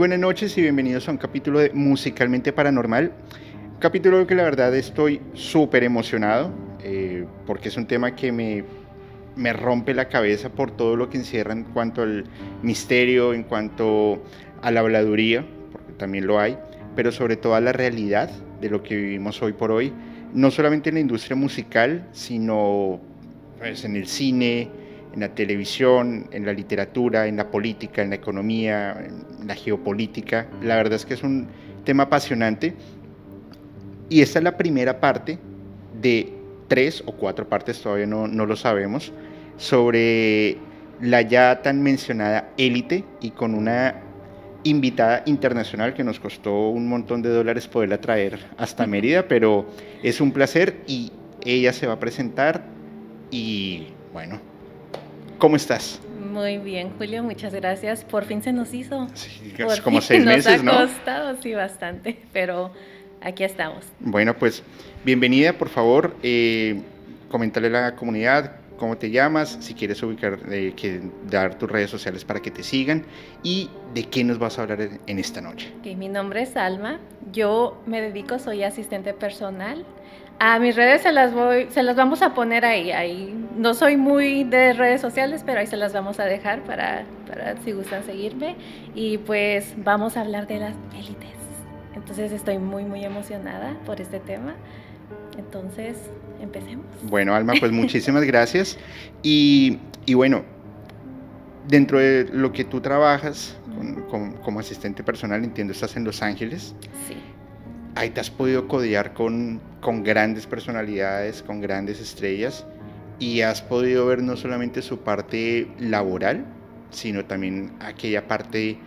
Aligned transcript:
Buenas 0.00 0.18
noches 0.18 0.56
y 0.56 0.62
bienvenidos 0.62 1.06
a 1.08 1.10
un 1.10 1.18
capítulo 1.18 1.58
de 1.58 1.72
Musicalmente 1.74 2.54
Paranormal. 2.54 3.12
Un 3.74 3.78
capítulo 3.80 4.26
que 4.26 4.34
la 4.34 4.44
verdad 4.44 4.74
estoy 4.74 5.20
súper 5.34 5.84
emocionado 5.84 6.50
eh, 6.82 7.26
porque 7.46 7.68
es 7.68 7.76
un 7.76 7.84
tema 7.86 8.16
que 8.16 8.32
me, 8.32 8.64
me 9.36 9.52
rompe 9.52 9.92
la 9.92 10.08
cabeza 10.08 10.48
por 10.48 10.70
todo 10.70 10.96
lo 10.96 11.10
que 11.10 11.18
encierra 11.18 11.52
en 11.52 11.64
cuanto 11.64 12.00
al 12.00 12.24
misterio, 12.62 13.34
en 13.34 13.42
cuanto 13.42 14.24
a 14.62 14.70
la 14.70 14.80
habladuría, 14.80 15.44
porque 15.70 15.92
también 15.92 16.26
lo 16.26 16.40
hay, 16.40 16.56
pero 16.96 17.12
sobre 17.12 17.36
todo 17.36 17.54
a 17.54 17.60
la 17.60 17.72
realidad 17.72 18.30
de 18.58 18.70
lo 18.70 18.82
que 18.82 18.96
vivimos 18.96 19.42
hoy 19.42 19.52
por 19.52 19.70
hoy, 19.70 19.92
no 20.32 20.50
solamente 20.50 20.88
en 20.88 20.94
la 20.94 21.02
industria 21.02 21.36
musical, 21.36 22.08
sino 22.12 23.00
pues, 23.58 23.84
en 23.84 23.96
el 23.96 24.06
cine, 24.06 24.70
en 25.12 25.20
la 25.20 25.34
televisión, 25.34 26.28
en 26.30 26.46
la 26.46 26.52
literatura, 26.52 27.26
en 27.26 27.36
la 27.36 27.50
política, 27.50 28.02
en 28.02 28.10
la 28.10 28.16
economía, 28.16 28.92
en 28.92 29.46
la 29.46 29.54
geopolítica. 29.54 30.46
La 30.62 30.76
verdad 30.76 30.94
es 30.94 31.06
que 31.06 31.14
es 31.14 31.22
un 31.22 31.48
tema 31.84 32.04
apasionante. 32.04 32.74
Y 34.08 34.22
esta 34.22 34.38
es 34.38 34.44
la 34.44 34.56
primera 34.56 35.00
parte 35.00 35.38
de 36.00 36.32
tres 36.68 37.02
o 37.06 37.12
cuatro 37.12 37.48
partes, 37.48 37.80
todavía 37.80 38.06
no, 38.06 38.28
no 38.28 38.46
lo 38.46 38.56
sabemos, 38.56 39.12
sobre 39.56 40.56
la 41.00 41.22
ya 41.22 41.62
tan 41.62 41.82
mencionada 41.82 42.50
élite 42.56 43.04
y 43.20 43.30
con 43.30 43.54
una 43.54 43.96
invitada 44.62 45.22
internacional 45.26 45.94
que 45.94 46.04
nos 46.04 46.20
costó 46.20 46.68
un 46.68 46.88
montón 46.88 47.22
de 47.22 47.30
dólares 47.30 47.66
poderla 47.66 48.00
traer 48.00 48.38
hasta 48.58 48.86
Mérida, 48.86 49.26
pero 49.26 49.66
es 50.02 50.20
un 50.20 50.32
placer 50.32 50.80
y 50.86 51.12
ella 51.44 51.72
se 51.72 51.86
va 51.86 51.94
a 51.94 51.98
presentar 51.98 52.62
y 53.30 53.86
bueno, 54.12 54.40
¿Cómo 55.40 55.56
estás? 55.56 55.98
Muy 56.30 56.58
bien, 56.58 56.90
Julio, 56.98 57.22
muchas 57.22 57.54
gracias. 57.54 58.04
Por 58.04 58.26
fin 58.26 58.42
se 58.42 58.52
nos 58.52 58.74
hizo. 58.74 59.08
Sí, 59.14 59.54
como 59.82 60.02
seis 60.02 60.22
meses, 60.22 60.62
¿no? 60.62 60.72
Nos 60.72 60.82
ha 60.82 60.94
costado, 60.94 61.42
sí, 61.42 61.54
bastante, 61.54 62.18
pero 62.30 62.70
aquí 63.22 63.42
estamos. 63.42 63.86
Bueno, 64.00 64.36
pues 64.36 64.62
bienvenida, 65.02 65.54
por 65.54 65.70
favor. 65.70 66.14
Eh, 66.22 66.82
coméntale 67.30 67.68
a 67.68 67.70
la 67.70 67.96
comunidad 67.96 68.56
cómo 68.76 68.98
te 68.98 69.10
llamas, 69.10 69.56
si 69.60 69.72
quieres 69.72 70.02
ubicar, 70.02 70.40
eh, 70.50 70.74
que, 70.76 71.00
dar 71.30 71.54
tus 71.58 71.70
redes 71.70 71.88
sociales 71.88 72.22
para 72.22 72.40
que 72.40 72.50
te 72.50 72.62
sigan 72.62 73.06
y 73.42 73.70
de 73.94 74.04
qué 74.04 74.22
nos 74.22 74.38
vas 74.38 74.58
a 74.58 74.62
hablar 74.62 75.00
en, 75.06 75.18
esta 75.18 75.40
noche. 75.40 75.72
mi 75.96 76.08
nombre 76.10 76.42
es 76.42 76.54
Alma, 76.54 76.98
yo 77.32 77.80
me 77.86 78.02
dedico, 78.02 78.38
soy 78.38 78.62
asistente 78.62 79.14
personal 79.14 79.86
a 80.42 80.58
mis 80.58 80.74
redes 80.74 81.02
se 81.02 81.12
las 81.12 81.34
voy, 81.34 81.66
se 81.68 81.82
las 81.82 81.96
vamos 81.96 82.22
a 82.22 82.32
poner 82.32 82.64
ahí, 82.64 82.90
ahí. 82.92 83.34
No 83.58 83.74
soy 83.74 83.98
muy 83.98 84.44
de 84.44 84.72
redes 84.72 85.02
sociales, 85.02 85.42
pero 85.44 85.60
ahí 85.60 85.66
se 85.66 85.76
las 85.76 85.92
vamos 85.92 86.18
a 86.18 86.24
dejar 86.24 86.64
para, 86.64 87.04
para 87.28 87.58
si 87.62 87.72
gustan 87.72 88.04
seguirme. 88.04 88.56
Y 88.94 89.18
pues 89.18 89.74
vamos 89.76 90.16
a 90.16 90.22
hablar 90.22 90.46
de 90.46 90.58
las 90.58 90.74
élites. 90.94 91.36
Entonces 91.94 92.32
estoy 92.32 92.58
muy, 92.58 92.84
muy 92.84 93.04
emocionada 93.04 93.76
por 93.84 94.00
este 94.00 94.18
tema. 94.18 94.54
Entonces, 95.36 95.98
empecemos. 96.40 96.86
Bueno, 97.02 97.34
Alma, 97.34 97.52
pues 97.60 97.70
muchísimas 97.72 98.24
gracias. 98.24 98.78
Y, 99.22 99.78
y, 100.06 100.14
bueno, 100.14 100.42
dentro 101.68 101.98
de 101.98 102.26
lo 102.32 102.50
que 102.50 102.64
tú 102.64 102.80
trabajas 102.80 103.58
como 104.42 104.58
asistente 104.58 105.02
personal, 105.04 105.44
entiendo, 105.44 105.74
estás 105.74 105.96
en 105.96 106.04
Los 106.04 106.22
Ángeles. 106.22 106.74
Sí 107.06 107.29
ahí 107.94 108.10
te 108.10 108.20
has 108.20 108.30
podido 108.30 108.68
codear 108.68 109.12
con, 109.14 109.60
con 109.80 110.02
grandes 110.02 110.46
personalidades, 110.46 111.42
con 111.42 111.60
grandes 111.60 112.00
estrellas 112.00 112.64
y 113.18 113.42
has 113.42 113.62
podido 113.62 114.06
ver 114.06 114.22
no 114.22 114.36
solamente 114.36 114.82
su 114.82 114.98
parte 114.98 115.68
laboral, 115.78 116.44
sino 116.90 117.24
también 117.24 117.72
aquella 117.80 118.26
parte 118.26 118.78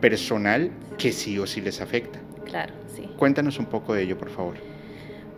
personal 0.00 0.70
que 0.98 1.12
sí 1.12 1.38
o 1.38 1.46
sí 1.46 1.60
les 1.60 1.80
afecta. 1.80 2.18
Claro, 2.44 2.74
sí. 2.94 3.08
Cuéntanos 3.16 3.58
un 3.58 3.66
poco 3.66 3.94
de 3.94 4.02
ello, 4.02 4.18
por 4.18 4.30
favor. 4.30 4.56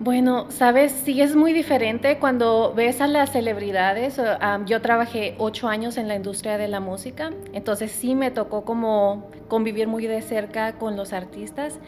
Bueno, 0.01 0.51
sabes, 0.51 0.91
sí 0.91 1.23
es 1.23 1.37
muy 1.37 1.53
diferente 1.53 2.19
cuando 2.19 2.75
ves 2.75 3.01
a 3.01 3.07
las 3.07 3.31
celebridades. 3.31 4.21
yo 4.67 4.83
trabajé 4.83 5.37
ocho 5.39 5.69
años 5.69 5.97
en 5.97 6.09
la 6.09 6.17
industria 6.17 6.59
de 6.59 6.67
la 6.67 6.81
música, 6.81 7.31
entonces 7.53 7.93
sí 7.93 8.17
me 8.17 8.33
tocó 8.33 8.65
como 8.65 9.31
convivir 9.47 9.87
muy 9.87 10.09
de 10.09 10.21
cerca 10.21 10.73
con 10.79 10.97
los 10.97 11.13
artistas 11.13 11.79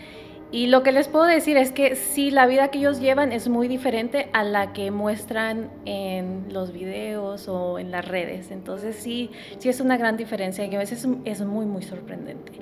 y 0.52 0.68
lo 0.68 0.82
que 0.82 0.92
les 0.92 1.08
puedo 1.08 1.24
decir 1.24 1.56
es 1.56 1.72
que 1.72 1.96
sí, 1.96 2.30
la 2.30 2.46
vida 2.46 2.68
que 2.68 2.78
ellos 2.78 3.00
llevan 3.00 3.32
es 3.32 3.48
muy 3.48 3.66
diferente 3.66 4.28
a 4.32 4.44
la 4.44 4.72
que 4.72 4.92
muestran 4.92 5.70
en 5.84 6.46
los 6.52 6.72
videos 6.72 7.48
o 7.48 7.80
en 7.80 7.90
las 7.90 8.06
redes. 8.06 8.52
Entonces 8.52 8.94
sí, 8.96 9.30
sí 9.58 9.68
es 9.68 9.80
una 9.80 9.96
gran 9.96 10.16
diferencia 10.16 10.64
y 10.64 10.74
a 10.74 10.78
veces 10.78 11.06
es 11.24 11.40
muy, 11.42 11.66
muy 11.66 11.82
sorprendente. 11.82 12.52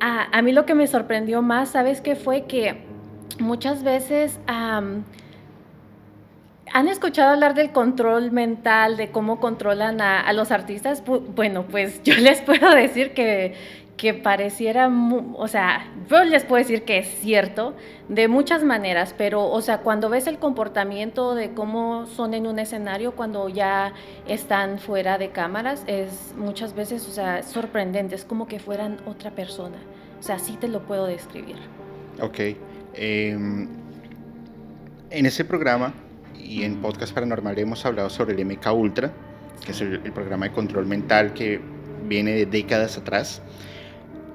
Ah, 0.00 0.28
a 0.32 0.40
mí 0.40 0.52
lo 0.52 0.64
que 0.64 0.74
me 0.74 0.86
sorprendió 0.86 1.42
más, 1.42 1.70
¿sabes 1.70 2.00
qué 2.00 2.16
fue? 2.16 2.44
Que 2.44 2.84
muchas 3.38 3.82
veces... 3.82 4.40
¿Han 6.72 6.86
escuchado 6.86 7.32
hablar 7.32 7.54
del 7.54 7.72
control 7.72 8.30
mental, 8.30 8.96
de 8.96 9.10
cómo 9.10 9.40
controlan 9.40 10.00
a, 10.00 10.20
a, 10.20 10.32
los 10.32 10.52
artistas? 10.52 11.02
Bueno, 11.34 11.64
pues 11.68 12.00
yo 12.04 12.14
les 12.14 12.40
puedo 12.42 12.70
decir 12.70 13.12
que 13.12 13.54
que 14.00 14.14
pareciera, 14.14 14.90
o 15.34 15.46
sea, 15.46 15.92
yo 16.08 16.24
les 16.24 16.44
puedo 16.44 16.62
decir 16.62 16.84
que 16.84 16.96
es 16.96 17.06
cierto 17.20 17.74
de 18.08 18.28
muchas 18.28 18.64
maneras, 18.64 19.14
pero, 19.16 19.46
o 19.46 19.60
sea, 19.60 19.80
cuando 19.82 20.08
ves 20.08 20.26
el 20.26 20.38
comportamiento 20.38 21.34
de 21.34 21.50
cómo 21.50 22.06
son 22.06 22.32
en 22.32 22.46
un 22.46 22.58
escenario, 22.58 23.12
cuando 23.12 23.50
ya 23.50 23.92
están 24.26 24.78
fuera 24.78 25.18
de 25.18 25.32
cámaras, 25.32 25.84
es 25.86 26.32
muchas 26.34 26.74
veces, 26.74 27.06
o 27.08 27.10
sea, 27.10 27.42
sorprendente, 27.42 28.14
es 28.14 28.24
como 28.24 28.48
que 28.48 28.58
fueran 28.58 28.96
otra 29.04 29.32
persona. 29.32 29.76
O 30.18 30.22
sea, 30.22 30.36
así 30.36 30.56
te 30.56 30.68
lo 30.68 30.80
puedo 30.80 31.04
describir. 31.04 31.56
Ok. 32.22 32.56
Em, 32.94 33.68
en 35.10 35.26
ese 35.26 35.44
programa 35.44 35.92
y 36.42 36.62
en 36.62 36.76
Podcast 36.76 37.12
Paranormal 37.12 37.58
hemos 37.58 37.84
hablado 37.84 38.08
sobre 38.08 38.32
el 38.32 38.46
MK 38.46 38.66
Ultra, 38.72 39.12
que 39.62 39.72
es 39.72 39.80
el 39.82 40.00
programa 40.14 40.46
de 40.46 40.52
control 40.52 40.86
mental 40.86 41.34
que 41.34 41.60
viene 42.06 42.32
de 42.32 42.46
décadas 42.46 42.96
atrás 42.96 43.42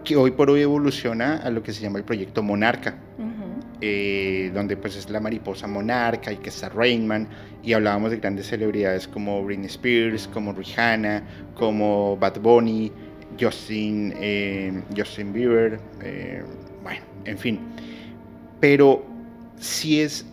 que 0.05 0.15
hoy 0.15 0.31
por 0.31 0.49
hoy 0.49 0.61
evoluciona 0.61 1.37
a 1.37 1.49
lo 1.49 1.61
que 1.61 1.73
se 1.73 1.81
llama 1.81 1.97
el 1.97 2.05
proyecto 2.05 2.41
Monarca. 2.41 2.95
eh, 3.81 4.51
donde 4.53 4.77
pues 4.77 4.95
es 4.95 5.09
la 5.09 5.19
mariposa 5.19 5.67
monarca 5.67 6.31
y 6.31 6.37
que 6.37 6.49
está 6.49 6.69
Rainman, 6.69 7.27
y 7.61 7.73
hablábamos 7.73 8.11
de 8.11 8.17
grandes 8.17 8.47
celebridades 8.47 9.07
como 9.07 9.43
Britney 9.43 9.67
Spears, 9.67 10.29
como 10.29 10.53
Rihanna, 10.53 11.23
como 11.55 12.15
Bad 12.17 12.39
Bunny, 12.39 12.91
Justin, 13.39 14.13
eh, 14.17 14.81
Justin 14.95 15.33
Bieber, 15.33 15.79
eh, 16.01 16.41
bueno, 16.83 17.01
en 17.25 17.37
fin. 17.37 17.59
Pero 18.61 19.05
sí 19.59 19.99
es, 19.99 20.25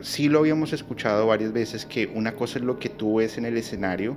sí 0.00 0.28
lo 0.28 0.40
habíamos 0.40 0.72
escuchado 0.72 1.26
varias 1.26 1.52
veces 1.52 1.86
que 1.86 2.10
una 2.12 2.32
cosa 2.32 2.58
es 2.58 2.64
lo 2.64 2.78
que 2.78 2.88
tú 2.88 3.16
ves 3.16 3.38
en 3.38 3.44
el 3.44 3.56
escenario, 3.56 4.16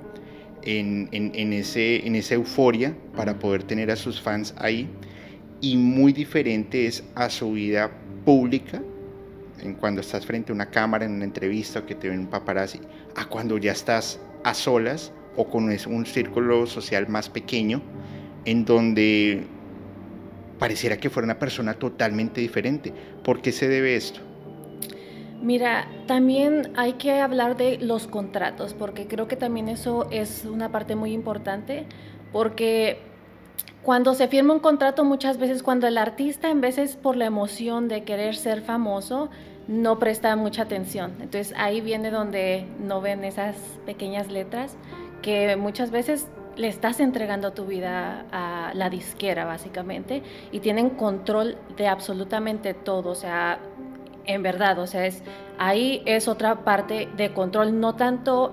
en, 0.66 1.08
en, 1.12 1.52
ese, 1.52 2.06
en 2.06 2.16
esa 2.16 2.34
euforia 2.34 2.94
para 3.16 3.38
poder 3.38 3.62
tener 3.62 3.90
a 3.90 3.96
sus 3.96 4.20
fans 4.20 4.54
ahí, 4.58 4.88
y 5.60 5.76
muy 5.76 6.12
diferente 6.12 6.86
es 6.86 7.02
a 7.14 7.30
su 7.30 7.52
vida 7.52 7.90
pública, 8.24 8.82
en 9.62 9.74
cuando 9.74 10.02
estás 10.02 10.26
frente 10.26 10.52
a 10.52 10.54
una 10.54 10.70
cámara 10.70 11.06
en 11.06 11.12
una 11.12 11.24
entrevista 11.24 11.78
o 11.78 11.86
que 11.86 11.94
te 11.94 12.08
ven 12.08 12.20
un 12.20 12.26
paparazzi, 12.26 12.80
a 13.14 13.26
cuando 13.26 13.56
ya 13.56 13.72
estás 13.72 14.20
a 14.44 14.52
solas 14.52 15.12
o 15.36 15.48
con 15.48 15.64
un 15.64 16.06
círculo 16.06 16.66
social 16.66 17.08
más 17.08 17.28
pequeño, 17.28 17.80
en 18.44 18.64
donde 18.64 19.44
pareciera 20.58 20.98
que 20.98 21.10
fuera 21.10 21.24
una 21.24 21.38
persona 21.38 21.74
totalmente 21.74 22.40
diferente. 22.40 22.92
¿Por 23.22 23.40
qué 23.40 23.52
se 23.52 23.68
debe 23.68 23.96
esto? 23.96 24.20
Mira, 25.46 25.86
también 26.08 26.72
hay 26.74 26.94
que 26.94 27.20
hablar 27.20 27.56
de 27.56 27.78
los 27.78 28.08
contratos, 28.08 28.74
porque 28.74 29.06
creo 29.06 29.28
que 29.28 29.36
también 29.36 29.68
eso 29.68 30.08
es 30.10 30.44
una 30.44 30.72
parte 30.72 30.96
muy 30.96 31.12
importante, 31.12 31.86
porque 32.32 32.98
cuando 33.84 34.14
se 34.14 34.26
firma 34.26 34.54
un 34.54 34.58
contrato 34.58 35.04
muchas 35.04 35.38
veces, 35.38 35.62
cuando 35.62 35.86
el 35.86 35.98
artista 35.98 36.50
en 36.50 36.60
veces 36.60 36.96
por 36.96 37.16
la 37.16 37.26
emoción 37.26 37.86
de 37.86 38.02
querer 38.02 38.34
ser 38.34 38.60
famoso, 38.62 39.30
no 39.68 40.00
presta 40.00 40.34
mucha 40.34 40.62
atención. 40.62 41.12
Entonces 41.20 41.54
ahí 41.56 41.80
viene 41.80 42.10
donde 42.10 42.66
no 42.80 43.00
ven 43.00 43.22
esas 43.22 43.54
pequeñas 43.86 44.32
letras 44.32 44.76
que 45.22 45.54
muchas 45.54 45.92
veces 45.92 46.26
le 46.56 46.66
estás 46.66 46.98
entregando 46.98 47.52
tu 47.52 47.66
vida 47.66 48.26
a 48.32 48.72
la 48.74 48.90
disquera 48.90 49.44
básicamente 49.44 50.24
y 50.50 50.58
tienen 50.58 50.90
control 50.90 51.56
de 51.76 51.86
absolutamente 51.86 52.74
todo, 52.74 53.10
o 53.10 53.14
sea, 53.14 53.60
en 54.26 54.42
verdad, 54.42 54.78
o 54.78 54.86
sea, 54.86 55.06
es, 55.06 55.22
ahí 55.58 56.02
es 56.06 56.28
otra 56.28 56.64
parte 56.64 57.08
de 57.16 57.32
control, 57.32 57.80
no 57.80 57.94
tanto 57.94 58.52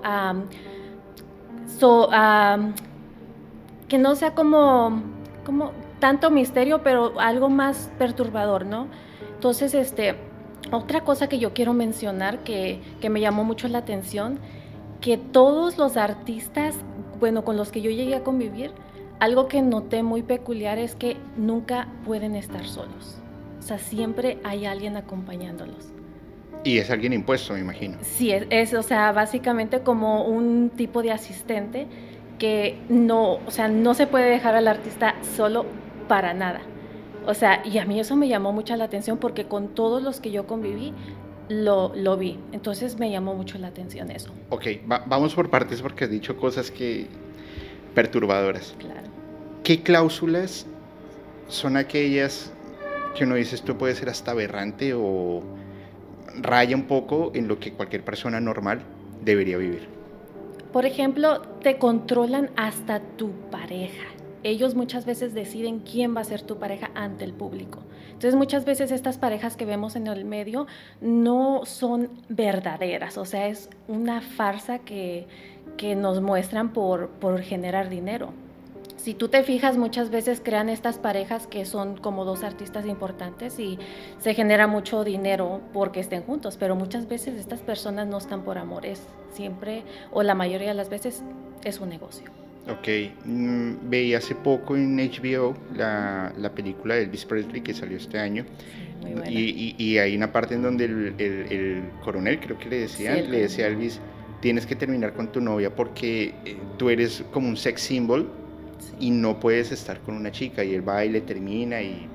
que 3.88 3.98
no 3.98 4.14
sea 4.14 4.34
como 4.34 5.02
como 5.44 5.72
tanto 6.00 6.30
misterio, 6.30 6.82
pero 6.82 7.20
algo 7.20 7.48
más 7.48 7.90
perturbador, 7.98 8.66
¿no? 8.66 8.88
Entonces, 9.34 9.74
este, 9.74 10.16
otra 10.72 11.02
cosa 11.02 11.28
que 11.28 11.38
yo 11.38 11.52
quiero 11.52 11.74
mencionar 11.74 12.42
que, 12.44 12.80
que 13.00 13.10
me 13.10 13.20
llamó 13.20 13.44
mucho 13.44 13.68
la 13.68 13.78
atención, 13.78 14.38
que 15.00 15.18
todos 15.18 15.78
los 15.78 15.96
artistas, 15.96 16.74
bueno, 17.20 17.44
con 17.44 17.56
los 17.56 17.70
que 17.70 17.82
yo 17.82 17.90
llegué 17.90 18.14
a 18.14 18.24
convivir, 18.24 18.72
algo 19.20 19.48
que 19.48 19.62
noté 19.62 20.02
muy 20.02 20.22
peculiar 20.22 20.78
es 20.78 20.96
que 20.96 21.16
nunca 21.36 21.88
pueden 22.04 22.34
estar 22.34 22.66
solos. 22.66 23.18
O 23.64 23.66
sea, 23.66 23.78
siempre 23.78 24.36
hay 24.44 24.66
alguien 24.66 24.98
acompañándolos. 24.98 25.86
Y 26.64 26.76
es 26.76 26.90
alguien 26.90 27.14
impuesto, 27.14 27.54
me 27.54 27.60
imagino. 27.60 27.96
Sí, 28.02 28.30
es, 28.30 28.46
es, 28.50 28.74
o 28.74 28.82
sea, 28.82 29.10
básicamente 29.12 29.80
como 29.80 30.26
un 30.26 30.70
tipo 30.76 31.02
de 31.02 31.12
asistente 31.12 31.86
que 32.38 32.76
no, 32.90 33.36
o 33.46 33.50
sea, 33.50 33.68
no 33.68 33.94
se 33.94 34.06
puede 34.06 34.28
dejar 34.28 34.54
al 34.54 34.68
artista 34.68 35.14
solo 35.34 35.64
para 36.08 36.34
nada. 36.34 36.60
O 37.26 37.32
sea, 37.32 37.62
y 37.64 37.78
a 37.78 37.86
mí 37.86 37.98
eso 37.98 38.16
me 38.16 38.28
llamó 38.28 38.52
mucho 38.52 38.76
la 38.76 38.84
atención 38.84 39.16
porque 39.16 39.46
con 39.46 39.68
todos 39.68 40.02
los 40.02 40.20
que 40.20 40.30
yo 40.30 40.46
conviví, 40.46 40.92
lo, 41.48 41.90
lo 41.96 42.18
vi. 42.18 42.38
Entonces 42.52 42.98
me 42.98 43.10
llamó 43.10 43.34
mucho 43.34 43.56
la 43.56 43.68
atención 43.68 44.10
eso. 44.10 44.30
Ok, 44.50 44.66
vamos 45.06 45.34
por 45.34 45.48
partes 45.48 45.80
porque 45.80 46.04
has 46.04 46.10
dicho 46.10 46.36
cosas 46.36 46.70
que 46.70 47.06
perturbadoras. 47.94 48.74
Claro. 48.78 49.08
¿Qué 49.62 49.82
cláusulas 49.82 50.66
son 51.48 51.78
aquellas 51.78 52.52
que 53.14 53.24
uno 53.24 53.36
dice 53.36 53.54
esto 53.54 53.78
puede 53.78 53.94
ser 53.94 54.08
hasta 54.08 54.32
aberrante 54.32 54.92
o 54.94 55.42
raya 56.40 56.76
un 56.76 56.84
poco 56.84 57.30
en 57.34 57.48
lo 57.48 57.58
que 57.58 57.72
cualquier 57.72 58.04
persona 58.04 58.40
normal 58.40 58.82
debería 59.24 59.56
vivir? 59.56 59.88
Por 60.72 60.84
ejemplo, 60.86 61.40
te 61.62 61.78
controlan 61.78 62.50
hasta 62.56 63.00
tu 63.00 63.30
pareja. 63.50 64.04
Ellos 64.42 64.74
muchas 64.74 65.06
veces 65.06 65.32
deciden 65.32 65.80
quién 65.80 66.14
va 66.14 66.20
a 66.20 66.24
ser 66.24 66.42
tu 66.42 66.58
pareja 66.58 66.90
ante 66.94 67.24
el 67.24 67.32
público. 67.32 67.78
Entonces 68.06 68.34
muchas 68.34 68.64
veces 68.64 68.90
estas 68.90 69.16
parejas 69.16 69.56
que 69.56 69.64
vemos 69.64 69.96
en 69.96 70.06
el 70.06 70.24
medio 70.24 70.66
no 71.00 71.64
son 71.64 72.10
verdaderas, 72.28 73.18
o 73.18 73.24
sea, 73.24 73.48
es 73.48 73.70
una 73.88 74.20
farsa 74.20 74.80
que, 74.80 75.26
que 75.76 75.96
nos 75.96 76.20
muestran 76.20 76.72
por, 76.72 77.08
por 77.10 77.40
generar 77.40 77.88
dinero 77.88 78.32
si 79.04 79.12
tú 79.12 79.28
te 79.28 79.42
fijas, 79.42 79.76
muchas 79.76 80.08
veces 80.08 80.40
crean 80.42 80.70
estas 80.70 80.96
parejas 80.96 81.46
que 81.46 81.66
son 81.66 81.98
como 81.98 82.24
dos 82.24 82.42
artistas 82.42 82.86
importantes 82.86 83.58
y 83.58 83.78
se 84.18 84.32
genera 84.32 84.66
mucho 84.66 85.04
dinero 85.04 85.60
porque 85.74 86.00
estén 86.00 86.22
juntos, 86.22 86.56
pero 86.58 86.74
muchas 86.74 87.06
veces 87.06 87.38
estas 87.38 87.60
personas 87.60 88.08
no 88.08 88.16
están 88.16 88.44
por 88.44 88.56
amor, 88.56 88.86
es 88.86 89.02
siempre 89.34 89.82
o 90.10 90.22
la 90.22 90.34
mayoría 90.34 90.68
de 90.68 90.74
las 90.74 90.88
veces 90.88 91.22
es 91.64 91.80
un 91.80 91.90
negocio. 91.90 92.30
Ok, 92.66 92.88
mm, 93.26 93.90
veía 93.90 94.16
hace 94.16 94.34
poco 94.34 94.74
en 94.74 94.96
HBO 94.96 95.54
la, 95.76 96.32
la, 96.38 96.54
película 96.54 96.94
de 96.94 97.02
Elvis 97.02 97.26
Presley 97.26 97.60
que 97.60 97.74
salió 97.74 97.98
este 97.98 98.18
año. 98.18 98.46
Y, 99.28 99.74
y, 99.76 99.98
hay 99.98 100.16
una 100.16 100.32
parte 100.32 100.54
en 100.54 100.62
donde 100.62 100.86
el, 100.86 101.14
el, 101.18 101.82
coronel, 102.02 102.40
creo 102.40 102.56
que 102.56 102.70
le 102.70 102.78
decía, 102.78 103.16
le 103.16 103.40
decía 103.40 103.66
a 103.66 103.68
Elvis, 103.68 104.00
tienes 104.40 104.64
que 104.64 104.74
terminar 104.74 105.12
con 105.12 105.30
tu 105.30 105.42
novia 105.42 105.76
porque 105.76 106.34
eh, 106.46 106.56
tú 106.78 106.88
eres 106.88 107.22
como 107.30 107.50
un 107.50 107.58
sex 107.58 107.82
symbol 107.82 108.30
y 109.00 109.10
no 109.10 109.40
puedes 109.40 109.72
estar 109.72 110.00
con 110.00 110.16
una 110.16 110.30
chica 110.30 110.64
y 110.64 110.74
él 110.74 110.86
va 110.86 111.04
y 111.04 111.10
le 111.10 111.20
termina 111.20 111.82
y 111.82 112.08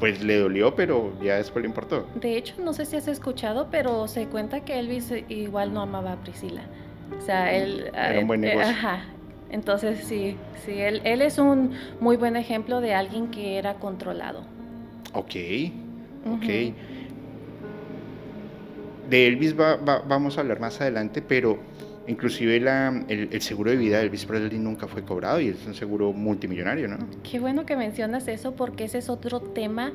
pues 0.00 0.22
le 0.22 0.38
dolió, 0.38 0.74
pero 0.74 1.12
ya 1.22 1.36
después 1.36 1.62
le 1.62 1.68
importó. 1.68 2.06
De 2.20 2.36
hecho, 2.36 2.54
no 2.58 2.72
sé 2.72 2.84
si 2.84 2.96
has 2.96 3.08
escuchado, 3.08 3.68
pero 3.70 4.08
se 4.08 4.26
cuenta 4.26 4.64
que 4.64 4.78
Elvis 4.78 5.12
igual 5.28 5.72
no 5.72 5.80
amaba 5.80 6.12
a 6.12 6.16
Priscila. 6.16 6.62
O 7.16 7.20
sea, 7.22 7.54
él... 7.54 7.90
Era 7.94 8.20
un 8.20 8.26
buen 8.26 8.44
eh, 8.44 8.48
negocio. 8.48 8.70
Ajá. 8.70 9.04
Entonces, 9.50 10.00
sí, 10.04 10.36
sí, 10.64 10.72
él, 10.72 11.00
él 11.04 11.22
es 11.22 11.38
un 11.38 11.72
muy 12.00 12.16
buen 12.16 12.36
ejemplo 12.36 12.80
de 12.80 12.92
alguien 12.92 13.28
que 13.28 13.56
era 13.56 13.74
controlado. 13.74 14.40
Ok, 15.12 15.36
ok. 16.26 16.74
De 19.08 19.26
Elvis 19.28 19.54
vamos 19.54 20.36
a 20.36 20.40
hablar 20.40 20.58
más 20.58 20.80
adelante, 20.80 21.22
pero 21.22 21.58
Inclusive 22.06 22.56
el, 23.08 23.40
seguro 23.40 23.70
de 23.70 23.76
vida 23.76 23.98
de 23.98 24.04
Elvis 24.04 24.26
Presley 24.26 24.58
nunca 24.58 24.86
fue 24.86 25.02
cobrado 25.02 25.40
y 25.40 25.48
es 25.48 25.66
un 25.66 25.74
seguro 25.74 26.12
multimillonario, 26.12 26.86
¿no? 26.88 26.98
Qué 27.22 27.40
bueno 27.40 27.64
que 27.64 27.76
mencionas 27.76 28.28
eso 28.28 28.54
porque 28.54 28.84
ese 28.84 28.98
es 28.98 29.08
otro 29.08 29.40
tema 29.40 29.92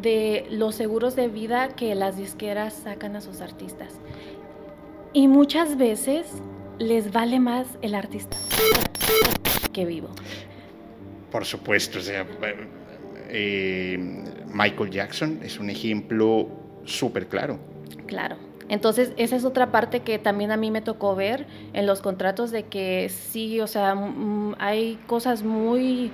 de 0.00 0.46
los 0.50 0.76
seguros 0.76 1.16
de 1.16 1.28
vida 1.28 1.74
que 1.74 1.94
las 1.96 2.16
disqueras 2.16 2.74
sacan 2.74 3.16
a 3.16 3.20
sus 3.20 3.40
artistas. 3.40 3.94
Y 5.12 5.26
muchas 5.26 5.76
veces 5.76 6.26
les 6.78 7.12
vale 7.12 7.40
más 7.40 7.66
el 7.82 7.94
artista 7.94 8.36
que 9.72 9.84
vivo. 9.84 10.10
Por 11.32 11.44
supuesto, 11.44 11.98
o 11.98 12.02
sea, 12.02 12.26
eh, 13.30 13.98
Michael 14.52 14.90
Jackson 14.90 15.40
es 15.42 15.58
un 15.58 15.70
ejemplo 15.70 16.48
súper 16.84 17.26
claro. 17.26 17.58
Claro. 18.06 18.36
Entonces, 18.68 19.12
esa 19.16 19.36
es 19.36 19.44
otra 19.44 19.72
parte 19.72 20.00
que 20.00 20.18
también 20.18 20.50
a 20.50 20.56
mí 20.56 20.70
me 20.70 20.82
tocó 20.82 21.14
ver 21.14 21.46
en 21.72 21.86
los 21.86 22.02
contratos 22.02 22.50
de 22.50 22.64
que 22.64 23.08
sí, 23.08 23.60
o 23.60 23.66
sea, 23.66 23.96
hay 24.58 24.98
cosas 25.06 25.42
muy 25.42 26.12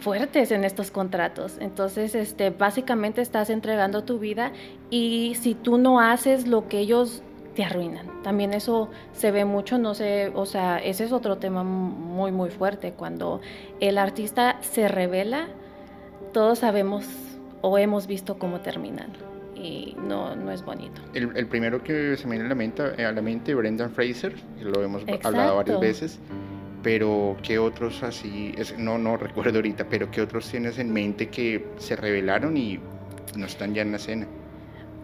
fuertes 0.00 0.50
en 0.50 0.64
estos 0.64 0.90
contratos. 0.90 1.58
Entonces, 1.60 2.16
este, 2.16 2.50
básicamente 2.50 3.22
estás 3.22 3.48
entregando 3.48 4.02
tu 4.02 4.18
vida 4.18 4.52
y 4.90 5.36
si 5.40 5.54
tú 5.54 5.78
no 5.78 6.00
haces 6.00 6.48
lo 6.48 6.68
que 6.68 6.80
ellos 6.80 7.22
te 7.54 7.64
arruinan. 7.64 8.22
También 8.22 8.54
eso 8.54 8.88
se 9.12 9.30
ve 9.30 9.44
mucho, 9.44 9.78
no 9.78 9.94
sé, 9.94 10.32
o 10.34 10.46
sea, 10.46 10.78
ese 10.78 11.04
es 11.04 11.12
otro 11.12 11.36
tema 11.36 11.62
muy, 11.62 12.32
muy 12.32 12.50
fuerte. 12.50 12.92
Cuando 12.92 13.40
el 13.78 13.98
artista 13.98 14.56
se 14.62 14.88
revela, 14.88 15.46
todos 16.32 16.60
sabemos 16.60 17.06
o 17.60 17.78
hemos 17.78 18.08
visto 18.08 18.38
cómo 18.38 18.60
terminan 18.60 19.31
y 19.62 19.96
no, 19.96 20.34
no 20.34 20.50
es 20.50 20.64
bonito. 20.64 21.00
El, 21.14 21.46
primero 21.46 21.82
que 21.82 22.16
se 22.16 22.26
me 22.26 22.32
viene 22.32 22.46
a 22.46 22.48
la 22.48 22.54
mente, 22.54 22.82
eh, 22.98 23.04
a 23.04 23.12
la 23.12 23.22
mente 23.22 23.54
Brendan 23.54 23.90
Fraser, 23.90 24.34
que 24.58 24.64
lo 24.64 24.82
hemos 24.82 25.04
hablado 25.22 25.56
varias 25.56 25.80
veces, 25.80 26.18
pero 26.82 27.36
¿qué 27.42 27.58
otros 27.58 28.02
así? 28.02 28.54
no, 28.78 28.98
no 28.98 29.16
recuerdo 29.16 29.58
ahorita, 29.58 29.86
pero 29.88 30.10
¿qué 30.10 30.20
otros 30.20 30.50
tienes 30.50 30.78
en 30.78 30.92
mente 30.92 31.28
que 31.28 31.66
se 31.78 31.96
revelaron 31.96 32.56
y 32.56 32.80
no 33.36 33.46
están 33.46 33.74
ya 33.74 33.82
en 33.82 33.92
la 33.92 33.96
escena? 33.98 34.26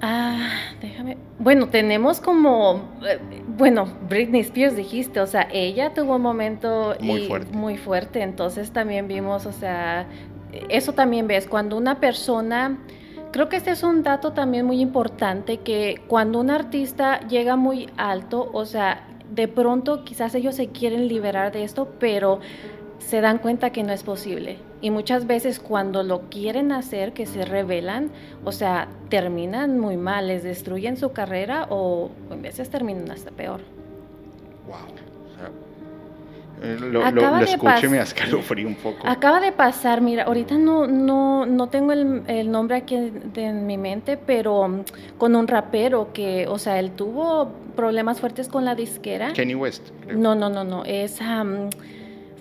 Ah, 0.01 0.51
déjame. 0.81 1.17
Bueno, 1.39 1.69
tenemos 1.69 2.21
como. 2.21 2.89
Eh, 3.05 3.19
bueno, 3.49 3.89
Britney 4.09 4.43
Spears 4.43 4.77
dijiste, 4.77 5.21
o 5.21 5.27
sea, 5.27 5.49
ella 5.53 5.93
tuvo 5.93 6.17
un 6.17 6.23
momento 6.23 6.97
muy 7.01 7.27
fuerte. 7.27 7.57
Muy 7.57 7.77
fuerte, 7.77 8.23
entonces 8.23 8.71
también 8.71 9.09
vimos, 9.09 9.45
o 9.47 9.53
sea, 9.53 10.07
eso 10.69 10.93
también 10.93 11.27
ves, 11.27 11.49
cuando 11.49 11.77
una 11.77 11.99
persona 11.99 12.79
Creo 13.31 13.49
que 13.49 13.57
este 13.57 13.73
es 13.73 13.83
un 13.83 14.03
dato 14.03 14.33
también 14.33 14.65
muy 14.65 14.81
importante 14.81 15.59
que 15.59 16.01
cuando 16.09 16.41
un 16.41 16.51
artista 16.51 17.21
llega 17.29 17.57
muy 17.57 17.91
alto, 17.97 18.49
o 18.53 18.65
sea, 18.65 19.07
de 19.31 19.49
pronto 19.49 20.05
quizás 20.05 20.35
ellos 20.35 20.55
se 20.55 20.69
quieren 20.69 21.09
liberar 21.09 21.53
de 21.53 21.63
esto, 21.65 21.89
pero 21.99 22.41
se 22.99 23.21
dan 23.21 23.39
cuenta 23.39 23.71
que 23.71 23.83
no 23.83 23.93
es 23.93 24.03
posible. 24.03 24.59
Y 24.81 24.91
muchas 24.91 25.27
veces 25.27 25.61
cuando 25.61 26.03
lo 26.03 26.29
quieren 26.31 26.73
hacer, 26.73 27.13
que 27.13 27.27
se 27.27 27.45
rebelan, 27.45 28.11
o 28.45 28.53
sea, 28.53 28.89
terminan 29.09 29.79
muy 29.79 29.97
mal, 29.97 30.29
les 30.29 30.43
destruyen 30.43 30.97
su 30.97 31.13
carrera 31.13 31.67
o 31.69 32.11
en 32.31 32.43
veces 32.43 32.71
terminan 32.71 33.11
hasta 33.11 33.31
peor. 33.31 33.61
Wow. 34.67 35.08
Eh, 36.63 36.77
lo, 36.81 37.39
escucho 37.39 37.87
y 37.87 37.89
me 37.89 38.01
escalofrío 38.01 38.67
un 38.67 38.75
poco. 38.75 39.07
Acaba 39.07 39.41
de 39.41 39.53
pasar, 39.53 40.01
mira, 40.01 40.25
ahorita 40.25 40.57
no, 40.59 40.87
no, 40.87 41.47
no 41.47 41.69
tengo 41.69 41.93
el, 41.93 42.23
el 42.27 42.51
nombre 42.51 42.77
aquí 42.77 42.97
en, 43.35 43.67
mi 43.67 43.79
mente, 43.79 44.17
pero 44.17 44.61
um, 44.61 44.85
con 45.19 45.37
un 45.37 45.47
rapero 45.47 46.13
que, 46.13 46.47
o 46.49 46.59
sea, 46.59 46.79
él 46.79 46.93
tuvo 46.93 47.53
problemas 47.77 48.21
fuertes 48.21 48.49
con 48.49 48.65
la 48.65 48.75
disquera. 48.75 49.33
Kenny 49.33 49.55
West. 49.55 49.91
No, 50.09 50.35
no, 50.35 50.49
no, 50.49 50.65
no, 50.65 50.85
es... 50.85 51.21
Um, 51.21 51.71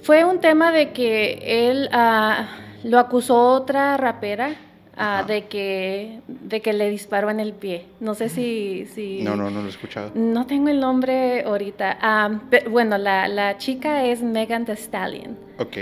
fue 0.01 0.23
un 0.23 0.39
tema 0.39 0.71
de 0.71 0.91
que 0.91 1.69
él 1.69 1.89
uh, 1.91 2.87
lo 2.87 2.99
acusó 2.99 3.53
otra 3.53 3.97
rapera 3.97 4.55
Ah, 4.99 5.23
de, 5.27 5.45
que, 5.45 6.21
de 6.27 6.61
que 6.61 6.73
le 6.73 6.89
disparó 6.89 7.29
en 7.29 7.39
el 7.39 7.53
pie. 7.53 7.85
No 7.99 8.15
sé 8.15 8.29
si... 8.29 8.87
si 8.87 9.21
no, 9.21 9.35
no, 9.35 9.51
no 9.51 9.61
lo 9.61 9.67
he 9.67 9.69
escuchado. 9.69 10.11
No 10.15 10.47
tengo 10.47 10.69
el 10.69 10.79
nombre 10.79 11.43
ahorita. 11.43 11.99
Ah, 12.01 12.41
bueno, 12.69 12.97
la, 12.97 13.27
la, 13.27 13.57
chica 13.59 14.05
es 14.05 14.23
Megan 14.23 14.65
Thee 14.65 14.75
Stallion. 14.75 15.37
Ok. 15.59 15.77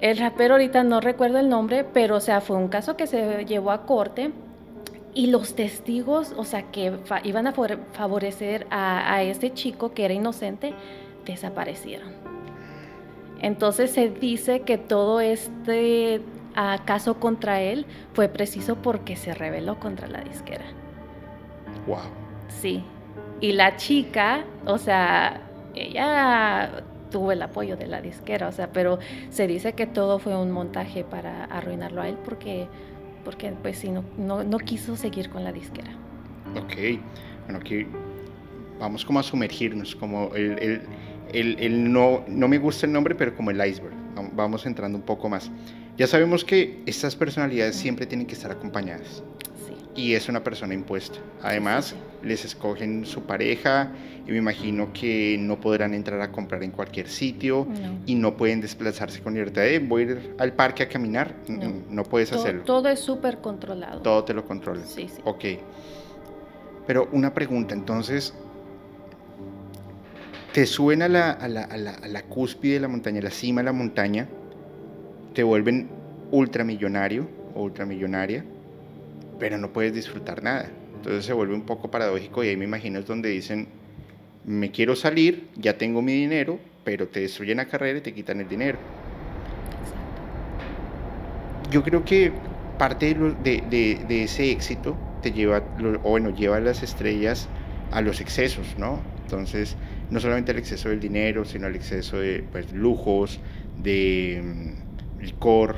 El 0.00 0.18
rapero 0.18 0.54
ahorita 0.54 0.84
no 0.84 1.00
recuerdo 1.00 1.38
el 1.38 1.48
nombre, 1.48 1.84
pero 1.84 2.16
o 2.16 2.20
sea, 2.20 2.40
fue 2.40 2.56
un 2.56 2.68
caso 2.68 2.96
que 2.96 3.08
se 3.08 3.44
llevó 3.44 3.72
a 3.72 3.86
corte 3.86 4.30
y 5.14 5.26
los 5.26 5.56
testigos, 5.56 6.32
o 6.36 6.44
sea, 6.44 6.70
que 6.70 6.92
iban 7.24 7.48
a 7.48 7.52
favorecer 7.52 8.68
a, 8.70 9.14
a 9.14 9.22
este 9.24 9.52
chico 9.52 9.92
que 9.92 10.04
era 10.04 10.14
inocente, 10.14 10.74
desaparecieron. 11.26 12.12
Entonces 13.42 13.90
se 13.90 14.10
dice 14.10 14.60
que 14.60 14.78
todo 14.78 15.20
este 15.20 16.20
caso 16.84 17.20
contra 17.20 17.60
él 17.60 17.86
fue 18.12 18.28
preciso 18.28 18.76
porque 18.76 19.16
se 19.16 19.34
rebeló 19.34 19.78
contra 19.78 20.08
la 20.08 20.20
disquera. 20.22 20.64
Wow. 21.86 21.98
Sí. 22.48 22.84
Y 23.40 23.52
la 23.52 23.76
chica, 23.76 24.44
o 24.66 24.78
sea, 24.78 25.40
ella 25.74 26.82
tuvo 27.10 27.32
el 27.32 27.42
apoyo 27.42 27.76
de 27.76 27.86
la 27.86 28.00
disquera, 28.00 28.48
o 28.48 28.52
sea, 28.52 28.72
pero 28.72 28.98
se 29.30 29.46
dice 29.46 29.72
que 29.72 29.86
todo 29.86 30.18
fue 30.18 30.36
un 30.36 30.50
montaje 30.50 31.04
para 31.04 31.44
arruinarlo 31.44 32.02
a 32.02 32.08
él 32.08 32.16
porque, 32.24 32.68
porque 33.24 33.52
pues 33.62 33.78
sí, 33.78 33.90
no, 33.90 34.04
no, 34.44 34.58
quiso 34.58 34.96
seguir 34.96 35.28
con 35.30 35.44
la 35.44 35.52
disquera. 35.52 35.90
Ok, 36.56 37.00
bueno, 37.44 37.58
aquí 37.60 37.86
vamos 38.78 39.04
como 39.04 39.18
a 39.18 39.22
sumergirnos, 39.22 39.94
como 39.96 40.34
el, 40.34 40.82
el, 41.32 41.58
el, 41.58 41.92
no, 41.92 42.24
no 42.28 42.48
me 42.48 42.58
gusta 42.58 42.86
el 42.86 42.92
nombre, 42.92 43.14
pero 43.14 43.34
como 43.34 43.50
el 43.50 43.64
iceberg, 43.64 43.94
vamos 44.32 44.66
entrando 44.66 44.96
un 44.96 45.04
poco 45.04 45.28
más. 45.28 45.50
Ya 46.00 46.06
sabemos 46.06 46.46
que 46.46 46.80
estas 46.86 47.14
personalidades 47.14 47.76
siempre 47.76 48.06
tienen 48.06 48.26
que 48.26 48.32
estar 48.32 48.50
acompañadas. 48.50 49.22
Y 49.94 50.14
es 50.14 50.30
una 50.30 50.42
persona 50.42 50.72
impuesta. 50.72 51.18
Además, 51.42 51.94
les 52.22 52.42
escogen 52.46 53.04
su 53.04 53.24
pareja 53.24 53.92
y 54.26 54.30
me 54.30 54.38
imagino 54.38 54.94
que 54.94 55.36
no 55.38 55.60
podrán 55.60 55.92
entrar 55.92 56.22
a 56.22 56.32
comprar 56.32 56.62
en 56.62 56.70
cualquier 56.70 57.06
sitio 57.06 57.68
y 58.06 58.14
no 58.14 58.34
pueden 58.34 58.62
desplazarse 58.62 59.20
con 59.20 59.34
libertad. 59.34 59.60
De, 59.60 59.78
voy 59.78 60.00
a 60.00 60.04
ir 60.06 60.34
al 60.38 60.54
parque 60.54 60.84
a 60.84 60.88
caminar. 60.88 61.34
No, 61.46 62.02
puedes 62.04 62.32
hacerlo. 62.32 62.62
Todo 62.62 62.88
es 62.88 63.00
súper 63.00 63.42
controlado. 63.42 64.00
Todo 64.00 64.24
te 64.24 64.32
lo 64.32 64.46
controlan. 64.46 64.86
Sí, 64.86 65.06
sí. 65.06 65.20
Ok. 65.24 65.44
Pero 66.86 67.10
una 67.12 67.34
pregunta, 67.34 67.74
entonces, 67.74 68.32
te 70.54 70.64
suben 70.64 71.02
a 71.02 71.08
la, 71.08 71.32
a 71.32 71.46
la, 71.46 71.64
a 71.64 71.76
la, 71.76 71.90
a 71.90 72.08
la 72.08 72.22
cúspide 72.22 72.72
de 72.72 72.80
la 72.80 72.88
montaña, 72.88 73.20
a 73.20 73.24
la 73.24 73.30
cima 73.30 73.60
de 73.60 73.66
la 73.66 73.72
montaña, 73.74 74.28
te 75.34 75.42
vuelven 75.42 75.88
ultramillonario 76.30 77.28
o 77.54 77.62
ultramillonaria, 77.62 78.44
pero 79.38 79.58
no 79.58 79.72
puedes 79.72 79.94
disfrutar 79.94 80.42
nada. 80.42 80.70
Entonces 80.96 81.24
se 81.24 81.32
vuelve 81.32 81.54
un 81.54 81.62
poco 81.62 81.90
paradójico 81.90 82.44
y 82.44 82.48
ahí 82.48 82.56
me 82.56 82.64
imagino 82.64 82.98
es 82.98 83.06
donde 83.06 83.30
dicen, 83.30 83.68
me 84.44 84.70
quiero 84.70 84.96
salir, 84.96 85.48
ya 85.56 85.78
tengo 85.78 86.02
mi 86.02 86.12
dinero, 86.12 86.58
pero 86.84 87.08
te 87.08 87.20
destruyen 87.20 87.58
la 87.58 87.66
carrera 87.66 87.98
y 87.98 88.02
te 88.02 88.12
quitan 88.12 88.40
el 88.40 88.48
dinero. 88.48 88.78
Yo 91.70 91.82
creo 91.82 92.04
que 92.04 92.32
parte 92.78 93.14
de, 93.14 94.22
ese 94.24 94.50
éxito 94.50 94.96
te 95.22 95.32
lleva, 95.32 95.62
o 96.02 96.10
bueno, 96.10 96.30
lleva 96.30 96.56
a 96.56 96.60
las 96.60 96.82
estrellas 96.82 97.48
a 97.92 98.00
los 98.00 98.20
excesos, 98.20 98.76
¿no? 98.78 99.00
Entonces, 99.24 99.76
no 100.10 100.20
solamente 100.20 100.52
el 100.52 100.58
exceso 100.58 100.88
del 100.88 101.00
dinero, 101.00 101.44
sino 101.44 101.66
el 101.66 101.76
exceso 101.76 102.18
de 102.18 102.44
pues, 102.50 102.72
lujos, 102.72 103.40
de 103.82 104.74
licor, 105.20 105.76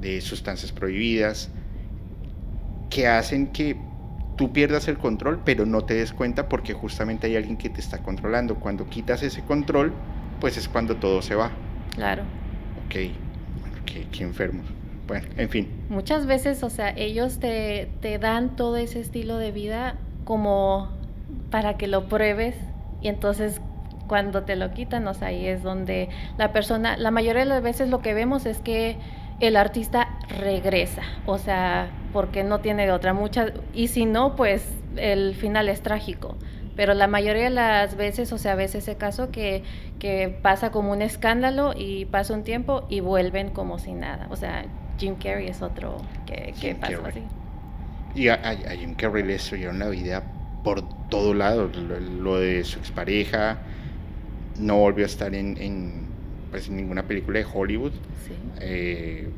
de 0.00 0.20
sustancias 0.20 0.72
prohibidas, 0.72 1.50
que 2.88 3.06
hacen 3.06 3.48
que 3.48 3.76
tú 4.36 4.52
pierdas 4.52 4.88
el 4.88 4.98
control, 4.98 5.40
pero 5.44 5.66
no 5.66 5.84
te 5.84 5.94
des 5.94 6.12
cuenta 6.12 6.48
porque 6.48 6.72
justamente 6.72 7.26
hay 7.26 7.36
alguien 7.36 7.56
que 7.56 7.68
te 7.68 7.80
está 7.80 7.98
controlando. 7.98 8.56
Cuando 8.56 8.88
quitas 8.88 9.22
ese 9.22 9.42
control, 9.42 9.92
pues 10.40 10.56
es 10.56 10.68
cuando 10.68 10.96
todo 10.96 11.22
se 11.22 11.34
va. 11.34 11.50
Claro. 11.94 12.22
Ok, 12.86 12.94
bueno, 13.60 13.76
qué, 13.84 14.06
qué 14.10 14.24
enfermos. 14.24 14.66
Bueno, 15.06 15.28
en 15.36 15.48
fin. 15.48 15.68
Muchas 15.88 16.26
veces, 16.26 16.62
o 16.62 16.70
sea, 16.70 16.90
ellos 16.96 17.38
te, 17.38 17.90
te 18.00 18.18
dan 18.18 18.56
todo 18.56 18.76
ese 18.76 19.00
estilo 19.00 19.36
de 19.36 19.50
vida 19.50 19.96
como 20.24 20.88
para 21.50 21.76
que 21.76 21.88
lo 21.88 22.08
pruebes 22.08 22.54
y 23.02 23.08
entonces 23.08 23.60
cuando 24.10 24.42
te 24.42 24.56
lo 24.56 24.72
quitan, 24.72 25.06
o 25.06 25.14
sea, 25.14 25.28
ahí 25.28 25.46
es 25.46 25.62
donde 25.62 26.08
la 26.36 26.52
persona, 26.52 26.96
la 26.96 27.12
mayoría 27.12 27.42
de 27.42 27.48
las 27.48 27.62
veces 27.62 27.90
lo 27.90 28.02
que 28.02 28.12
vemos 28.12 28.44
es 28.44 28.58
que 28.58 28.96
el 29.38 29.54
artista 29.54 30.08
regresa, 30.40 31.02
o 31.26 31.38
sea, 31.38 31.90
porque 32.12 32.42
no 32.42 32.58
tiene 32.58 32.86
de 32.86 32.90
otra 32.90 33.14
mucha, 33.14 33.52
y 33.72 33.86
si 33.86 34.06
no, 34.06 34.34
pues 34.34 34.68
el 34.96 35.36
final 35.36 35.68
es 35.68 35.82
trágico. 35.82 36.36
Pero 36.74 36.94
la 36.94 37.06
mayoría 37.06 37.44
de 37.44 37.50
las 37.50 37.96
veces, 37.96 38.32
o 38.32 38.38
sea, 38.38 38.56
ves 38.56 38.74
ese 38.74 38.96
caso 38.96 39.30
que, 39.30 39.62
que 40.00 40.28
pasa 40.42 40.72
como 40.72 40.90
un 40.90 41.02
escándalo 41.02 41.72
y 41.76 42.06
pasa 42.06 42.34
un 42.34 42.42
tiempo 42.42 42.86
y 42.88 42.98
vuelven 42.98 43.50
como 43.50 43.78
si 43.78 43.92
nada. 43.92 44.26
O 44.30 44.36
sea, 44.36 44.64
Jim 44.98 45.14
Carrey 45.22 45.46
es 45.46 45.62
otro 45.62 45.98
que, 46.26 46.52
que 46.60 46.74
pasa 46.74 46.98
así. 47.06 47.22
Y 48.16 48.26
a, 48.26 48.38
Jim 48.76 48.94
Carrey 48.94 49.22
le 49.22 49.34
destruyeron 49.34 49.78
la 49.78 49.88
vida 49.88 50.24
por 50.64 50.82
todo 51.08 51.32
lado, 51.32 51.68
lo 51.68 52.40
de 52.40 52.64
su 52.64 52.80
expareja, 52.80 53.58
no 54.60 54.76
volvió 54.76 55.04
a 55.04 55.06
estar 55.06 55.34
en, 55.34 55.90
pues, 56.50 56.70
ninguna 56.70 57.04
película 57.04 57.38
de 57.38 57.46
Hollywood 57.52 57.92
eh, 58.60 59.28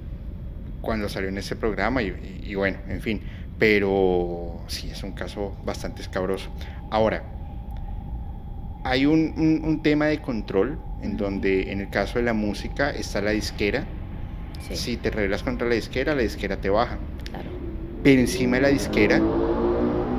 cuando 0.81 1.09
salió 1.09 1.29
en 1.29 1.39
ese 1.39 1.57
programa 1.57 2.03
y, 2.03 2.55
bueno, 2.55 2.79
en 2.89 3.01
fin, 3.01 3.21
pero 3.59 4.61
sí, 4.67 4.91
es 4.91 5.03
un 5.03 5.13
caso 5.13 5.57
bastante 5.65 6.03
escabroso. 6.03 6.51
Ahora, 6.91 7.23
hay 8.85 9.07
un, 9.07 9.81
tema 9.83 10.07
de 10.07 10.21
control 10.21 10.79
en 11.03 11.17
donde 11.17 11.71
en 11.71 11.81
el 11.81 11.91
caso 11.91 12.19
de 12.19 12.25
la 12.25 12.33
música 12.33 12.91
está 12.91 13.23
la 13.23 13.31
disquera. 13.31 13.85
Si 14.73 14.97
te 14.97 15.11
rebelas 15.11 15.43
contra 15.43 15.69
la 15.69 15.75
disquera, 15.75 16.15
la 16.15 16.23
disquera 16.23 16.57
te 16.57 16.71
baja. 16.71 16.99
Pero 18.03 18.21
encima 18.21 18.57
de 18.57 18.63
la 18.63 18.69
disquera 18.69 19.21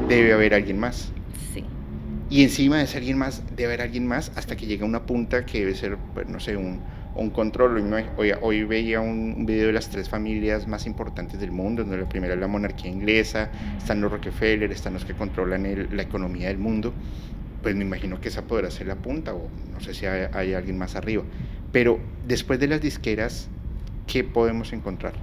debe 0.07 0.33
haber 0.33 0.53
alguien 0.53 0.79
más 0.79 1.11
y 2.33 2.41
encima 2.41 2.79
de 2.79 2.87
ser 2.87 3.01
alguien 3.01 3.19
más, 3.19 3.43
debe 3.55 3.65
haber 3.65 3.81
alguien 3.81 4.07
más 4.07 4.31
hasta 4.35 4.55
que 4.55 4.65
llegue 4.65 4.81
a 4.81 4.87
una 4.87 5.05
punta 5.05 5.45
que 5.45 5.59
debe 5.59 5.75
ser, 5.75 5.97
pues, 6.15 6.27
no 6.27 6.39
sé, 6.39 6.57
un, 6.57 6.81
un 7.13 7.29
control. 7.29 7.77
Hoy, 8.17 8.31
hoy 8.41 8.63
veía 8.63 9.01
un, 9.01 9.45
video 9.45 9.67
de 9.67 9.73
las 9.73 9.89
tres 9.89 10.09
familias 10.09 10.67
más 10.67 10.87
importantes 10.87 11.39
del 11.39 11.51
mundo, 11.51 11.83
donde 11.83 11.99
la 11.99 12.09
primera 12.09 12.33
es 12.33 12.39
la 12.39 12.47
monarquía 12.47 12.89
inglesa, 12.89 13.51
están 13.77 14.01
los 14.01 14.11
Rockefeller, 14.11 14.71
están 14.71 14.95
los 14.95 15.05
que 15.05 15.13
controlan 15.13 15.87
la 15.95 16.01
economía 16.01 16.47
del 16.47 16.57
mundo. 16.57 16.91
Pues 17.61 17.75
me 17.75 17.83
imagino 17.83 18.19
que 18.19 18.29
esa 18.29 18.41
podrá 18.41 18.71
ser 18.71 18.87
la 18.87 18.95
punta, 18.95 19.35
o 19.35 19.47
no 19.71 19.79
sé 19.79 19.93
si 19.93 20.07
hay, 20.07 20.27
hay 20.33 20.55
alguien 20.55 20.75
más 20.75 20.95
arriba. 20.95 21.21
Pero 21.71 21.99
después 22.27 22.59
de 22.59 22.65
las 22.65 22.81
disqueras, 22.81 23.47
¿qué 24.07 24.23
podemos 24.23 24.73
encontrar? 24.73 25.13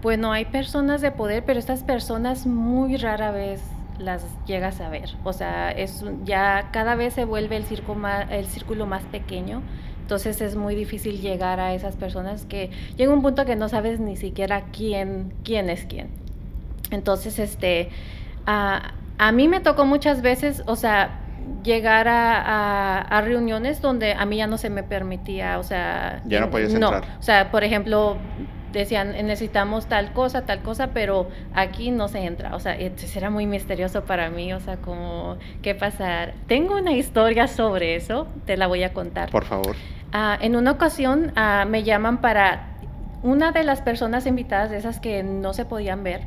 Bueno, 0.00 0.30
hay 0.30 0.44
personas 0.44 1.00
de 1.00 1.10
poder, 1.10 1.42
pero 1.44 1.58
estas 1.58 1.82
personas 1.82 2.46
muy 2.46 2.96
rara 2.98 3.32
vez 3.32 3.60
las 3.98 4.24
llegas 4.46 4.80
a 4.80 4.88
ver. 4.88 5.10
O 5.24 5.32
sea, 5.32 5.70
es 5.70 6.04
ya 6.24 6.70
cada 6.72 6.94
vez 6.94 7.14
se 7.14 7.24
vuelve 7.24 7.56
el, 7.56 7.64
más, 7.96 8.26
el 8.30 8.46
círculo 8.46 8.86
más 8.86 9.04
pequeño. 9.04 9.62
Entonces 10.02 10.40
es 10.40 10.54
muy 10.54 10.74
difícil 10.74 11.20
llegar 11.20 11.58
a 11.58 11.74
esas 11.74 11.96
personas 11.96 12.46
que 12.46 12.70
llega 12.96 13.12
un 13.12 13.22
punto 13.22 13.44
que 13.44 13.56
no 13.56 13.68
sabes 13.68 13.98
ni 13.98 14.16
siquiera 14.16 14.66
quién, 14.72 15.34
quién 15.42 15.68
es 15.68 15.84
quién. 15.86 16.10
Entonces, 16.90 17.40
este, 17.40 17.90
a, 18.46 18.92
a 19.18 19.32
mí 19.32 19.48
me 19.48 19.60
tocó 19.60 19.84
muchas 19.84 20.22
veces, 20.22 20.62
o 20.66 20.76
sea, 20.76 21.20
llegar 21.62 22.08
a, 22.08 23.00
a, 23.00 23.20
reuniones 23.20 23.80
donde 23.80 24.12
a 24.12 24.24
mí 24.26 24.36
ya 24.36 24.46
no 24.46 24.58
se 24.58 24.70
me 24.70 24.82
permitía, 24.82 25.58
o 25.58 25.62
sea... 25.62 26.22
Ya 26.26 26.40
no 26.40 26.50
podías 26.50 26.72
entrar. 26.72 27.04
o 27.18 27.22
sea, 27.22 27.50
por 27.50 27.64
ejemplo, 27.64 28.16
decían, 28.72 29.12
necesitamos 29.26 29.86
tal 29.86 30.12
cosa, 30.12 30.44
tal 30.46 30.62
cosa, 30.62 30.88
pero 30.88 31.28
aquí 31.54 31.90
no 31.90 32.08
se 32.08 32.20
entra. 32.20 32.54
O 32.54 32.60
sea, 32.60 32.76
era 32.76 33.30
muy 33.30 33.46
misterioso 33.46 34.04
para 34.04 34.30
mí, 34.30 34.52
o 34.52 34.60
sea, 34.60 34.76
como, 34.76 35.36
¿qué 35.62 35.74
pasar? 35.74 36.34
Tengo 36.46 36.76
una 36.76 36.92
historia 36.92 37.48
sobre 37.48 37.96
eso, 37.96 38.28
te 38.44 38.56
la 38.56 38.66
voy 38.66 38.82
a 38.82 38.92
contar. 38.92 39.30
Por 39.30 39.44
favor. 39.44 39.76
Ah, 40.12 40.38
en 40.40 40.56
una 40.56 40.70
ocasión 40.72 41.32
ah, 41.36 41.66
me 41.68 41.82
llaman 41.82 42.20
para 42.20 42.68
una 43.22 43.52
de 43.52 43.64
las 43.64 43.82
personas 43.82 44.26
invitadas, 44.26 44.70
de 44.70 44.78
esas 44.78 45.00
que 45.00 45.22
no 45.22 45.52
se 45.52 45.64
podían 45.64 46.04
ver, 46.04 46.22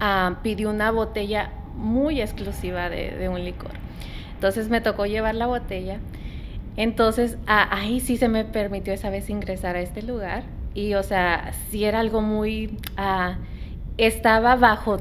ah, 0.00 0.38
pidió 0.42 0.70
una 0.70 0.90
botella 0.90 1.50
muy 1.76 2.20
exclusiva 2.20 2.88
de, 2.88 3.28
un 3.28 3.44
licor. 3.44 3.72
Entonces 4.34 4.68
me 4.68 4.80
tocó 4.80 5.06
llevar 5.06 5.34
la 5.34 5.46
botella. 5.46 5.98
Entonces 6.76 7.38
ahí 7.46 8.00
sí 8.00 8.18
se 8.18 8.28
me 8.28 8.44
permitió 8.44 8.92
esa 8.92 9.08
vez 9.08 9.30
ingresar 9.30 9.76
a 9.76 9.80
este 9.80 10.02
lugar. 10.02 10.42
Y 10.76 10.92
o 10.92 11.02
sea, 11.02 11.52
sí 11.70 11.86
era 11.86 12.00
algo 12.00 12.20
muy... 12.20 12.78
estaba 13.96 14.56
bajo, 14.56 14.98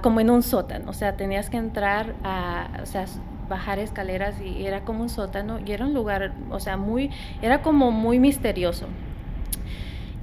como 0.00 0.20
en 0.20 0.30
un 0.30 0.44
sótano. 0.44 0.90
O 0.90 0.92
sea, 0.92 1.16
tenías 1.16 1.50
que 1.50 1.56
entrar, 1.56 2.14
a, 2.22 2.68
o 2.80 2.86
sea, 2.86 3.06
bajar 3.48 3.80
escaleras 3.80 4.40
y 4.40 4.64
era 4.64 4.84
como 4.84 5.02
un 5.02 5.08
sótano. 5.08 5.58
Y 5.66 5.72
era 5.72 5.86
un 5.86 5.92
lugar, 5.92 6.34
o 6.50 6.60
sea, 6.60 6.76
muy... 6.76 7.10
Era 7.42 7.62
como 7.62 7.90
muy 7.90 8.20
misterioso. 8.20 8.86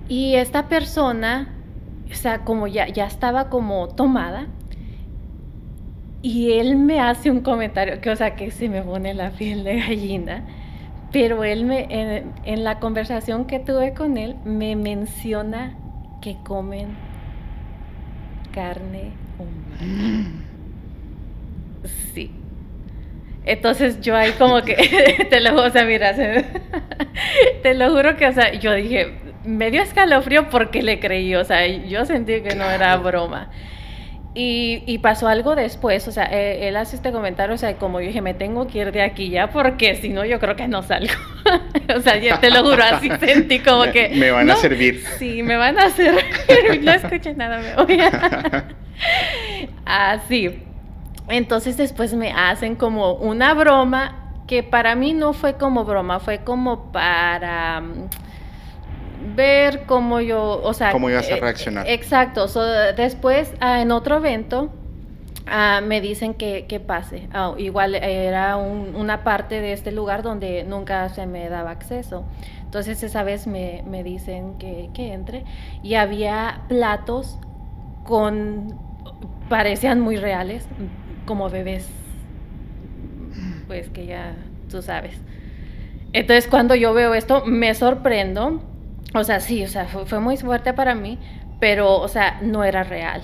Y 0.07 0.35
esta 0.35 0.69
persona, 0.69 1.49
o 2.09 2.15
sea, 2.15 2.45
como 2.45 2.67
ya, 2.67 2.87
ya 2.87 3.05
estaba 3.05 3.49
como 3.49 3.89
tomada, 3.89 4.47
y 6.21 6.53
él 6.53 6.77
me 6.77 7.01
hace 7.01 7.29
un 7.29 7.41
comentario 7.41 7.99
que, 7.99 8.11
o 8.11 8.15
sea, 8.15 8.35
que 8.35 8.49
se 8.49 8.69
me 8.69 8.81
pone 8.81 9.13
la 9.13 9.31
piel 9.31 9.65
de 9.65 9.79
gallina, 9.81 10.45
pero 11.15 11.45
él 11.45 11.63
me, 11.63 11.87
en, 12.43 12.63
la 12.65 12.79
conversación 12.79 13.45
que 13.45 13.59
tuve 13.59 13.93
con 13.93 14.17
él, 14.17 14.35
me 14.43 14.75
menciona 14.75 15.73
que 16.21 16.35
comen 16.43 16.89
carne 18.53 19.13
humana. 19.39 20.31
Sí. 22.13 22.31
Entonces 23.45 24.01
yo 24.01 24.13
ahí 24.13 24.31
como 24.33 24.61
que, 24.63 24.75
te 25.29 25.39
lo, 25.39 25.55
o 25.63 25.69
sea, 25.69 25.85
mira, 25.85 26.13
te 27.63 27.73
lo 27.75 27.91
juro 27.91 28.17
que, 28.17 28.27
o 28.27 28.33
sea, 28.33 28.51
yo 28.51 28.73
dije, 28.73 29.13
me 29.45 29.71
dio 29.71 29.83
escalofrío 29.83 30.49
porque 30.49 30.83
le 30.83 30.99
creí, 30.99 31.33
o 31.35 31.45
sea, 31.45 31.65
yo 31.65 32.05
sentí 32.05 32.41
que 32.41 32.55
no 32.55 32.65
era 32.65 32.97
broma. 32.97 33.51
Y, 34.37 34.97
pasó 34.97 35.29
algo 35.29 35.55
después, 35.55 36.05
o 36.09 36.11
sea, 36.11 36.25
eh, 36.29 36.67
él, 36.67 36.75
hace 36.75 36.97
este 36.97 37.13
comentario, 37.13 37.55
o 37.55 37.57
sea, 37.57 37.77
como 37.77 38.01
yo 38.01 38.07
dije, 38.07 38.21
me 38.21 38.33
tengo 38.33 38.67
que 38.67 38.79
ir 38.79 38.91
de 38.91 39.01
aquí 39.01 39.29
ya 39.29 39.49
porque 39.49 39.95
si 39.95 40.09
no 40.09 40.25
yo 40.25 40.41
creo 40.41 40.57
que 40.57 40.67
no 40.67 40.83
salgo. 40.83 41.13
o 41.95 42.01
sea, 42.01 42.17
yo 42.17 42.37
te 42.39 42.51
lo 42.51 42.61
juro, 42.61 42.83
así 42.83 43.09
sentí 43.19 43.59
como 43.59 43.89
que... 43.93 44.09
Me 44.09 44.31
van 44.31 44.49
a 44.49 44.57
servir. 44.57 45.01
Sí, 45.19 45.41
me 45.41 45.55
van 45.55 45.79
a 45.79 45.89
servir. 45.89 46.25
no 46.81 46.91
escuché 46.91 47.33
nada, 47.33 47.59
me 47.59 47.75
voy 47.81 48.01
a... 48.01 48.65
así. 49.85 50.61
Entonces 51.29 51.77
después 51.77 52.13
me 52.13 52.33
hacen 52.33 52.75
como 52.75 53.13
una 53.13 53.53
broma 53.53 54.33
que 54.47 54.63
para 54.63 54.95
mí 54.95 55.13
no 55.13 55.31
fue 55.31 55.53
como 55.53 55.85
broma, 55.85 56.19
fue 56.19 56.39
como 56.39 56.91
para 56.91 57.81
ver 59.35 59.85
cómo 59.85 60.21
yo, 60.21 60.61
o 60.63 60.73
sea... 60.73 60.91
Cómo 60.91 61.09
ibas 61.09 61.29
a 61.29 61.35
eh, 61.35 61.39
reaccionar. 61.39 61.89
exacto. 61.89 62.47
después, 62.95 63.53
ah, 63.59 63.81
en 63.81 63.91
otro 63.91 64.17
evento, 64.17 64.69
ah, 65.47 65.81
me 65.83 66.01
dicen 66.01 66.33
que, 66.33 66.83
pase. 66.85 67.27
Ah, 67.33 67.53
igual 67.57 67.95
era 67.95 68.57
una 68.57 69.23
parte 69.23 69.61
de 69.61 69.73
este 69.73 69.91
lugar 69.91 70.23
donde 70.23 70.63
nunca 70.63 71.09
se 71.09 71.25
me 71.25 71.49
daba 71.49 71.71
acceso. 71.71 72.25
Entonces 72.63 73.01
esa 73.03 73.23
vez 73.23 73.47
me, 73.47 73.83
dicen 74.03 74.57
que, 74.57 74.89
que, 74.93 75.13
entre 75.13 75.45
y 75.81 75.95
había 75.95 76.63
platos 76.67 77.39
con, 78.03 78.77
parecían 79.49 80.01
muy 80.01 80.17
reales, 80.17 80.67
como 81.25 81.49
bebés, 81.49 81.87
pues 83.67 83.89
que 83.89 84.05
ya 84.05 84.35
tú 84.69 84.81
sabes. 84.81 85.15
Entonces 86.13 86.47
cuando 86.47 86.75
yo 86.75 86.93
veo 86.93 87.13
esto 87.13 87.45
me 87.45 87.73
sorprendo 87.75 88.61
o 89.19 89.23
sea, 89.23 89.39
sí, 89.39 89.63
o 89.63 89.67
sea, 89.67 89.85
fue, 89.85 90.19
muy 90.19 90.37
fuerte 90.37 90.73
para 90.73 90.95
mí, 90.95 91.17
pero, 91.59 91.99
o 91.99 92.07
sea, 92.07 92.39
no 92.41 92.63
era 92.63 92.83
real. 92.83 93.21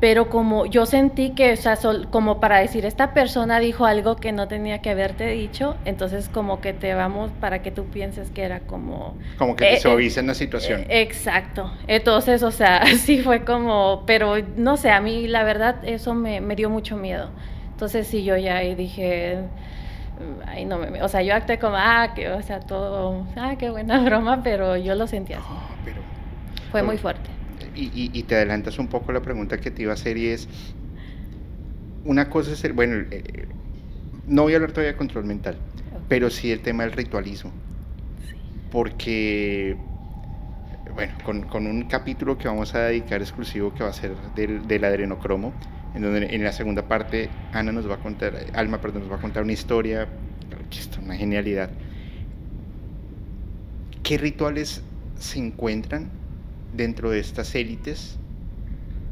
Pero 0.00 0.28
como 0.28 0.66
yo 0.66 0.84
sentí 0.84 1.30
que, 1.30 1.52
o 1.52 1.56
sea, 1.56 1.78
como 2.10 2.40
para 2.40 2.58
decir, 2.58 2.84
esta 2.84 3.14
persona 3.14 3.60
dijo 3.60 3.84
algo 3.86 4.16
que 4.16 4.32
no 4.32 4.48
tenía 4.48 4.80
que 4.80 4.90
haberte 4.90 5.28
dicho, 5.28 5.76
entonces 5.84 6.28
como 6.28 6.60
que 6.60 6.72
te 6.72 6.92
vamos 6.94 7.30
para 7.40 7.62
que 7.62 7.70
tú 7.70 7.84
pienses 7.84 8.30
que 8.30 8.42
era 8.42 8.60
como... 8.60 9.16
Como 9.38 9.54
que 9.54 9.64
te 9.64 9.88
eh, 9.88 10.12
en 10.16 10.26
la 10.26 10.34
situación. 10.34 10.80
Eh, 10.88 11.02
exacto. 11.02 11.72
Entonces, 11.86 12.42
o 12.42 12.50
sea, 12.50 12.84
sí 12.98 13.20
fue 13.20 13.44
como, 13.44 14.02
pero 14.06 14.36
no 14.56 14.76
sé, 14.76 14.90
a 14.90 15.00
mí 15.00 15.28
la 15.28 15.44
verdad 15.44 15.76
eso 15.84 16.14
me, 16.14 16.40
me 16.40 16.56
dio 16.56 16.68
mucho 16.68 16.96
miedo. 16.96 17.30
Entonces 17.70 18.06
sí, 18.06 18.24
yo 18.24 18.36
ya 18.36 18.58
dije, 18.58 19.38
ay, 20.46 20.64
no 20.64 20.78
me, 20.78 21.02
o 21.02 21.08
sea, 21.08 21.22
yo 21.22 21.34
acté 21.34 21.58
como, 21.58 21.76
ah, 21.76 22.12
que, 22.14 22.28
o 22.28 22.42
sea, 22.42 22.60
todo, 22.60 23.26
ah, 23.36 23.56
qué 23.58 23.70
buena 23.70 24.00
broma, 24.04 24.42
pero 24.42 24.76
yo 24.76 24.94
lo 24.94 25.06
sentí 25.06 25.32
así. 25.32 25.44
pero, 25.84 26.00
Fue 26.70 26.82
muy 26.82 26.98
fuerte. 26.98 27.30
Y, 27.74 28.10
y, 28.12 28.22
te 28.24 28.34
adelantas 28.36 28.78
un 28.78 28.88
poco 28.88 29.12
la 29.12 29.20
pregunta 29.20 29.56
que 29.58 29.70
te 29.70 29.82
iba 29.82 29.92
a 29.92 29.94
hacer 29.94 30.18
y 30.18 30.28
es, 30.28 30.46
una 32.04 32.28
cosa 32.28 32.52
es 32.52 32.62
el, 32.64 32.74
bueno, 32.74 33.06
eh, 33.10 33.48
no 34.26 34.42
voy 34.42 34.52
a 34.52 34.56
hablar 34.56 34.72
todavía 34.72 34.92
de 34.92 34.98
control 34.98 35.24
mental, 35.24 35.56
pero 36.08 36.28
sí 36.28 36.52
el 36.52 36.60
tema 36.60 36.82
del 36.82 36.92
ritualismo. 36.92 37.50
Sí. 38.28 38.36
Porque, 38.70 39.76
bueno, 40.94 41.14
con, 41.24 41.42
con, 41.44 41.66
un 41.66 41.84
capítulo 41.84 42.36
que 42.36 42.46
vamos 42.46 42.74
a 42.74 42.80
dedicar 42.80 43.22
exclusivo 43.22 43.72
que 43.72 43.84
va 43.84 43.90
a 43.90 43.94
ser 43.94 44.14
del, 44.34 44.66
del 44.68 44.84
adrenocromo, 44.84 45.54
en 45.94 46.02
donde 46.02 46.34
en 46.34 46.44
la 46.44 46.52
segunda 46.52 46.88
parte 46.88 47.28
Ana 47.52 47.72
nos 47.72 47.88
va 47.88 47.96
a 47.96 47.98
contar, 47.98 48.34
Alma, 48.54 48.80
perdón, 48.80 49.02
nos 49.02 49.12
va 49.12 49.16
a 49.16 49.20
contar 49.20 49.42
una 49.42 49.52
historia, 49.52 50.08
que 50.70 50.78
es 50.78 50.90
una 50.98 51.16
genialidad. 51.16 51.70
¿Qué 54.02 54.18
rituales 54.18 54.82
se 55.18 55.38
encuentran 55.38 56.10
dentro 56.74 57.10
de 57.10 57.20
estas 57.20 57.54
élites 57.54 58.18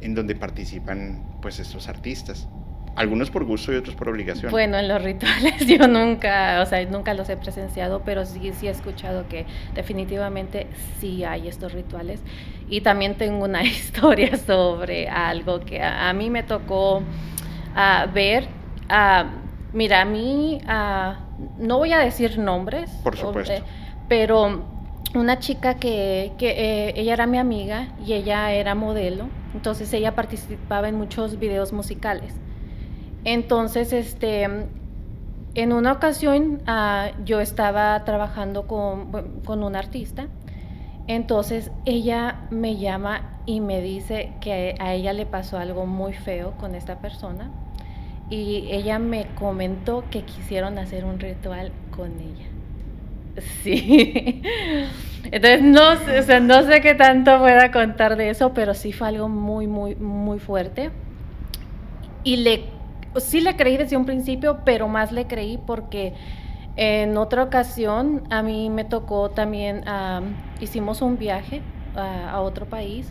en 0.01 0.15
donde 0.15 0.35
participan 0.35 1.23
pues 1.43 1.61
estos 1.61 1.89
artistas? 1.89 2.49
Algunos 2.97 3.31
por 3.31 3.45
gusto 3.45 3.73
y 3.73 3.77
otros 3.77 3.95
por 3.95 4.09
obligación. 4.09 4.51
Bueno, 4.51 4.77
en 4.77 4.89
los 4.89 5.03
rituales 5.03 5.67
yo 5.67 5.87
nunca, 5.87 6.61
o 6.61 6.67
sea, 6.67 6.85
nunca 6.87 7.15
los 7.15 7.29
he 7.29 7.37
presenciado, 7.37 8.03
pero 8.05 8.27
sí, 8.27 8.53
sí 8.53 8.67
he 8.67 8.71
escuchado 8.71 9.29
que 9.29 9.47
definitivamente 9.75 10.67
sí 10.99 11.25
hay 11.25 11.49
estos 11.49 11.73
rituales. 11.73 12.21
Y 12.69 12.81
también 12.83 13.15
tengo 13.15 13.45
una 13.45 13.63
historia 13.65 14.37
sobre 14.37 15.09
algo 15.09 15.61
que 15.61 15.83
a, 15.83 16.13
mí 16.13 16.31
me 16.31 16.43
tocó 16.43 17.03
ah, 17.75 18.07
ver. 18.13 18.49
Uh, 18.91 19.27
mira, 19.73 20.03
a 20.03 20.05
mí, 20.05 20.61
ah, 20.67 21.21
no 21.59 21.79
voy 21.79 21.93
a 21.93 22.01
decir 22.01 22.39
nombres. 22.39 22.91
Por 23.03 23.17
supuesto. 23.17 23.65
pero 24.09 24.65
una 25.15 25.39
chica 25.39 25.75
que, 25.75 26.33
que 26.39 26.51
eh, 26.51 26.93
ella 26.97 27.15
era 27.15 27.27
mi 27.27 27.39
amiga 27.39 27.89
y 28.05 28.13
ella 28.13 28.53
era 28.53 28.75
modelo, 28.75 29.29
entonces 29.55 29.93
ella 29.93 30.15
participaba 30.15 30.89
en 30.89 30.97
muchos 30.97 31.39
videos 31.39 31.73
musicales. 31.73 32.35
Entonces, 33.25 33.93
este, 33.93 34.49
en 35.55 35.73
una 35.73 35.93
ocasión 35.93 36.63
ah, 36.67 37.11
yo 37.25 37.41
estaba 37.41 38.05
trabajando 38.05 38.67
con, 38.67 39.11
con 39.45 39.63
un 39.63 39.77
artista, 39.77 40.29
entonces 41.07 41.71
ella 41.87 42.43
me 42.51 42.77
llama 42.77 43.41
y 43.47 43.61
me 43.61 43.83
dice 43.83 44.33
que 44.41 44.77
a 44.79 44.95
ella 44.95 45.13
le 45.13 45.27
pasó 45.27 45.59
algo 45.59 45.87
muy 45.87 46.13
feo 46.13 46.53
con 46.53 46.75
esta 46.75 47.01
persona 47.01 47.51
y 48.31 48.69
ella 48.71 48.99
me 49.01 49.27
comentó 49.35 50.05
que 50.11 50.23
quisieron 50.23 50.79
hacer 50.79 51.05
un 51.05 51.19
ritual 51.19 51.73
con 51.91 52.13
ella. 52.21 52.47
Sí. 53.63 54.43
Entonces 55.25 55.63
no, 55.63 55.93
o 55.93 56.23
sea, 56.23 56.41
no 56.41 56.63
sé 56.63 56.81
qué 56.81 56.95
tanto 56.95 57.39
pueda 57.41 57.73
contar 57.73 58.17
de 58.17 58.31
eso, 58.31 58.55
pero 58.55 58.75
sí 58.75 58.93
fue 58.93 59.09
algo 59.09 59.29
muy, 59.29 59.67
muy, 59.67 59.97
muy 59.97 60.39
fuerte. 60.39 60.91
Y 62.23 62.37
le 62.37 62.65
sí 63.19 63.41
le 63.41 63.57
creí 63.57 63.77
desde 63.77 63.97
un 63.97 64.05
principio, 64.05 64.61
pero 64.65 64.89
más 64.89 65.13
le 65.13 65.27
creí 65.27 65.59
porque 65.59 66.15
en 66.77 67.17
otra 67.17 67.43
ocasión 67.43 68.23
a 68.31 68.43
mí 68.43 68.71
me 68.71 68.85
tocó 68.85 69.31
también, 69.31 69.85
hicimos 70.61 71.03
un 71.03 71.19
viaje 71.19 71.63
a, 71.97 72.41
otro 72.41 72.67
país. 72.67 73.11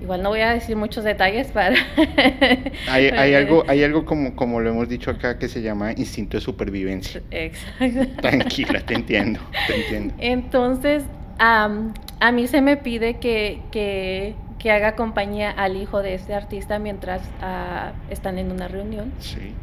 Igual 0.00 0.22
no 0.22 0.30
voy 0.30 0.40
a 0.40 0.52
decir 0.52 0.76
muchos 0.76 1.04
detalles 1.04 1.48
para... 1.48 1.76
hay, 2.88 3.06
hay, 3.06 3.34
algo, 3.34 3.64
hay 3.68 3.84
algo 3.84 4.06
como, 4.06 4.34
como 4.34 4.60
lo 4.60 4.70
hemos 4.70 4.88
dicho 4.88 5.10
acá 5.10 5.38
que 5.38 5.46
se 5.46 5.60
llama 5.60 5.92
instinto 5.92 6.38
de 6.38 6.40
supervivencia. 6.40 7.20
Exacto. 7.30 8.06
Tranquila, 8.22 8.80
te 8.80 8.94
entiendo, 8.94 9.40
te 9.66 9.76
entiendo. 9.76 10.14
Entonces, 10.18 11.04
a 11.38 12.32
mí 12.32 12.46
se 12.46 12.62
me 12.62 12.76
pide 12.76 13.18
que, 13.18 13.60
que 13.70 14.34
que 14.60 14.70
haga 14.70 14.94
compañía 14.94 15.50
al 15.50 15.76
hijo 15.76 16.02
de 16.02 16.14
este 16.14 16.34
artista 16.34 16.78
mientras 16.78 17.22
ah, 17.40 17.92
están 18.10 18.38
en 18.38 18.52
una 18.52 18.68
reunión. 18.68 19.12
Sí. 19.18 19.54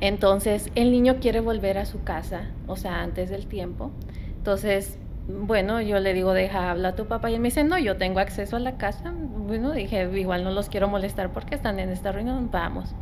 Entonces, 0.00 0.70
el 0.74 0.90
niño 0.90 1.18
quiere 1.20 1.40
volver 1.40 1.78
a 1.78 1.86
su 1.86 2.02
casa, 2.02 2.50
o 2.66 2.76
sea, 2.76 3.02
antes 3.02 3.30
del 3.30 3.46
tiempo. 3.46 3.92
Entonces, 4.36 4.98
bueno, 5.28 5.80
yo 5.80 6.00
le 6.00 6.12
digo, 6.12 6.34
deja, 6.34 6.70
habla 6.70 6.88
a 6.88 6.96
tu 6.96 7.06
papá. 7.06 7.30
Y 7.30 7.34
él 7.34 7.40
me 7.40 7.48
dice, 7.48 7.62
no, 7.62 7.78
yo 7.78 7.96
tengo 7.96 8.18
acceso 8.18 8.56
a 8.56 8.58
la 8.58 8.76
casa. 8.76 9.14
Bueno, 9.14 9.72
dije, 9.72 10.10
igual 10.18 10.42
no 10.42 10.50
los 10.50 10.68
quiero 10.68 10.88
molestar 10.88 11.32
porque 11.32 11.54
están 11.54 11.78
en 11.78 11.90
esta 11.90 12.10
reunión, 12.10 12.50
vamos. 12.50 12.94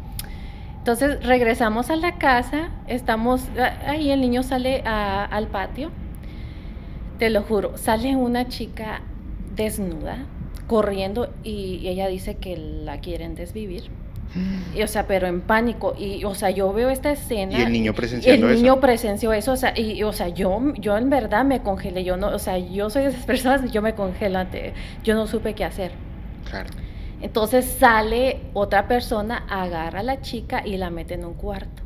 Entonces 0.78 1.24
regresamos 1.24 1.88
a 1.88 1.96
la 1.96 2.18
casa, 2.18 2.68
estamos, 2.86 3.48
ahí 3.86 4.10
el 4.10 4.20
niño 4.20 4.42
sale 4.42 4.82
al 4.84 5.46
patio, 5.46 5.90
te 7.18 7.30
lo 7.30 7.40
juro, 7.40 7.78
sale 7.78 8.14
una 8.16 8.48
chica 8.48 9.00
desnuda, 9.56 10.26
corriendo 10.66 11.32
y 11.42 11.86
ella 11.88 12.08
dice 12.08 12.36
que 12.36 12.56
la 12.56 13.00
quieren 13.00 13.34
desvivir 13.34 13.90
y, 14.74 14.82
o 14.82 14.88
sea, 14.88 15.06
pero 15.06 15.26
en 15.26 15.40
pánico. 15.40 15.94
Y, 15.96 16.24
o 16.24 16.34
sea, 16.34 16.50
yo 16.50 16.72
veo 16.72 16.90
esta 16.90 17.10
escena. 17.12 17.58
Y 17.58 17.62
el 17.62 17.72
niño 17.72 17.94
presenció 17.94 18.32
El 18.32 18.54
niño 18.54 18.80
presenció 18.80 19.32
eso. 19.32 19.52
O 19.52 19.56
sea, 19.56 19.78
y, 19.78 20.02
o 20.02 20.12
sea, 20.12 20.28
yo, 20.28 20.60
yo 20.76 20.96
en 20.96 21.08
verdad 21.08 21.44
me 21.44 21.62
congelé. 21.62 22.02
Yo 22.04 22.16
no, 22.16 22.28
o 22.28 22.38
sea, 22.38 22.58
yo 22.58 22.90
soy 22.90 23.02
de 23.02 23.08
esas 23.10 23.24
personas, 23.26 23.70
yo 23.70 23.80
me 23.80 23.94
congelo 23.94 24.38
ante. 24.38 24.72
Yo 25.04 25.14
no 25.14 25.26
supe 25.26 25.54
qué 25.54 25.64
hacer. 25.64 25.92
Claro. 26.50 26.70
Entonces 27.20 27.64
sale 27.64 28.40
otra 28.52 28.88
persona, 28.88 29.44
agarra 29.48 30.00
a 30.00 30.02
la 30.02 30.20
chica 30.20 30.62
y 30.66 30.76
la 30.76 30.90
mete 30.90 31.14
en 31.14 31.24
un 31.24 31.34
cuarto. 31.34 31.83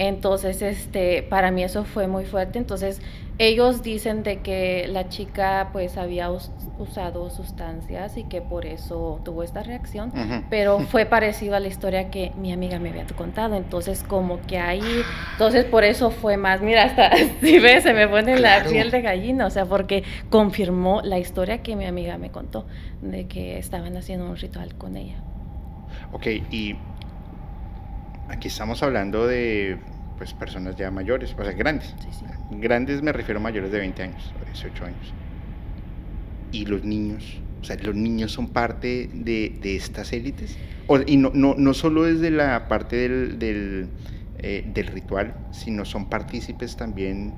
Entonces, 0.00 0.62
este, 0.62 1.24
para 1.24 1.50
mí 1.50 1.64
eso 1.64 1.84
fue 1.84 2.06
muy 2.06 2.24
fuerte. 2.24 2.60
Entonces, 2.60 3.02
ellos 3.38 3.82
dicen 3.82 4.22
de 4.22 4.42
que 4.42 4.86
la 4.86 5.08
chica 5.08 5.70
pues 5.72 5.96
había 5.96 6.30
usado 6.30 7.30
sustancias 7.30 8.16
y 8.16 8.22
que 8.22 8.40
por 8.40 8.64
eso 8.64 9.20
tuvo 9.24 9.42
esta 9.42 9.64
reacción, 9.64 10.12
pero 10.50 10.78
fue 10.90 11.04
parecido 11.04 11.56
a 11.56 11.60
la 11.60 11.66
historia 11.66 12.10
que 12.10 12.30
mi 12.36 12.52
amiga 12.52 12.78
me 12.78 12.90
había 12.90 13.06
contado, 13.06 13.56
entonces 13.56 14.04
como 14.04 14.40
que 14.42 14.58
ahí, 14.58 15.02
entonces 15.32 15.64
por 15.64 15.82
eso 15.82 16.12
fue 16.12 16.36
más, 16.36 16.60
mira, 16.60 16.84
hasta 16.84 17.10
si 17.40 17.58
ves, 17.58 17.82
se 17.82 17.92
me 17.92 18.06
pone 18.06 18.38
la 18.38 18.62
piel 18.64 18.92
de 18.92 19.02
gallina, 19.02 19.46
o 19.46 19.50
sea, 19.50 19.66
porque 19.66 20.04
confirmó 20.30 21.00
la 21.02 21.18
historia 21.18 21.62
que 21.62 21.74
mi 21.74 21.86
amiga 21.86 22.18
me 22.18 22.30
contó, 22.30 22.66
de 23.02 23.26
que 23.26 23.58
estaban 23.58 23.96
haciendo 23.96 24.26
un 24.26 24.36
ritual 24.36 24.76
con 24.76 24.96
ella. 24.96 25.16
Ok, 26.12 26.26
y 26.50 26.76
aquí 28.28 28.48
estamos 28.48 28.82
hablando 28.82 29.26
de 29.26 29.78
pues 30.16 30.34
personas 30.34 30.76
ya 30.76 30.90
mayores, 30.90 31.34
o 31.38 31.44
sea, 31.44 31.52
grandes. 31.52 31.94
Grandes 32.50 33.02
me 33.02 33.12
refiero 33.12 33.38
a 33.38 33.42
mayores 33.42 33.70
de 33.70 33.78
20 33.78 34.02
años, 34.02 34.34
o 34.40 34.44
18 34.44 34.84
años. 34.84 35.14
Y 36.50 36.66
los 36.66 36.82
niños, 36.82 37.38
o 37.60 37.64
sea, 37.64 37.76
los 37.76 37.94
niños 37.94 38.32
son 38.32 38.48
parte 38.48 39.08
de, 39.12 39.56
de 39.60 39.76
estas 39.76 40.12
élites. 40.12 40.56
y 41.06 41.16
no, 41.16 41.30
no, 41.34 41.54
no, 41.56 41.74
solo 41.74 42.04
desde 42.04 42.30
la 42.30 42.66
parte 42.66 42.96
del, 42.96 43.38
del, 43.38 43.88
eh, 44.38 44.64
del 44.74 44.86
ritual, 44.88 45.34
sino 45.52 45.84
son 45.84 46.08
partícipes 46.08 46.76
también 46.76 47.34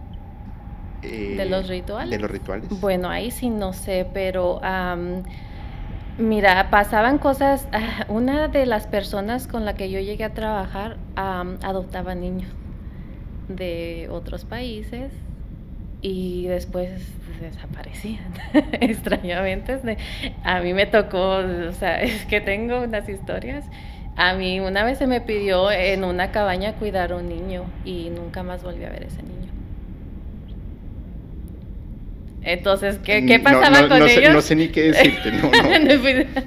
eh, 1.02 1.34
de 1.36 1.44
los 1.46 1.68
rituales. 1.68 2.10
De 2.10 2.18
los 2.18 2.30
rituales. 2.30 2.68
Bueno, 2.80 3.08
ahí 3.08 3.30
sí 3.30 3.50
no 3.50 3.72
sé, 3.72 4.06
pero 4.12 4.60
mira, 6.20 6.70
pasaban 6.70 7.18
cosas. 7.18 7.66
Ah, 7.72 8.04
una 8.08 8.48
de 8.48 8.66
las 8.66 8.86
personas 8.86 9.46
con 9.46 9.64
la 9.64 9.74
que 9.74 9.90
yo 9.90 10.00
llegué 10.00 10.24
a 10.24 10.34
trabajar 10.34 10.96
adoptaba 11.16 12.14
niños 12.14 12.50
de 13.48 14.08
otros 14.10 14.44
países 14.44 15.12
y 16.02 16.46
después 16.46 16.90
desaparecían 17.40 18.32
extrañamente. 18.80 19.80
A 20.44 20.60
mí 20.60 20.74
me 20.74 20.86
tocó, 20.86 21.38
o 21.38 21.72
sea, 21.72 22.00
es 22.02 22.24
que 22.26 22.40
tengo 22.40 22.80
unas 22.80 23.08
historias. 23.08 23.64
A 24.16 24.34
mí 24.34 24.60
una 24.60 24.84
vez 24.84 24.98
se 24.98 25.06
me 25.06 25.20
pidió 25.20 25.70
en 25.70 26.04
una 26.04 26.30
cabaña 26.30 26.74
cuidar 26.74 27.12
a 27.12 27.16
un 27.16 27.28
niño 27.28 27.64
y 27.84 28.10
nunca 28.10 28.42
más 28.42 28.62
volví 28.62 28.84
a 28.84 28.90
ver 28.90 29.04
ese 29.04 29.22
niño. 29.22 29.39
Entonces, 32.42 32.98
¿qué, 32.98 33.26
qué 33.26 33.38
pasaba 33.38 33.88
con 33.88 34.08
ellos? 34.08 34.32
no 34.32 34.40
sé 34.40 34.56
ni 34.56 34.68
qué 34.68 34.92
decirte, 34.92 35.32
no, 35.32 35.50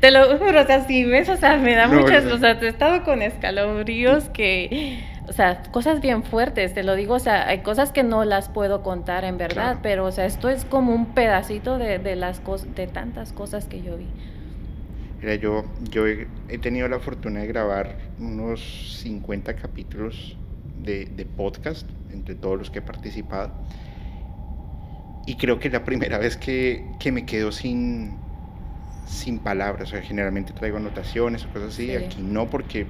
Te 0.00 0.10
lo 0.10 0.38
juro, 0.38 0.62
o 0.62 0.66
sea, 0.66 0.86
si 0.86 1.04
ves, 1.04 1.28
o 1.28 1.36
sea, 1.36 1.58
me 1.58 1.74
da 1.74 1.86
muchas, 1.86 2.24
o 2.24 2.38
sea, 2.38 2.52
he 2.52 2.66
estado 2.66 3.04
con 3.04 3.20
escalofríos 3.20 4.24
que 4.30 5.04
o 5.28 5.32
sea, 5.32 5.62
cosas 5.72 6.00
bien 6.00 6.22
fuertes, 6.22 6.72
te 6.72 6.84
lo 6.84 6.94
digo, 6.94 7.14
o 7.14 7.18
sea, 7.18 7.48
hay 7.48 7.58
cosas 7.58 7.90
que 7.90 8.02
no 8.02 8.24
las 8.24 8.48
puedo 8.48 8.82
contar 8.82 9.24
en 9.24 9.38
verdad, 9.38 9.78
pero, 9.82 10.04
o 10.04 10.12
sea, 10.12 10.24
esto 10.24 10.48
es 10.48 10.64
como 10.64 10.94
un 10.94 11.14
pedacito 11.14 11.78
de, 11.78 11.98
de 11.98 12.16
las 12.16 12.40
cosas, 12.40 12.72
de 12.74 12.86
tantas 12.86 13.32
cosas 13.32 13.66
que 13.66 13.82
yo 13.82 13.96
vi. 13.96 14.06
Mira, 15.20 15.34
yo, 15.34 15.64
yo 15.90 16.06
he, 16.06 16.58
tenido 16.58 16.88
la 16.88 17.00
fortuna 17.00 17.40
de 17.40 17.46
grabar 17.48 17.96
unos 18.20 19.00
50 19.02 19.56
capítulos 19.56 20.36
de, 20.80 21.06
de 21.06 21.24
podcast, 21.24 21.88
entre 22.12 22.36
todos 22.36 22.58
los 22.58 22.70
que 22.70 22.78
he 22.78 22.82
participado, 22.82 23.52
y 25.26 25.34
creo 25.34 25.58
que 25.58 25.68
es 25.68 25.74
la 25.74 25.84
primera 25.84 26.18
vez 26.18 26.36
que, 26.36 26.86
que 27.00 27.10
me 27.10 27.26
quedo 27.26 27.50
sin, 27.50 28.12
sin 29.06 29.40
palabras, 29.40 29.88
o 29.88 29.90
sea, 29.90 30.02
generalmente 30.02 30.52
traigo 30.52 30.76
anotaciones 30.76 31.44
o 31.44 31.48
cosas 31.48 31.74
así, 31.74 31.94
aquí 31.94 32.22
no, 32.22 32.48
porque 32.48 32.86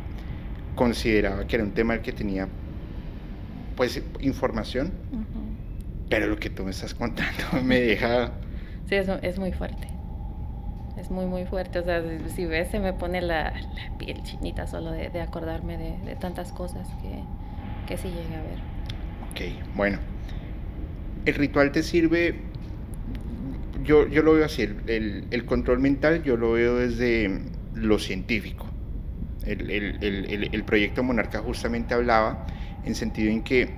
consideraba 0.74 1.46
que 1.46 1.56
era 1.56 1.64
un 1.64 1.72
tema 1.72 1.94
el 1.94 2.02
que 2.02 2.12
tenía 2.12 2.46
pues 3.74 4.02
información, 4.20 4.92
pero 6.08 6.26
lo 6.26 6.38
que 6.38 6.50
tú 6.50 6.64
me 6.64 6.70
estás 6.70 6.94
contando 6.94 7.42
me 7.64 7.80
deja... 7.80 8.32
Sí, 8.88 8.94
es, 8.94 9.08
es 9.22 9.38
muy 9.38 9.52
fuerte. 9.52 9.88
Es 10.96 11.10
muy, 11.10 11.26
muy 11.26 11.44
fuerte. 11.44 11.80
O 11.80 11.84
sea, 11.84 12.02
si 12.34 12.46
ves, 12.46 12.70
se 12.70 12.78
me 12.78 12.92
pone 12.92 13.20
la, 13.20 13.52
piel 13.98 14.22
chinita 14.22 14.66
solo 14.66 14.92
de, 14.92 15.10
de 15.10 15.20
acordarme 15.20 15.76
de, 15.76 15.98
de, 15.98 16.16
tantas 16.16 16.52
cosas 16.52 16.88
que, 17.02 17.22
que 17.86 17.98
sí 18.00 18.08
llegué 18.08 18.36
a 18.36 18.42
ver. 18.42 18.58
Ok, 19.30 19.74
bueno. 19.74 19.98
El 21.26 21.34
ritual 21.34 21.72
te 21.72 21.82
sirve, 21.82 22.36
yo, 23.84 24.08
yo 24.08 24.22
lo 24.22 24.34
veo 24.34 24.46
así, 24.46 24.62
el, 24.62 25.26
el 25.30 25.44
control 25.44 25.80
mental 25.80 26.22
yo 26.22 26.36
lo 26.36 26.52
veo 26.52 26.76
desde 26.76 27.42
lo 27.74 27.98
científico 27.98 28.66
el, 29.46 30.64
proyecto 30.64 31.02
Monarca 31.02 31.38
justamente 31.40 31.94
hablaba 31.94 32.46
en 32.84 32.94
sentido 32.94 33.30
en 33.30 33.42
que 33.42 33.68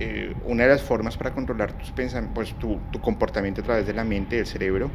eh, 0.00 0.34
una 0.46 0.64
de 0.64 0.70
las 0.70 0.82
formas 0.82 1.16
para 1.16 1.32
controlar 1.32 1.76
tus 1.78 1.92
pues, 2.34 2.54
tu, 2.58 2.78
comportamiento 3.00 3.60
a 3.60 3.64
través 3.64 3.86
de 3.86 3.94
la 3.94 4.04
mente, 4.04 4.36
del 4.36 4.46
cerebro, 4.46 4.90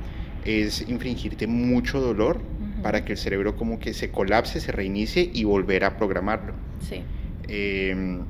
es 0.46 0.88
infringirte 0.88 1.48
mucho 1.48 2.00
dolor 2.00 2.40
para 2.82 3.04
que 3.04 3.14
el 3.14 3.18
cerebro 3.18 3.56
como 3.56 3.80
que 3.80 3.94
se 3.94 4.12
colapse, 4.12 4.60
se 4.60 4.72
reinicie 4.72 5.30
y 5.34 5.44
volver 5.44 5.84
a 5.84 5.98
programarlo. 5.98 6.54
Sí. 6.80 7.04
Em, 7.48 8.22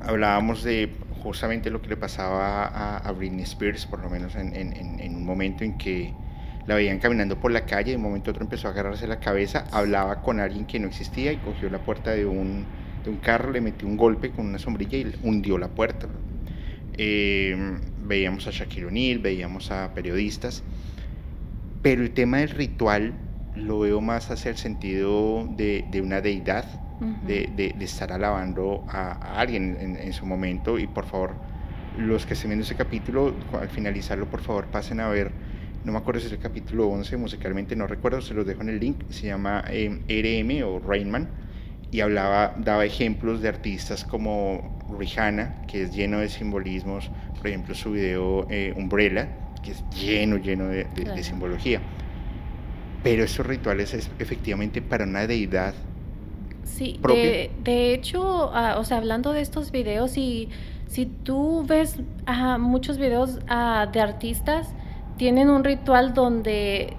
hablábamos 0.00 0.62
de 0.62 0.90
justamente 1.22 1.70
lo 1.70 1.80
que 1.82 1.88
le 1.88 1.96
pasaba 1.96 2.96
a, 2.96 3.12
Britney 3.12 3.44
Spears, 3.44 3.86
por 3.86 4.00
lo 4.00 4.10
menos 4.10 4.34
en 4.36 5.14
un 5.14 5.24
momento 5.24 5.64
en 5.64 5.78
que 5.78 6.14
la 6.66 6.74
veían 6.74 6.98
caminando 6.98 7.38
por 7.40 7.50
la 7.50 7.66
calle, 7.66 7.90
de 7.90 7.96
un 7.96 8.02
momento 8.02 8.30
a 8.30 8.32
otro 8.32 8.44
empezó 8.44 8.68
a 8.68 8.70
agarrarse 8.70 9.06
la 9.06 9.18
cabeza, 9.18 9.66
hablaba 9.72 10.22
con 10.22 10.40
alguien 10.40 10.66
que 10.66 10.78
no 10.78 10.88
existía 10.88 11.32
y 11.32 11.36
cogió 11.38 11.70
la 11.70 11.78
puerta 11.78 12.12
de 12.12 12.26
un, 12.26 12.64
de 13.04 13.10
un 13.10 13.16
carro, 13.16 13.50
le 13.50 13.60
metió 13.60 13.88
un 13.88 13.96
golpe 13.96 14.30
con 14.30 14.46
una 14.46 14.58
sombrilla 14.58 14.98
y 14.98 15.12
hundió 15.22 15.58
la 15.58 15.68
puerta. 15.68 16.06
Eh, 16.96 17.56
veíamos 18.04 18.46
a 18.46 18.50
Shaquille 18.50 18.86
O'Neal, 18.86 19.18
veíamos 19.18 19.70
a 19.70 19.94
periodistas, 19.94 20.62
pero 21.82 22.02
el 22.02 22.12
tema 22.12 22.38
del 22.38 22.50
ritual 22.50 23.14
lo 23.56 23.80
veo 23.80 24.00
más 24.00 24.30
hacia 24.30 24.50
el 24.50 24.56
sentido 24.56 25.48
de, 25.56 25.84
de 25.90 26.00
una 26.00 26.20
deidad, 26.20 26.79
de, 27.26 27.74
de, 27.76 27.84
estar 27.84 28.12
alabando 28.12 28.84
a, 28.88 29.40
alguien 29.40 29.76
en, 29.80 29.96
en, 29.96 30.12
su 30.12 30.26
momento. 30.26 30.78
Y 30.78 30.86
por 30.86 31.06
favor, 31.06 31.34
los 31.98 32.26
que 32.26 32.34
estén 32.34 32.50
viendo 32.50 32.64
ese 32.64 32.76
capítulo, 32.76 33.34
al 33.58 33.68
finalizarlo, 33.68 34.26
por 34.26 34.40
favor, 34.40 34.66
pasen 34.66 35.00
a 35.00 35.08
ver 35.08 35.32
no 35.84 35.92
me 35.92 35.98
acuerdo 35.98 36.20
si 36.20 36.26
es 36.26 36.32
el 36.32 36.38
capítulo 36.38 36.88
11, 36.88 37.16
musicalmente 37.16 37.74
no 37.74 37.86
recuerdo, 37.86 38.20
se 38.20 38.34
los 38.34 38.46
dejo 38.46 38.60
en 38.60 38.68
el 38.68 38.78
link, 38.78 39.02
se 39.08 39.28
llama 39.28 39.64
eh, 39.68 39.88
RM 40.08 40.62
o 40.66 40.78
Rainman, 40.78 41.28
y 41.90 42.00
hablaba, 42.00 42.54
daba 42.58 42.84
ejemplos 42.84 43.40
de 43.40 43.48
artistas 43.48 44.04
como 44.04 44.78
Rihanna, 44.98 45.62
que 45.66 45.84
es 45.84 45.94
lleno 45.94 46.18
de 46.18 46.28
simbolismos, 46.28 47.10
por 47.36 47.46
ejemplo 47.46 47.74
su 47.74 47.92
video 47.92 48.46
eh, 48.50 48.74
Umbrella, 48.76 49.28
que 49.62 49.72
es 49.72 49.82
lleno, 49.90 50.36
lleno 50.36 50.68
de, 50.68 50.86
simbología. 51.22 51.80
Pero 53.02 53.24
estos 53.24 53.46
rituales 53.46 53.94
es 53.94 54.10
efectivamente 54.18 54.82
para 54.82 55.04
una 55.04 55.26
deidad. 55.26 55.74
Sí, 56.70 56.98
de, 57.06 57.50
de, 57.62 57.92
hecho, 57.92 58.50
ah, 58.54 58.76
o 58.78 58.84
sea, 58.84 58.98
hablando 58.98 59.32
de 59.32 59.40
estos 59.42 59.70
videos, 59.70 60.16
y 60.16 60.48
si 60.86 61.06
tú 61.06 61.64
ves 61.66 61.98
uh, 62.28 62.58
muchos 62.58 62.96
videos 62.96 63.38
ah, 63.48 63.88
de 63.92 64.00
artistas, 64.00 64.68
tienen 65.16 65.50
un 65.50 65.64
ritual 65.64 66.14
donde 66.14 66.96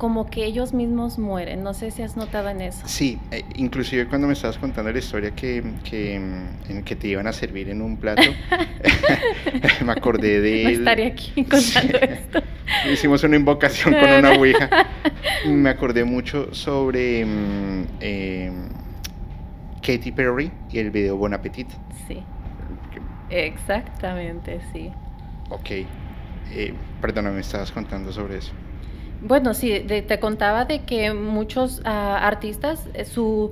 como 0.00 0.30
que 0.30 0.46
ellos 0.46 0.72
mismos 0.72 1.18
mueren. 1.18 1.62
No 1.62 1.74
sé 1.74 1.90
si 1.90 2.00
has 2.00 2.16
notado 2.16 2.48
en 2.48 2.62
eso. 2.62 2.80
Sí, 2.86 3.18
eh, 3.30 3.44
inclusive 3.56 4.06
cuando 4.06 4.26
me 4.26 4.32
estabas 4.32 4.56
contando 4.56 4.90
la 4.90 4.98
historia 4.98 5.32
que, 5.32 5.62
que, 5.84 6.14
en 6.14 6.82
que 6.86 6.96
te 6.96 7.08
iban 7.08 7.26
a 7.26 7.34
servir 7.34 7.68
en 7.68 7.82
un 7.82 7.98
plato, 7.98 8.22
me 9.84 9.92
acordé 9.92 10.40
de... 10.40 10.64
No 10.64 10.70
estaría 10.70 11.08
aquí 11.08 11.44
contando 11.50 11.98
esto. 11.98 12.42
Hicimos 12.90 13.22
una 13.24 13.36
invocación 13.36 13.92
con 13.92 14.10
una 14.10 14.32
ouija. 14.32 14.70
me 15.46 15.68
acordé 15.68 16.04
mucho 16.04 16.54
sobre 16.54 17.26
mm, 17.26 17.86
em, 18.00 18.68
Katy 19.82 20.12
Perry 20.12 20.50
y 20.70 20.78
el 20.78 20.90
video 20.90 21.16
Bon 21.16 21.32
Appetit. 21.34 21.68
Sí. 22.06 22.22
Exactamente, 23.30 24.60
sí. 24.72 24.90
Ok. 25.50 25.70
Eh, 26.52 26.74
perdona, 27.00 27.30
me 27.30 27.40
estabas 27.40 27.70
contando 27.70 28.12
sobre 28.12 28.38
eso. 28.38 28.52
Bueno, 29.22 29.54
sí, 29.54 29.84
te 29.86 30.18
contaba 30.18 30.64
de 30.64 30.82
que 30.82 31.12
muchos 31.12 31.82
ah, 31.84 32.18
artistas, 32.26 32.88
eh, 32.94 33.04
su 33.04 33.50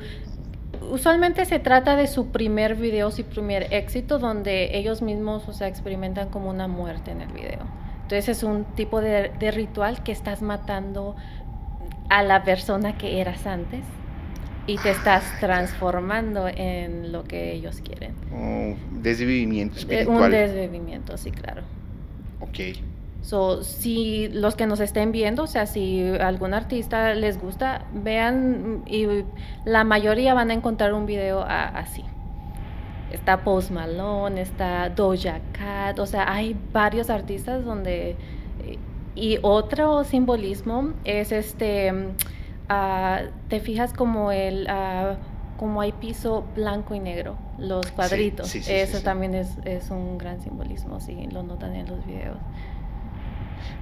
usualmente 0.91 1.45
se 1.45 1.59
trata 1.59 1.97
de 1.97 2.07
su 2.07 2.29
primer 2.29 2.75
video, 2.75 3.11
su 3.11 3.25
primer 3.25 3.73
éxito, 3.73 4.19
donde 4.19 4.77
ellos 4.77 5.03
mismos, 5.03 5.49
o 5.49 5.53
sea, 5.53 5.69
experimentan 5.69 6.29
como 6.29 6.51
una 6.51 6.69
muerte 6.69 7.11
en 7.11 7.23
el 7.23 7.33
video. 7.33 7.61
Entonces 8.03 8.29
es 8.29 8.43
un 8.43 8.65
tipo 8.65 9.01
de, 9.01 9.31
ritual 9.51 10.03
que 10.03 10.13
estás 10.13 10.43
matando 10.43 11.15
a 12.09 12.23
la 12.23 12.43
persona 12.43 12.97
que 12.97 13.21
eras 13.21 13.47
antes 13.47 13.85
y 14.69 14.77
te 14.77 14.91
estás 14.91 15.25
transformando 15.41 16.47
en 16.47 17.11
lo 17.11 17.25
que 17.25 17.53
ellos 17.53 17.81
quieren. 17.81 18.15
Un 18.31 19.03
desvivimiento 19.03 19.77
eh, 19.77 19.79
espiritual. 19.81 20.25
Un 20.25 20.31
desvivimiento, 20.31 21.17
sí, 21.17 21.31
claro. 21.31 21.63
Ok. 22.41 22.77
So, 23.23 23.63
si 23.65 24.29
los 24.29 24.57
que 24.57 24.67
nos 24.67 24.81
estén 24.81 25.11
viendo, 25.11 25.45
o 25.45 25.47
sea, 25.47 25.65
si 25.65 26.05
algún 26.21 26.53
artista 26.53 27.15
les 27.15 27.41
gusta, 27.41 27.87
vean 27.95 28.83
y 28.87 29.07
la 29.65 29.85
mayoría 29.85 30.35
van 30.35 30.51
a 30.51 30.55
encontrar 30.55 30.93
un 30.93 31.07
video 31.07 31.43
así. 31.43 32.05
Está 33.11 33.43
Post 33.45 33.71
Malone, 33.71 34.43
está 34.43 34.91
Doja 34.91 35.41
Cat, 35.53 35.99
o 35.99 36.05
sea, 36.05 36.31
hay 36.31 36.55
varios 36.73 37.09
artistas 37.09 37.65
donde... 37.65 38.17
Y 39.15 39.39
otro 39.43 40.05
simbolismo 40.05 40.93
es 41.05 41.33
este, 41.33 41.93
ah, 42.69 43.23
te 43.49 43.61
fijas 43.61 43.93
como 43.93 44.33
el... 44.33 44.69
Uh, 44.69 45.17
como 45.59 45.81
hay 45.81 45.91
piso 45.91 46.47
blanco 46.55 46.95
y 46.95 47.01
negro, 47.01 47.37
los 47.59 47.91
cuadritos. 47.91 48.55
Eso 48.55 49.01
también 49.03 49.35
es, 49.35 49.49
es, 49.65 49.91
un 49.91 50.17
gran 50.17 50.41
simbolismo, 50.41 51.01
si 51.01 51.27
lo 51.27 51.43
notan 51.43 51.75
en 51.75 51.87
los 51.89 52.07
videos. 52.07 52.39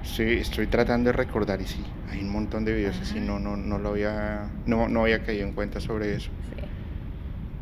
Sí, 0.01 0.23
estoy 0.23 0.65
tratando 0.65 1.11
de 1.11 1.13
recordar 1.13 1.61
y 1.61 1.67
sí, 1.67 1.83
hay 2.09 2.21
un 2.21 2.31
montón 2.31 2.65
de 2.65 2.73
videos 2.73 2.99
así, 2.99 3.19
no, 3.19 3.37
no, 3.37 3.55
no 3.55 3.77
lo 3.77 3.89
había, 3.89 4.49
no, 4.65 4.89
no 4.89 5.01
había 5.01 5.23
caído 5.23 5.45
en 5.45 5.53
cuenta 5.53 5.79
sobre 5.79 6.15
eso. 6.15 6.31
Sí. 6.49 6.63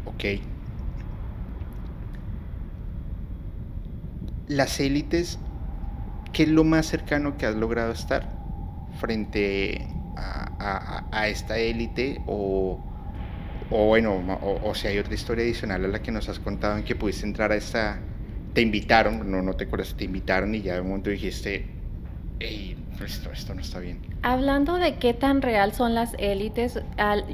Ok. 0.06 0.42
Las 4.48 4.80
élites, 4.80 5.40
¿qué 6.32 6.44
es 6.44 6.50
lo 6.50 6.64
más 6.64 6.86
cercano 6.86 7.36
que 7.38 7.46
has 7.46 7.56
logrado 7.56 7.92
estar 7.92 8.30
frente 8.98 9.88
a, 10.18 11.28
esta 11.28 11.58
élite 11.58 12.22
o, 12.28 12.80
o 13.70 13.86
bueno, 13.86 14.40
o, 14.42 14.76
si 14.76 14.88
hay 14.88 14.98
otra 14.98 15.14
historia 15.14 15.44
adicional 15.44 15.86
a 15.86 15.88
la 15.88 16.02
que 16.02 16.12
nos 16.12 16.30
has 16.30 16.40
contado 16.40 16.78
en 16.78 16.84
que 16.84 16.96
pudiste 16.96 17.26
entrar 17.26 17.52
a 17.52 17.56
esta, 17.56 18.00
te 18.54 18.62
invitaron, 18.62 19.30
no, 19.30 19.42
no 19.42 19.54
te 19.54 19.66
acuerdas, 19.66 19.96
te 19.96 20.06
invitaron 20.06 20.56
y 20.56 20.62
ya 20.62 20.76
de 20.76 20.82
un 20.82 20.88
momento 20.88 21.10
dijiste, 21.10 21.68
esto, 23.04 23.32
esto 23.32 23.54
no 23.54 23.62
está 23.62 23.80
bien. 23.80 24.00
Hablando 24.22 24.76
de 24.76 24.96
qué 24.96 25.14
tan 25.14 25.42
real 25.42 25.74
son 25.74 25.96
las 25.96 26.16
élites, 26.18 26.80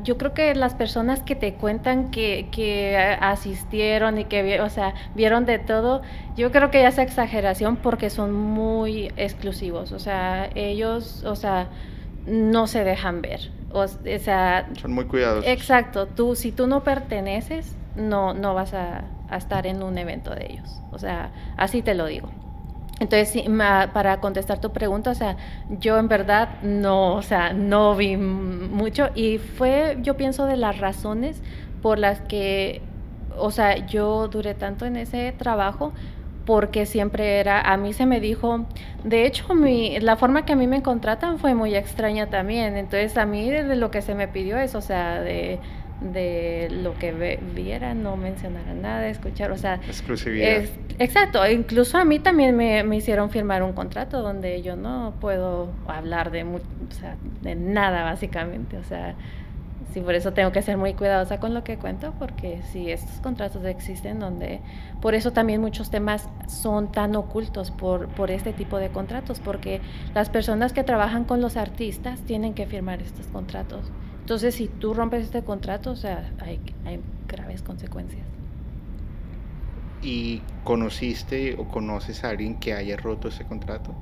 yo 0.04 0.18
creo 0.18 0.34
que 0.34 0.56
las 0.56 0.74
personas 0.74 1.22
que 1.22 1.36
te 1.36 1.54
cuentan 1.54 2.12
que, 2.12 2.48
que 2.52 2.98
asistieron 2.98 4.18
y 4.18 4.26
que 4.26 4.60
o 4.62 4.70
sea, 4.70 4.94
vieron 5.16 5.46
de 5.46 5.60
todo, 5.60 6.02
yo 6.36 6.52
creo 6.52 6.72
que 6.72 6.82
ya 6.82 6.90
es 6.90 6.98
exageración 6.98 7.78
porque 7.78 8.10
son 8.10 8.34
muy 8.34 9.12
exclusivos. 9.18 9.92
O 9.92 10.00
sea, 10.00 10.50
ellos, 10.56 11.24
o 11.24 11.36
sea, 11.36 11.70
no 12.26 12.68
se 12.68 12.84
dejan 12.84 13.22
ver. 13.22 13.52
O, 13.74 13.88
sea, 13.88 14.70
son 14.80 14.94
muy 14.94 15.06
cuidadosos. 15.06 15.50
Exacto. 15.50 16.08
Tú, 16.08 16.36
si 16.36 16.52
tú 16.52 16.68
no 16.68 16.84
perteneces, 16.84 17.76
no, 17.96 18.34
no 18.34 18.54
vas 18.54 18.74
a, 18.74 19.06
a 19.30 19.38
estar 19.38 19.66
en 19.66 19.82
un 19.82 19.98
evento 19.98 20.36
de 20.36 20.48
ellos. 20.52 20.82
O 20.92 21.00
sea, 21.00 21.32
así 21.58 21.82
te 21.82 21.96
lo 21.96 22.06
digo. 22.06 22.30
Entonces, 23.02 23.44
para 23.94 24.20
contestar 24.20 24.62
tu 24.62 24.72
pregunta, 24.72 25.10
o 25.10 25.16
sea, 25.16 25.36
yo 25.80 25.98
en 25.98 26.08
verdad 26.08 26.62
no, 26.62 27.16
o 27.16 27.24
sea, 27.24 27.52
no 27.52 27.96
vi 27.96 28.16
mucho 28.16 29.10
y 29.16 29.40
fue, 29.40 29.98
yo 30.04 30.16
pienso, 30.18 30.46
de 30.46 30.56
las 30.56 30.78
razones 30.78 31.42
por 31.82 31.98
las 31.98 32.22
que, 32.22 32.84
o 33.36 33.50
sea, 33.50 33.88
yo 33.88 34.28
duré 34.28 34.54
tanto 34.54 34.86
en 34.86 34.98
ese 34.98 35.34
trabajo 35.36 35.94
porque 36.46 36.86
siempre 36.86 37.40
era, 37.40 37.62
a 37.62 37.78
mí 37.78 37.94
se 37.94 38.06
me 38.06 38.20
dijo, 38.20 38.66
de 39.04 39.26
hecho, 39.26 39.54
mi, 39.54 40.00
la 40.00 40.18
forma 40.18 40.46
que 40.46 40.54
a 40.54 40.56
mí 40.56 40.68
me 40.68 40.82
contratan 40.82 41.40
fue 41.40 41.54
muy 41.54 41.76
extraña 41.76 42.30
también, 42.30 42.78
entonces 42.78 43.18
a 43.18 43.26
mí 43.26 43.50
de 43.50 43.76
lo 43.76 43.92
que 43.92 44.02
se 44.02 44.16
me 44.16 44.28
pidió 44.28 44.58
es, 44.58 44.76
o 44.76 44.82
sea, 44.82 45.22
de 45.22 45.60
de 46.02 46.68
lo 46.72 46.98
que 46.98 47.40
viera, 47.54 47.94
no 47.94 48.18
mencionara 48.18 48.74
nada, 48.74 49.08
escuchar, 49.08 49.52
o 49.52 49.58
sea... 49.58 49.76
Exclusividad. 49.88 50.64
exacto, 50.98 51.48
incluso 51.48 51.98
a 51.98 52.06
mí 52.06 52.18
también 52.18 52.58
me, 52.58 52.84
me, 52.84 52.98
hicieron 52.98 53.30
firmar 53.30 53.62
un 53.62 53.74
contrato 53.74 54.22
donde 54.22 54.64
yo 54.64 54.76
no 54.76 55.14
puedo 55.22 55.70
hablar 55.88 56.32
de, 56.32 56.44
o 56.44 56.60
sea, 56.90 57.18
de 57.42 57.56
nada 57.56 58.04
básicamente, 58.04 58.78
o 58.78 58.84
sea, 58.84 59.16
sí, 59.94 60.02
por 60.02 60.16
eso 60.16 60.34
tengo 60.34 60.52
que 60.52 60.62
ser 60.62 60.78
muy 60.78 60.94
cuidadosa 60.94 61.40
con 61.40 61.54
lo 61.54 61.64
que 61.64 61.78
cuento, 61.78 62.14
porque 62.20 62.62
si 62.72 62.92
estos 62.92 63.20
contratos 63.22 63.64
existen 63.66 64.20
donde, 64.20 64.62
por 65.02 65.16
eso 65.16 65.32
también 65.32 65.62
muchos 65.62 65.90
temas 65.90 66.30
son 66.48 66.92
tan 66.92 67.16
ocultos 67.16 67.72
por, 67.72 68.08
por 68.10 68.32
este 68.32 68.54
tipo 68.54 68.78
de 68.78 68.90
contratos, 68.90 69.40
porque 69.40 69.82
las 70.14 70.30
personas 70.30 70.74
que 70.74 70.84
trabajan 70.84 71.26
con 71.26 71.42
los 71.42 71.58
artistas 71.58 72.22
tienen 72.22 72.54
que 72.54 72.66
firmar 72.66 73.02
estos 73.02 73.28
contratos. 73.28 73.92
Entonces, 74.22 74.56
si 74.56 74.68
tú 74.68 74.94
rompes 74.94 75.24
este 75.24 75.42
contrato, 75.44 75.92
o 75.92 75.96
sea, 75.96 76.32
hay, 76.40 76.60
hay 76.86 77.02
graves 77.28 77.62
consecuencias. 77.62 78.26
¿Y 80.02 80.42
conociste 80.64 81.56
o 81.60 81.68
conoces 81.68 82.24
a 82.24 82.30
alguien 82.30 82.60
que 82.60 82.74
haya 82.74 82.98
roto 82.98 83.28
ese 83.28 83.46
contrato? 83.46 83.94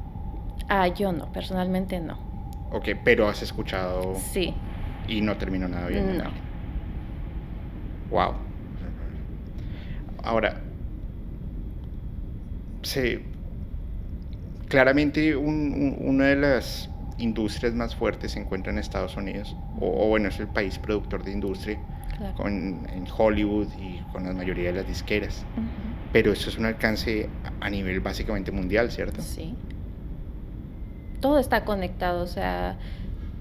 Ah, 0.68 0.88
yo 0.88 1.12
no, 1.12 1.32
personalmente 1.32 2.00
no. 2.00 2.18
Ok, 2.72 2.90
pero 3.04 3.28
has 3.28 3.42
escuchado. 3.42 4.16
Sí. 4.16 4.54
Y 5.10 5.22
no 5.22 5.36
terminó 5.38 5.68
nada 5.68 5.88
bien. 5.88 6.20
No. 6.20 6.26
Wow. 8.12 8.34
Ahora, 10.24 10.62
se, 12.84 13.22
claramente 14.68 15.36
una 15.36 16.26
de 16.26 16.36
las 16.36 16.92
industrias 17.18 17.74
más 17.74 17.96
fuertes 17.96 18.34
se 18.34 18.40
encuentran 18.40 18.76
en 18.76 18.82
Estados 18.82 19.18
Unidos, 19.18 19.56
o, 19.80 20.08
bueno, 20.08 20.30
es 20.30 20.40
el 20.40 20.48
país 20.48 20.78
productor 20.78 21.24
de 21.24 21.32
industria, 21.32 21.80
con, 22.36 22.88
en 22.94 23.08
Hollywood 23.18 23.68
y 23.80 24.00
con 24.12 24.26
la 24.26 24.34
mayoría 24.34 24.68
de 24.68 24.74
las 24.74 24.88
disqueras. 24.88 25.44
Pero 26.14 26.32
eso 26.34 26.50
es 26.50 26.58
un 26.58 26.66
alcance 26.66 27.30
a 27.62 27.70
nivel 27.70 28.00
básicamente 28.00 28.52
mundial, 28.52 28.92
¿cierto? 28.92 29.22
Sí. 29.22 29.56
Todo 31.20 31.40
está 31.40 31.66
conectado, 31.66 32.24
o 32.24 32.28
sea, 32.28 32.78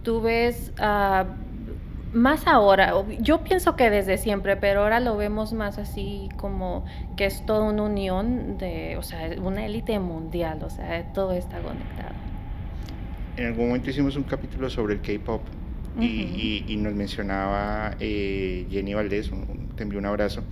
tú 0.02 0.22
ves... 0.22 0.72
Uh, 0.80 1.47
más 2.12 2.46
ahora, 2.46 2.94
yo 3.20 3.42
pienso 3.44 3.76
que 3.76 3.90
desde 3.90 4.18
siempre, 4.18 4.56
pero 4.56 4.82
ahora 4.82 5.00
lo 5.00 5.16
vemos 5.16 5.52
más 5.52 5.78
así 5.78 6.28
como 6.36 6.84
que 7.16 7.26
es 7.26 7.44
toda 7.44 7.62
una 7.62 7.82
unión 7.82 8.58
de, 8.58 8.96
o 8.96 9.02
sea, 9.02 9.30
una 9.42 9.66
élite 9.66 9.98
mundial, 9.98 10.62
o 10.62 10.70
sea, 10.70 11.12
todo 11.12 11.32
está 11.32 11.58
conectado 11.60 12.28
en 13.38 13.46
algún 13.46 13.68
momento 13.68 13.90
hicimos 13.90 14.16
un 14.16 14.24
capítulo 14.24 14.68
sobre 14.68 14.94
el 14.94 15.00
K-pop 15.00 15.42
y, 16.00 16.76
nos 16.78 16.94
mencionaba 16.94 17.96
eh, 17.98 18.66
Jenny 18.70 18.94
Valdés, 18.94 19.30
te 19.74 19.82
envío 19.82 19.98
un 19.98 20.06
abrazo, 20.06 20.44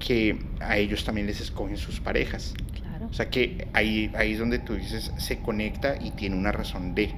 que 0.00 0.38
a 0.60 0.76
ellos 0.76 1.04
también 1.04 1.26
les 1.26 1.40
escogen 1.40 1.76
sus 1.76 2.00
parejas. 2.00 2.54
Claro. 2.80 3.06
O 3.06 3.12
sea 3.12 3.30
que 3.30 3.68
ahí, 3.74 4.10
ahí 4.16 4.32
es 4.32 4.40
donde 4.40 4.58
tú 4.58 4.74
dices, 4.74 5.12
se 5.16 5.38
conecta 5.38 5.96
y 6.00 6.10
tiene 6.12 6.36
una 6.36 6.50
razón 6.50 6.96
de. 6.96 7.14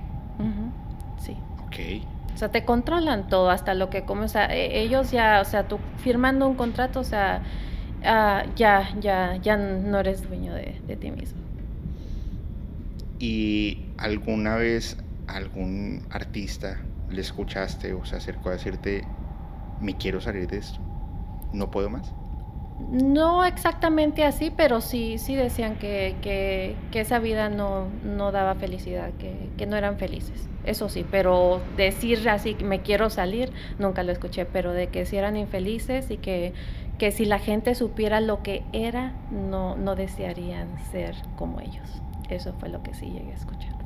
Sí. 1.24 1.36
Ok. 1.66 2.04
O 2.34 2.38
sea, 2.38 2.50
te 2.50 2.64
controlan 2.64 3.28
todo, 3.28 3.50
hasta 3.50 3.74
lo 3.74 3.90
que 3.90 4.04
comes. 4.04 4.30
O 4.30 4.32
sea, 4.32 4.46
e, 4.46 4.80
ellos 4.80 5.10
ya, 5.10 5.40
o 5.40 5.44
sea, 5.44 5.68
tú 5.68 5.78
firmando 5.98 6.46
un 6.46 6.54
contrato, 6.54 7.00
o 7.00 7.04
sea, 7.04 7.42
ah, 8.04 8.44
ya, 8.56 8.90
ya, 9.00 9.36
ya 9.36 9.56
no 9.56 9.98
eres 9.98 10.26
dueño 10.26 10.54
de, 10.54 10.80
de 10.86 10.96
ti 10.96 11.10
mismo. 11.10 11.40
¿Y 13.18 13.86
alguna 13.98 14.56
vez 14.56 14.96
algún 15.26 16.06
artista 16.10 16.80
le 17.10 17.20
escuchaste 17.20 17.92
o 17.92 18.04
se 18.04 18.16
acercó 18.16 18.48
a 18.48 18.52
decirte, 18.52 19.04
me 19.80 19.96
quiero 19.96 20.20
salir 20.20 20.48
de 20.48 20.58
esto, 20.58 20.80
no 21.52 21.70
puedo 21.70 21.90
más? 21.90 22.12
No 22.90 23.44
exactamente 23.44 24.24
así, 24.24 24.50
pero 24.50 24.80
sí, 24.80 25.18
sí 25.18 25.36
decían 25.36 25.76
que, 25.76 26.16
que, 26.22 26.76
esa 26.98 27.18
vida 27.18 27.50
no, 27.50 27.88
no 28.04 28.32
daba 28.32 28.54
felicidad, 28.54 29.10
que, 29.18 29.50
que, 29.58 29.66
no 29.66 29.76
eran 29.76 29.98
felices. 29.98 30.48
Eso 30.64 30.88
sí, 30.88 31.06
pero 31.10 31.60
decir 31.76 32.28
así, 32.28 32.56
me 32.62 32.80
quiero 32.80 33.10
salir, 33.10 33.50
nunca 33.78 34.02
lo 34.02 34.12
escuché, 34.12 34.44
pero 34.44 34.72
de 34.72 34.88
que 34.88 35.06
si 35.06 35.16
eran 35.16 35.36
infelices 35.36 36.10
y 36.10 36.16
que, 36.18 36.52
que 36.98 37.12
si 37.12 37.24
la 37.24 37.38
gente 37.38 37.74
supiera 37.74 38.20
lo 38.20 38.42
que 38.42 38.62
era, 38.72 39.12
no, 39.30 39.76
no 39.76 39.96
desearían 39.96 40.68
ser 40.90 41.14
como 41.36 41.60
ellos. 41.60 42.02
Eso 42.28 42.52
fue 42.60 42.68
lo 42.68 42.82
que 42.82 42.94
sí 42.94 43.06
llegué 43.06 43.32
a 43.32 43.36
escuchar 43.36 43.80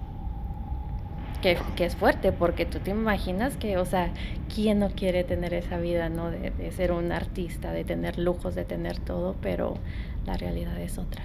que, 1.77 1.85
es 1.85 1.95
fuerte, 1.95 2.33
porque 2.33 2.65
tú 2.65 2.79
te 2.79 2.91
imaginas 2.91 3.57
que, 3.59 3.77
o 3.77 3.85
sea, 3.85 4.11
¿quién 4.55 4.79
no 4.79 4.89
quiere 4.91 5.25
tener 5.25 5.53
esa 5.53 5.77
vida, 5.77 6.09
no? 6.09 6.31
De, 6.31 6.73
ser 6.73 6.91
un 6.91 7.13
artista, 7.13 7.73
de 7.73 7.85
tener 7.85 8.19
lujos, 8.19 8.55
de 8.55 8.65
tener 8.65 8.99
todo, 8.99 9.37
pero 9.43 9.77
la 10.25 10.39
realidad 10.39 10.81
es 10.81 10.97
otra. 10.97 11.25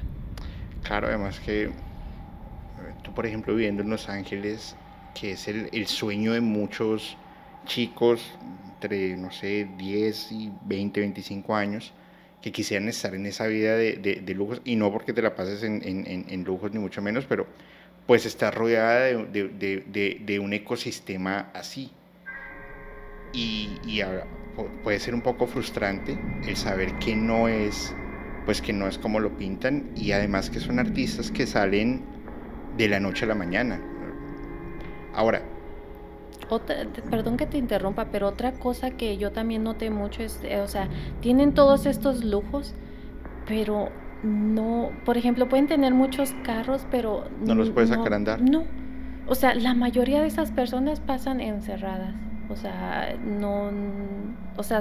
Claro, 0.83 1.07
además 1.07 1.39
que 1.39 1.71
tú 3.01 3.13
por 3.13 3.25
ejemplo 3.25 3.55
viviendo 3.55 3.81
en 3.81 3.89
Los 3.89 4.09
Ángeles, 4.09 4.75
que 5.19 5.32
es 5.32 5.47
el, 5.47 5.88
sueño 5.88 6.34
de 6.34 6.41
muchos 6.41 7.17
chicos 7.65 8.21
entre, 8.73 9.17
no 9.17 9.32
sé, 9.32 9.67
10 9.77 10.32
y 10.32 10.51
20, 10.65 11.01
25 11.01 11.55
años, 11.55 11.93
que 12.41 12.53
quisieran 12.53 12.88
estar 12.88 13.13
en 13.13 13.25
esa 13.25 13.47
vida 13.47 13.75
de, 13.75 13.97
de, 13.97 14.34
lujos, 14.34 14.62
y 14.63 14.77
no 14.77 14.91
porque 14.93 15.12
te 15.12 15.21
la 15.21 15.36
pases 15.36 15.63
en, 15.63 15.82
en, 15.84 16.25
en, 16.29 16.43
lujos 16.45 16.71
ni 16.71 16.79
mucho 16.79 17.01
menos, 17.01 17.25
pero 17.25 17.47
pues 18.08 18.25
estar 18.25 18.55
rodeada 18.55 19.01
de, 19.01 20.21
de 20.25 20.39
un 20.39 20.53
ecosistema 20.53 21.51
así. 21.53 21.91
Y, 23.34 23.69
y 23.86 24.01
puede 24.84 24.99
ser 24.99 25.13
un 25.13 25.21
poco 25.21 25.45
frustrante 25.45 26.17
el 26.47 26.55
saber 26.55 26.97
que 26.99 27.15
no 27.15 27.47
es 27.47 27.93
pues 28.45 28.62
que 28.62 28.73
no 28.73 28.88
es 28.88 28.97
como 28.97 29.19
lo 29.19 29.38
pintan 29.38 29.91
y 29.95 30.12
además 30.13 30.49
que 30.49 30.60
son 30.60 30.79
artistas 30.79 31.29
que 31.29 31.45
salen 31.45 32.01
de 32.77 32.88
la 32.88 32.99
noche 32.99 33.25
a 33.25 33.27
la 33.27 33.36
mañana. 33.36 33.79
Ahora, 35.19 35.41
perdón 37.10 37.36
que 37.36 37.45
te 37.45 37.58
interrumpa, 37.58 38.05
pero 38.05 38.27
otra 38.27 38.53
cosa 38.53 38.91
que 38.91 39.17
yo 39.17 39.32
también 39.32 39.63
noté 39.63 39.89
mucho 39.89 40.23
es, 40.23 40.39
eh, 40.43 40.62
o 40.62 40.67
sea, 40.67 40.88
tienen 41.19 41.53
todos 41.53 41.86
estos 41.86 42.23
lujos, 42.23 42.73
pero 43.45 43.89
no, 44.23 44.91
por 45.03 45.17
ejemplo, 45.17 45.49
pueden 45.49 45.67
tener 45.67 45.93
muchos 45.93 46.34
carros, 46.43 46.88
pero 46.89 47.25
no 47.45 47.53
los 47.53 47.69
puedes 47.71 47.89
sacar 47.89 48.13
a 48.13 48.15
andar. 48.15 48.41
No, 48.41 48.63
o 49.27 49.36
sea, 49.36 49.53
la 49.55 49.73
mayoría 49.73 50.21
de 50.21 50.27
esas 50.27 50.51
personas 50.51 51.01
pasan 51.01 51.41
encerradas. 51.41 52.15
O 52.49 52.55
sea, 52.55 53.15
no, 53.23 53.69
o 54.55 54.63
sea, 54.63 54.79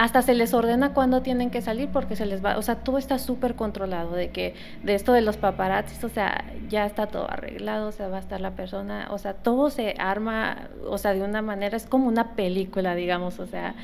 hasta 0.00 0.22
se 0.22 0.32
les 0.32 0.54
ordena 0.54 0.94
cuándo 0.94 1.20
tienen 1.20 1.50
que 1.50 1.60
salir 1.60 1.90
porque 1.90 2.16
se 2.16 2.24
les 2.24 2.42
va, 2.42 2.56
o 2.56 2.62
sea, 2.62 2.76
todo 2.76 2.96
está 2.96 3.18
súper 3.18 3.54
controlado 3.54 4.16
de 4.16 4.30
que 4.30 4.54
de 4.82 4.94
esto 4.94 5.12
de 5.12 5.20
los 5.20 5.36
paparazzis, 5.36 6.02
o 6.02 6.08
sea, 6.08 6.42
ya 6.70 6.86
está 6.86 7.08
todo 7.08 7.30
arreglado, 7.30 7.88
o 7.88 7.92
sea, 7.92 8.08
va 8.08 8.16
a 8.16 8.20
estar 8.20 8.40
la 8.40 8.52
persona, 8.52 9.08
o 9.10 9.18
sea, 9.18 9.34
todo 9.34 9.68
se 9.68 9.94
arma, 9.98 10.70
o 10.88 10.96
sea, 10.96 11.12
de 11.12 11.20
una 11.20 11.42
manera 11.42 11.76
es 11.76 11.84
como 11.84 12.08
una 12.08 12.34
película, 12.34 12.94
digamos, 12.94 13.40
o 13.40 13.46
sea, 13.46 13.74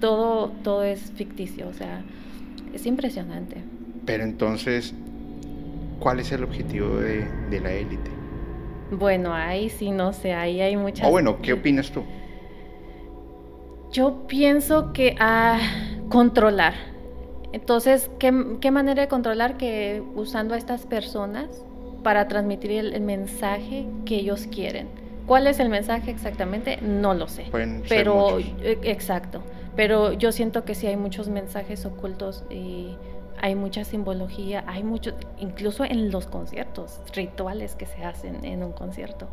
todo 0.00 0.52
todo 0.62 0.84
es 0.84 1.10
ficticio, 1.16 1.66
o 1.66 1.72
sea, 1.72 2.04
es 2.72 2.86
impresionante. 2.86 3.56
Pero 4.06 4.22
entonces, 4.22 4.94
¿cuál 5.98 6.20
es 6.20 6.30
el 6.30 6.44
objetivo 6.44 6.98
de, 6.98 7.26
de 7.50 7.60
la 7.60 7.72
élite? 7.72 8.12
Bueno, 8.92 9.34
ahí 9.34 9.70
sí 9.70 9.90
no 9.90 10.12
sé, 10.12 10.34
ahí 10.34 10.60
hay 10.60 10.76
muchas. 10.76 11.08
O 11.08 11.10
bueno, 11.10 11.42
¿qué 11.42 11.52
opinas 11.52 11.90
tú? 11.90 12.04
Yo 13.94 14.26
pienso 14.26 14.92
que 14.92 15.14
a 15.20 15.60
controlar. 16.08 16.74
Entonces, 17.52 18.10
¿qué, 18.18 18.32
manera 18.32 19.02
de 19.02 19.06
controlar 19.06 19.56
que 19.56 20.02
usando 20.16 20.54
a 20.54 20.58
estas 20.58 20.84
personas 20.84 21.64
para 22.02 22.26
transmitir 22.26 22.72
el, 22.72 23.00
mensaje 23.02 23.86
que 24.04 24.16
ellos 24.16 24.48
quieren? 24.50 24.88
¿Cuál 25.28 25.46
es 25.46 25.60
el 25.60 25.68
mensaje 25.68 26.10
exactamente? 26.10 26.78
No 26.82 27.14
lo 27.14 27.28
sé. 27.28 27.46
pero 27.88 28.40
e, 28.40 28.80
exacto. 28.82 29.44
Pero 29.76 30.12
yo 30.12 30.32
siento 30.32 30.64
que 30.64 30.74
sí 30.74 30.88
hay 30.88 30.96
muchos 30.96 31.28
mensajes 31.28 31.86
ocultos 31.86 32.44
y 32.50 32.96
hay 33.40 33.54
mucha 33.54 33.84
simbología, 33.84 34.64
hay 34.66 34.82
mucho, 34.82 35.12
incluso 35.38 35.84
en 35.84 36.10
los 36.10 36.26
conciertos, 36.26 37.00
rituales 37.14 37.76
que 37.76 37.86
se 37.86 38.02
hacen 38.04 38.44
en 38.44 38.64
un 38.64 38.72
concierto. 38.72 39.28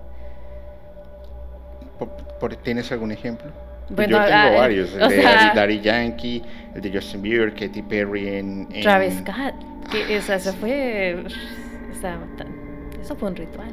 ¿Tienes 2.64 2.92
algún 2.92 3.12
ejemplo? 3.12 3.52
Bueno, 3.96 4.18
yo 4.18 4.26
tengo 4.26 4.38
ah, 4.38 4.50
varios, 4.52 4.94
el 4.94 5.10
de 5.10 5.22
Daddy 5.22 5.82
Yankee, 5.82 6.42
el 6.76 6.82
de 6.82 6.92
Justin 6.94 7.22
Bieber, 7.22 7.54
Katy 7.54 7.82
Perry 7.82 8.28
en... 8.28 8.68
Travis 8.82 9.16
Scott, 9.20 9.54
que 9.92 10.16
esa, 10.16 10.40
fue... 10.54 11.26
eso 13.02 13.16
fue 13.16 13.30
un 13.30 13.36
ritual. 13.36 13.70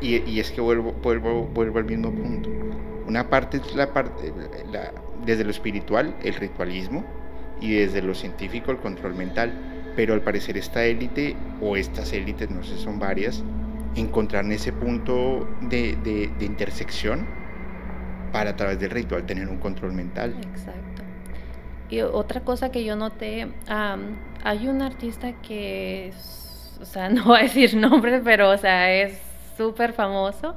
y, 0.00 0.30
y, 0.30 0.40
es 0.40 0.50
que 0.50 0.60
vuelvo, 0.62 0.92
vuelvo, 1.02 1.44
vuelvo 1.52 1.78
al 1.78 1.84
mismo 1.84 2.10
punto. 2.10 2.48
Una 3.06 3.28
parte 3.28 3.58
es 3.58 3.74
la 3.74 3.92
parte, 3.92 4.32
la, 4.72 4.92
desde 5.26 5.44
lo 5.44 5.50
espiritual, 5.50 6.14
el 6.24 6.34
ritualismo, 6.34 7.04
y 7.60 7.74
desde 7.74 8.00
lo 8.00 8.14
científico, 8.14 8.70
el 8.70 8.78
control 8.78 9.14
mental. 9.14 9.52
Pero 9.94 10.14
al 10.14 10.22
parecer 10.22 10.56
esta 10.56 10.84
élite, 10.84 11.36
o 11.60 11.76
estas 11.76 12.12
élites, 12.12 12.50
no 12.50 12.62
sé, 12.64 12.78
son 12.78 12.98
varias, 12.98 13.42
encontrar 13.96 14.44
ese 14.52 14.72
punto 14.72 15.48
de, 15.62 15.96
de, 15.96 16.44
intersección 16.44 17.26
para 18.32 18.50
a 18.50 18.56
través 18.56 18.78
del 18.78 18.90
ritual 18.90 19.24
tener 19.24 19.48
un 19.48 19.58
control 19.58 19.92
mental. 19.92 20.34
Exacto. 20.52 21.02
Y 21.88 22.00
otra 22.02 22.42
cosa 22.42 22.70
que 22.70 22.84
yo 22.84 22.96
noté, 22.96 23.48
hay 23.68 24.68
un 24.68 24.82
artista 24.82 25.32
que, 25.40 26.12
o 26.80 26.84
sea, 26.84 27.08
no 27.10 27.24
voy 27.24 27.40
a 27.40 27.42
decir 27.42 27.74
nombre, 27.76 28.20
pero, 28.22 28.50
o 28.50 28.58
sea, 28.58 28.92
es 28.92 29.18
súper 29.56 29.92
famoso, 29.92 30.56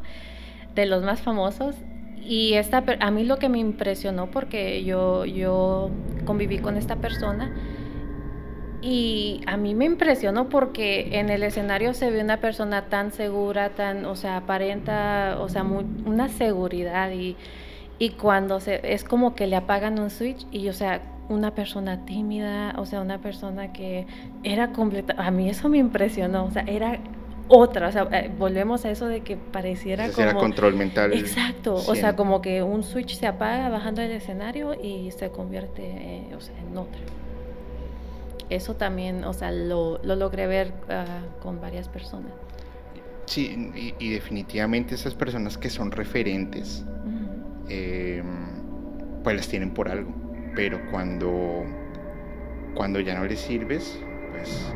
de 0.76 0.86
los 0.86 1.04
más 1.04 1.22
famosos. 1.22 1.76
Y 2.22 2.54
esta, 2.56 2.84
a 3.00 3.12
mí 3.12 3.24
lo 3.24 3.40
que 3.40 3.50
me 3.50 3.58
impresionó, 3.58 4.30
porque 4.30 4.84
yo, 4.84 5.26
yo 5.26 5.90
conviví 6.26 6.60
con 6.60 6.78
esta 6.78 6.98
persona, 6.98 7.56
y 8.82 9.42
a 9.46 9.58
mí 9.58 9.76
me 9.76 9.86
impresionó 9.86 10.48
porque 10.48 11.20
en 11.20 11.30
el 11.30 11.44
escenario 11.44 11.94
se 11.94 12.12
ve 12.12 12.22
una 12.24 12.38
persona 12.38 12.84
tan 12.84 13.12
segura, 13.12 13.72
tan, 13.72 14.06
o 14.06 14.16
sea, 14.16 14.38
aparenta, 14.38 15.38
o 15.40 15.50
sea, 15.50 15.64
una 15.64 16.30
seguridad 16.30 17.12
y, 17.12 17.36
y 17.98 18.12
cuando 18.12 18.60
se, 18.60 18.80
es 18.84 19.04
como 19.04 19.36
que 19.36 19.48
le 19.48 19.58
apagan 19.58 20.00
un 20.00 20.10
switch 20.10 20.46
y, 20.52 20.70
o 20.70 20.74
sea, 20.74 21.02
una 21.28 21.54
persona 21.54 22.06
tímida, 22.06 22.74
o 22.78 22.86
sea, 22.86 23.02
una 23.02 23.20
persona 23.20 23.74
que 23.74 24.08
era 24.44 24.72
completa, 24.72 25.14
a 25.18 25.30
mí 25.30 25.50
eso 25.50 25.68
me 25.68 25.78
impresionó, 25.78 26.46
o 26.46 26.52
sea, 26.52 26.64
era 26.66 27.00
otra, 27.50 27.90
o 27.90 27.92
sea, 27.92 28.08
eh, 28.12 28.32
volvemos 28.38 28.86
a 28.86 28.92
eso 28.92 29.08
de 29.08 29.22
que 29.22 29.36
pareciera 29.36 30.10
como... 30.10 30.22
Era 30.22 30.36
control 30.36 30.76
mental. 30.76 31.14
Exacto, 31.14 31.76
o 31.76 31.96
sea, 31.96 32.16
como 32.16 32.42
que 32.42 32.64
un 32.64 32.84
switch 32.84 33.18
se 33.18 33.28
apaga 33.28 33.68
bajando 33.68 34.02
el 34.02 34.12
escenario 34.12 34.74
y 34.74 35.12
se 35.12 35.30
convierte, 35.32 35.84
eh, 35.84 36.36
o 36.36 36.40
sea, 36.40 36.56
en 36.60 36.78
otra 36.78 37.02
eso 38.50 38.76
también, 38.76 39.24
o 39.24 39.34
sea, 39.34 39.52
lo, 39.52 40.00
lo 40.04 40.16
logré 40.16 40.48
ver 40.48 40.74
ah, 40.90 41.22
con 41.42 41.62
varias 41.62 41.88
personas. 41.88 42.32
Sí, 43.26 43.96
y, 44.00 44.10
definitivamente 44.10 44.96
esas 44.96 45.14
personas 45.14 45.56
que 45.58 45.70
son 45.70 45.92
referentes, 45.92 46.84
em, 47.68 48.26
pues 49.24 49.36
las 49.36 49.48
tienen 49.48 49.72
por 49.72 49.88
algo, 49.88 50.12
pero 50.56 50.80
cuando, 50.90 51.64
cuando 52.74 53.00
ya 53.00 53.14
no 53.20 53.26
les 53.26 53.40
sirves, 53.40 54.00
pues, 54.32 54.74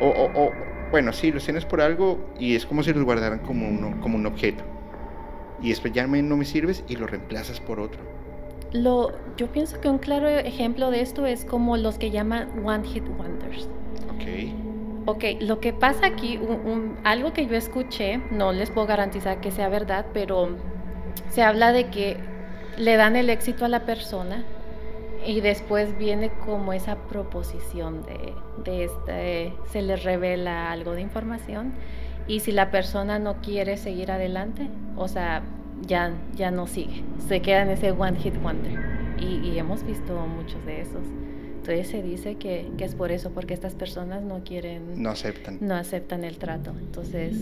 o, 0.00 0.06
o, 0.06 0.52
bueno, 0.92 1.12
sí, 1.12 1.32
los 1.32 1.44
tienes 1.44 1.64
por 1.64 1.80
algo 1.80 2.32
y 2.38 2.54
es 2.54 2.64
como 2.64 2.84
si 2.84 2.92
los 2.92 3.02
guardaran 3.02 3.40
como, 3.40 3.68
uno, 3.68 4.00
como 4.00 4.16
un 4.16 4.26
objeto. 4.26 4.62
Y 5.60 5.70
después 5.70 5.92
ya 5.92 6.06
no 6.06 6.36
me 6.36 6.44
sirves 6.44 6.84
y 6.88 6.94
lo 6.94 7.08
reemplazas 7.08 7.60
por 7.60 7.80
otro. 7.80 8.00
Lo, 8.72 9.12
yo 9.36 9.48
pienso 9.48 9.80
que 9.80 9.88
un 9.88 9.98
claro 9.98 10.28
ejemplo 10.28 10.90
de 10.90 11.00
esto 11.00 11.26
es 11.26 11.44
como 11.44 11.76
los 11.76 11.98
que 11.98 12.10
llaman 12.10 12.64
One 12.64 12.86
Hit 12.86 13.04
Wonders. 13.18 13.68
Ok. 14.14 14.70
Ok, 15.06 15.24
lo 15.40 15.60
que 15.60 15.72
pasa 15.72 16.06
aquí, 16.06 16.38
algo 17.04 17.32
que 17.32 17.46
yo 17.46 17.56
escuché, 17.56 18.20
no 18.30 18.52
les 18.52 18.70
puedo 18.70 18.86
garantizar 18.86 19.40
que 19.40 19.50
sea 19.50 19.68
verdad, 19.68 20.06
pero 20.12 20.50
se 21.30 21.42
habla 21.42 21.72
de 21.72 21.88
que 21.88 22.16
le 22.76 22.96
dan 22.96 23.16
el 23.16 23.30
éxito 23.30 23.64
a 23.64 23.68
la 23.68 23.86
persona 23.86 24.44
y 25.26 25.40
después 25.40 25.98
viene 25.98 26.30
como 26.44 26.72
esa 26.72 26.96
proposición 26.96 28.02
de, 28.02 28.34
de 28.64 28.84
este, 28.84 29.54
se 29.70 29.82
les 29.82 30.04
revela 30.04 30.70
algo 30.70 30.92
de 30.92 31.00
información 31.00 31.72
y 32.26 32.40
si 32.40 32.52
la 32.52 32.70
persona 32.70 33.18
no 33.18 33.40
quiere 33.40 33.76
seguir 33.76 34.12
adelante, 34.12 34.68
o 34.96 35.08
sea, 35.08 35.42
ya, 35.86 36.12
ya 36.36 36.50
no 36.50 36.66
sigue, 36.66 37.02
se 37.28 37.40
queda 37.40 37.62
en 37.62 37.70
ese 37.70 37.90
one 37.92 38.18
hit 38.18 38.34
wonder. 38.42 38.78
Y, 39.18 39.58
hemos 39.58 39.84
visto 39.84 40.14
muchos 40.26 40.64
de 40.64 40.80
esos. 40.80 41.02
Entonces 41.58 41.88
se 41.88 42.02
dice 42.02 42.36
que, 42.36 42.70
que, 42.78 42.84
es 42.84 42.94
por 42.94 43.12
eso, 43.12 43.32
porque 43.32 43.52
estas 43.52 43.74
personas 43.74 44.22
no 44.22 44.42
quieren... 44.44 45.02
No 45.02 45.10
aceptan. 45.10 45.58
No 45.60 45.74
aceptan 45.74 46.24
el 46.24 46.38
trato. 46.38 46.70
Entonces 46.70 47.36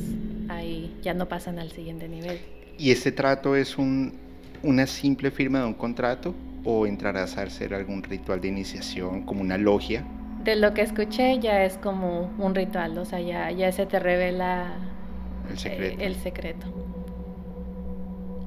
ahí 0.48 0.96
ya 1.02 1.14
no 1.14 1.28
pasan 1.28 1.60
al 1.60 1.70
siguiente 1.70 2.08
nivel. 2.08 2.40
¿Y 2.76 2.90
este 2.90 3.12
trato 3.12 3.54
es 3.54 3.78
un, 3.78 4.14
una 4.62 4.86
simple 4.86 5.30
firma 5.30 5.60
de 5.60 5.66
un 5.66 5.74
contrato 5.74 6.34
o 6.64 6.86
entrarás 6.86 7.36
a 7.38 7.42
hacer 7.42 7.74
algún 7.74 8.02
ritual 8.02 8.40
de 8.40 8.48
iniciación, 8.48 9.22
como 9.22 9.40
una 9.40 9.56
logia? 9.56 10.04
De 10.44 10.56
lo 10.56 10.74
que 10.74 10.82
escuché 10.82 11.38
ya 11.38 11.64
es 11.64 11.78
como 11.78 12.30
un 12.38 12.54
ritual, 12.54 12.96
o 12.98 13.04
sea, 13.04 13.20
ya, 13.20 13.50
ya 13.50 13.70
se 13.72 13.86
te 13.86 13.98
revela 13.98 14.76
el 15.50 15.58
secreto. 15.58 16.02
Eh, 16.02 16.06
el 16.06 16.14
secreto. 16.16 16.66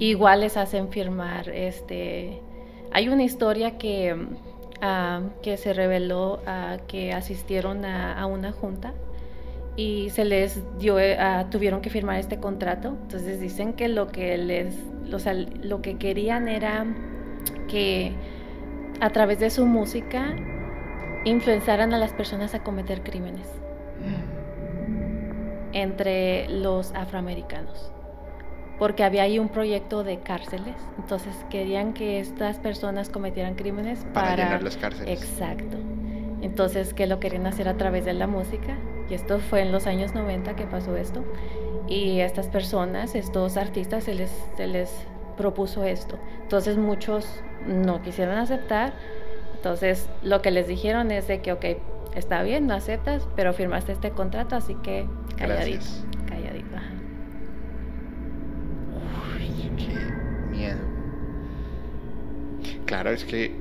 Igual 0.01 0.39
les 0.39 0.57
hacen 0.57 0.89
firmar, 0.89 1.47
este, 1.49 2.41
hay 2.91 3.07
una 3.07 3.21
historia 3.21 3.77
que, 3.77 4.15
ah, 4.81 5.21
que 5.43 5.57
se 5.57 5.73
reveló 5.73 6.39
a 6.47 6.79
que 6.87 7.13
asistieron 7.13 7.85
a, 7.85 8.25
una 8.25 8.51
junta 8.51 8.95
y 9.75 10.09
se 10.09 10.25
les 10.25 10.59
dio, 10.79 10.97
eh, 10.97 11.19
tuvieron 11.51 11.81
que 11.81 11.91
firmar 11.91 12.17
este 12.17 12.39
contrato. 12.39 12.97
Entonces 13.03 13.39
dicen 13.39 13.73
que 13.73 13.89
lo 13.89 14.07
que 14.07 14.39
les, 14.39 14.75
o 15.13 15.19
sea, 15.19 15.35
lo 15.35 15.83
que 15.83 15.99
querían 15.99 16.47
era 16.47 16.83
que 17.67 18.13
a 19.01 19.11
través 19.11 19.37
de 19.37 19.51
su 19.51 19.67
música 19.67 20.35
influenciaran 21.25 21.93
a 21.93 21.99
las 21.99 22.11
personas 22.11 22.55
a 22.55 22.63
cometer 22.63 23.03
crímenes. 23.03 23.47
entre 25.73 26.49
los 26.49 26.91
afroamericanos 26.95 27.93
porque 28.81 29.03
había 29.03 29.21
ahí 29.21 29.37
un 29.37 29.49
proyecto 29.49 30.03
de 30.03 30.21
cárceles, 30.21 30.73
entonces 30.97 31.35
querían 31.51 31.93
que 31.93 32.19
estas 32.19 32.57
personas 32.57 33.09
cometieran 33.09 33.53
crímenes 33.53 33.99
para, 34.11 34.29
para, 34.29 34.43
llenar 34.43 34.63
las 34.63 34.75
cárceles. 34.75 35.21
Exacto. 35.21 35.77
Entonces, 36.41 36.95
que 36.95 37.05
lo 37.05 37.19
querían 37.19 37.45
hacer 37.45 37.67
a 37.67 37.77
través 37.77 38.05
de 38.05 38.13
la 38.13 38.25
música, 38.25 38.75
y 39.07 39.13
esto 39.13 39.37
fue 39.37 39.61
en 39.61 39.71
los 39.71 39.85
años 39.85 40.15
90 40.15 40.55
que 40.55 40.65
pasó 40.65 40.97
esto, 40.97 41.23
y 41.87 42.21
a 42.21 42.25
estas 42.25 42.47
personas, 42.47 43.13
estos 43.13 43.55
artistas, 43.55 44.05
se 44.05 44.15
les, 44.15 44.31
se 44.57 44.65
les 44.65 44.89
propuso 45.37 45.83
esto. 45.83 46.17
Entonces, 46.41 46.77
muchos 46.77 47.27
no 47.67 48.01
quisieron 48.01 48.39
aceptar, 48.39 48.93
entonces 49.53 50.09
lo 50.23 50.41
que 50.41 50.49
les 50.49 50.67
dijeron 50.67 51.11
es 51.11 51.27
de 51.27 51.39
que, 51.43 51.51
ok, 51.51 51.65
está 52.15 52.41
bien, 52.41 52.65
no 52.65 52.73
aceptas, 52.73 53.27
pero 53.35 53.53
firmaste 53.53 53.91
este 53.91 54.09
contrato, 54.09 54.55
así 54.55 54.73
que 54.81 55.05
calladito, 55.37 55.85
Gracias. 55.85 56.10
Qué 59.87 60.55
miedo. 60.55 60.79
Claro, 62.85 63.11
es 63.11 63.23
que 63.23 63.55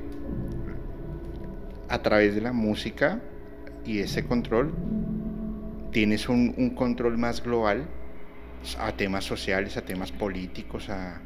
a 1.89 2.01
través 2.01 2.35
de 2.35 2.41
la 2.41 2.53
música 2.53 3.19
y 3.85 3.99
ese 3.99 4.25
control 4.25 4.73
tienes 5.91 6.29
un, 6.29 6.53
un 6.57 6.71
control 6.71 7.17
más 7.17 7.43
global 7.43 7.85
a 8.79 8.91
temas 8.93 9.25
sociales, 9.25 9.75
a 9.77 9.81
temas 9.81 10.11
políticos, 10.11 10.89
a, 10.89 11.21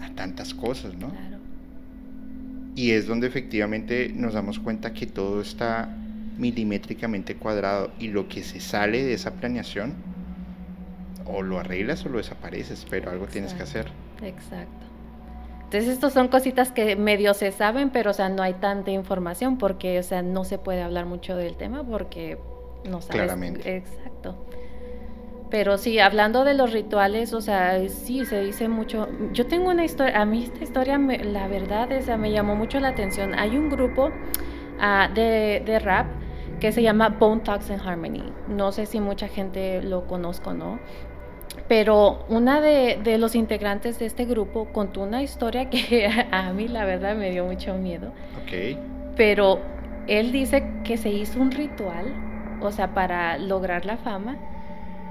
a 0.00 0.10
tantas 0.14 0.52
cosas, 0.52 0.94
¿no? 0.94 1.10
Claro. 1.10 1.38
Y 2.74 2.92
es 2.92 3.06
donde 3.06 3.26
efectivamente 3.26 4.10
nos 4.14 4.34
damos 4.34 4.58
cuenta 4.58 4.92
que 4.92 5.06
todo 5.06 5.40
está 5.40 5.94
milimétricamente 6.38 7.36
cuadrado 7.36 7.92
y 7.98 8.08
lo 8.08 8.28
que 8.28 8.42
se 8.42 8.60
sale 8.60 9.04
de 9.04 9.14
esa 9.14 9.32
planeación 9.34 9.94
o 11.26 11.42
lo 11.42 11.58
arreglas 11.58 12.04
o 12.06 12.08
lo 12.08 12.18
desapareces, 12.18 12.86
pero 12.88 13.10
algo 13.10 13.26
tienes 13.26 13.54
que 13.54 13.62
hacer. 13.62 13.86
Exacto. 14.22 14.86
Entonces, 15.64 15.88
estos 15.88 16.12
son 16.12 16.28
cositas 16.28 16.70
que 16.70 16.96
medio 16.96 17.32
se 17.32 17.50
saben, 17.50 17.90
pero, 17.90 18.10
o 18.10 18.14
sea, 18.14 18.28
no 18.28 18.42
hay 18.42 18.54
tanta 18.54 18.90
información 18.90 19.56
porque, 19.56 19.98
o 19.98 20.02
sea, 20.02 20.20
no 20.22 20.44
se 20.44 20.58
puede 20.58 20.82
hablar 20.82 21.06
mucho 21.06 21.34
del 21.34 21.56
tema 21.56 21.82
porque 21.82 22.38
no 22.84 23.00
sabes. 23.00 23.22
Claramente. 23.22 23.76
Exacto. 23.76 24.36
Pero 25.48 25.76
sí, 25.78 25.98
hablando 25.98 26.44
de 26.44 26.54
los 26.54 26.72
rituales, 26.72 27.32
o 27.34 27.40
sea, 27.42 27.88
sí, 27.88 28.24
se 28.24 28.42
dice 28.42 28.68
mucho. 28.68 29.08
Yo 29.32 29.46
tengo 29.46 29.70
una 29.70 29.84
historia, 29.84 30.20
a 30.20 30.24
mí 30.24 30.44
esta 30.44 30.64
historia, 30.64 30.98
me- 30.98 31.24
la 31.24 31.46
verdad, 31.46 31.90
es, 31.92 32.06
me 32.18 32.30
llamó 32.32 32.54
mucho 32.54 32.80
la 32.80 32.88
atención. 32.88 33.34
Hay 33.38 33.56
un 33.56 33.68
grupo 33.68 34.10
ah, 34.80 35.10
de, 35.14 35.62
de 35.64 35.78
rap 35.78 36.06
que 36.58 36.72
se 36.72 36.82
llama 36.82 37.10
Bone 37.10 37.42
Talks 37.42 37.70
and 37.70 37.86
Harmony. 37.86 38.32
No 38.48 38.72
sé 38.72 38.86
si 38.86 39.00
mucha 39.00 39.28
gente 39.28 39.82
lo 39.82 40.06
conozco 40.06 40.50
o 40.50 40.54
no. 40.54 40.78
Pero 41.68 42.24
una 42.28 42.60
de, 42.60 42.98
de 43.02 43.18
los 43.18 43.34
integrantes 43.34 43.98
de 43.98 44.06
este 44.06 44.24
grupo 44.24 44.66
contó 44.72 45.02
una 45.02 45.22
historia 45.22 45.68
que 45.70 46.08
a 46.30 46.52
mí 46.52 46.68
la 46.68 46.84
verdad 46.84 47.14
me 47.16 47.30
dio 47.30 47.44
mucho 47.44 47.74
miedo. 47.74 48.12
Ok. 48.42 48.78
Pero 49.16 49.60
él 50.06 50.32
dice 50.32 50.64
que 50.84 50.96
se 50.96 51.10
hizo 51.10 51.40
un 51.40 51.50
ritual, 51.50 52.06
o 52.60 52.70
sea, 52.72 52.94
para 52.94 53.38
lograr 53.38 53.84
la 53.86 53.96
fama. 53.98 54.36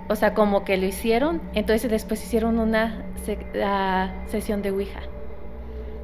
O 0.10 0.16
sea, 0.16 0.34
como 0.34 0.66
que 0.66 0.76
lo 0.78 0.86
hicieron, 0.86 1.42
entonces 1.54 1.89
después 1.89 2.22
hicieron 2.24 2.60
una 2.60 3.06
se- 3.24 3.38
ah, 3.64 4.10
sesión 4.26 4.62
de 4.62 4.72
Ouija. 4.72 5.00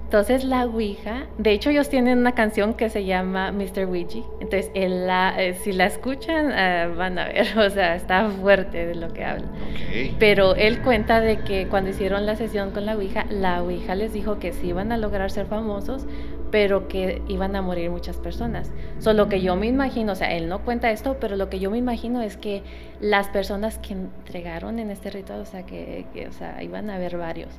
Entonces 0.07 0.45
la 0.45 0.63
Ouija, 0.63 1.25
de 1.37 1.51
hecho 1.51 1.69
ellos 1.69 1.89
tienen 1.89 2.19
una 2.19 2.31
canción 2.31 2.75
que 2.75 2.89
se 2.89 3.03
llama 3.03 3.51
Mr. 3.51 3.83
Ouija. 3.89 4.19
Entonces 4.39 4.71
él 4.73 5.05
la, 5.05 5.35
eh, 5.37 5.53
si 5.55 5.73
la 5.73 5.85
escuchan 5.85 6.53
ah, 6.53 6.87
van 6.95 7.19
a 7.19 7.25
ver, 7.25 7.45
o 7.57 7.69
sea, 7.69 7.93
está 7.97 8.29
fuerte 8.29 8.85
de 8.85 8.95
lo 8.95 9.11
que 9.11 9.25
habla. 9.25 9.47
Ok. 9.47 10.15
Pero 10.17 10.55
él 10.55 10.81
cuenta 10.81 11.19
de 11.19 11.39
que 11.39 11.67
cuando 11.67 11.89
hicieron 11.89 12.25
la 12.25 12.37
sesión 12.37 12.71
con 12.71 12.85
la 12.85 12.95
Ouija, 12.95 13.25
la 13.29 13.61
Ouija 13.61 13.95
les 13.95 14.13
dijo 14.13 14.39
que 14.39 14.53
sí 14.53 14.67
iban 14.67 14.93
a 14.93 14.97
lograr 14.97 15.29
ser 15.29 15.45
famosos, 15.45 16.07
pero 16.51 16.87
que 16.87 17.21
iban 17.27 17.57
a 17.57 17.61
morir 17.61 17.89
muchas 17.89 18.15
personas. 18.15 18.71
Solo 18.99 19.27
que 19.27 19.41
yo 19.41 19.57
me 19.57 19.67
imagino, 19.67 20.13
o 20.13 20.15
sea, 20.15 20.33
él 20.37 20.47
no 20.47 20.59
cuenta 20.59 20.89
esto, 20.89 21.17
pero 21.19 21.35
lo 21.35 21.49
que 21.49 21.59
yo 21.59 21.69
me 21.69 21.79
imagino 21.79 22.21
es 22.21 22.37
que 22.37 22.63
las 23.01 23.27
personas 23.27 23.77
que 23.79 23.91
entregaron 23.91 24.79
en 24.79 24.89
este 24.89 25.09
ritual, 25.09 25.41
o 25.41 25.45
sea, 25.45 25.65
que, 25.65 26.05
que, 26.13 26.29
o 26.29 26.31
sea, 26.31 26.63
iban 26.63 26.89
a 26.89 26.95
haber 26.95 27.17
varios. 27.17 27.49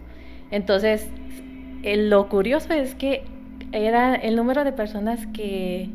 Entonces, 0.51 1.07
eh, 1.07 1.48
lo 1.83 2.29
curioso 2.29 2.73
es 2.73 2.95
que 2.95 3.23
era 3.73 4.15
el 4.15 4.37
número 4.37 4.65
de 4.65 4.73
personas 4.73 5.27
que, 5.29 5.89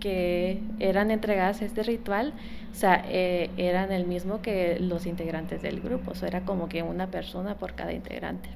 que 0.00 0.60
eran 0.78 1.10
entregadas 1.10 1.62
a 1.62 1.64
este 1.64 1.82
ritual, 1.82 2.32
o 2.72 2.74
sea, 2.74 3.04
eh, 3.08 3.50
eran 3.56 3.92
el 3.92 4.06
mismo 4.06 4.42
que 4.42 4.78
los 4.80 5.06
integrantes 5.06 5.62
del 5.62 5.80
grupo, 5.80 6.10
o 6.10 6.14
sea, 6.14 6.28
era 6.28 6.40
como 6.42 6.68
que 6.68 6.82
una 6.82 7.06
persona 7.10 7.54
por 7.54 7.74
cada 7.74 7.92
integrante. 7.92 8.48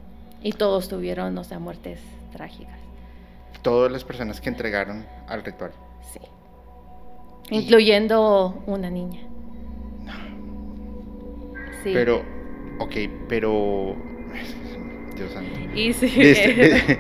Y 0.42 0.52
todos 0.52 0.88
tuvieron, 0.88 1.36
o 1.38 1.44
sea, 1.44 1.58
muertes 1.58 2.00
trágicas, 2.32 2.78
Todas 3.62 3.92
las 3.92 4.04
personas 4.04 4.40
que 4.40 4.48
entregaron 4.48 5.04
al 5.28 5.44
ritual. 5.44 5.72
sí. 6.12 6.20
Y- 7.50 7.58
Incluyendo 7.58 8.62
una 8.66 8.88
niña. 8.90 9.20
Sí. 11.82 11.90
Pero, 11.94 12.22
ok, 12.78 12.94
pero... 13.28 13.96
Dios 15.20 15.32
santo. 15.32 15.50
Y 15.74 15.90
Este- 15.90 16.98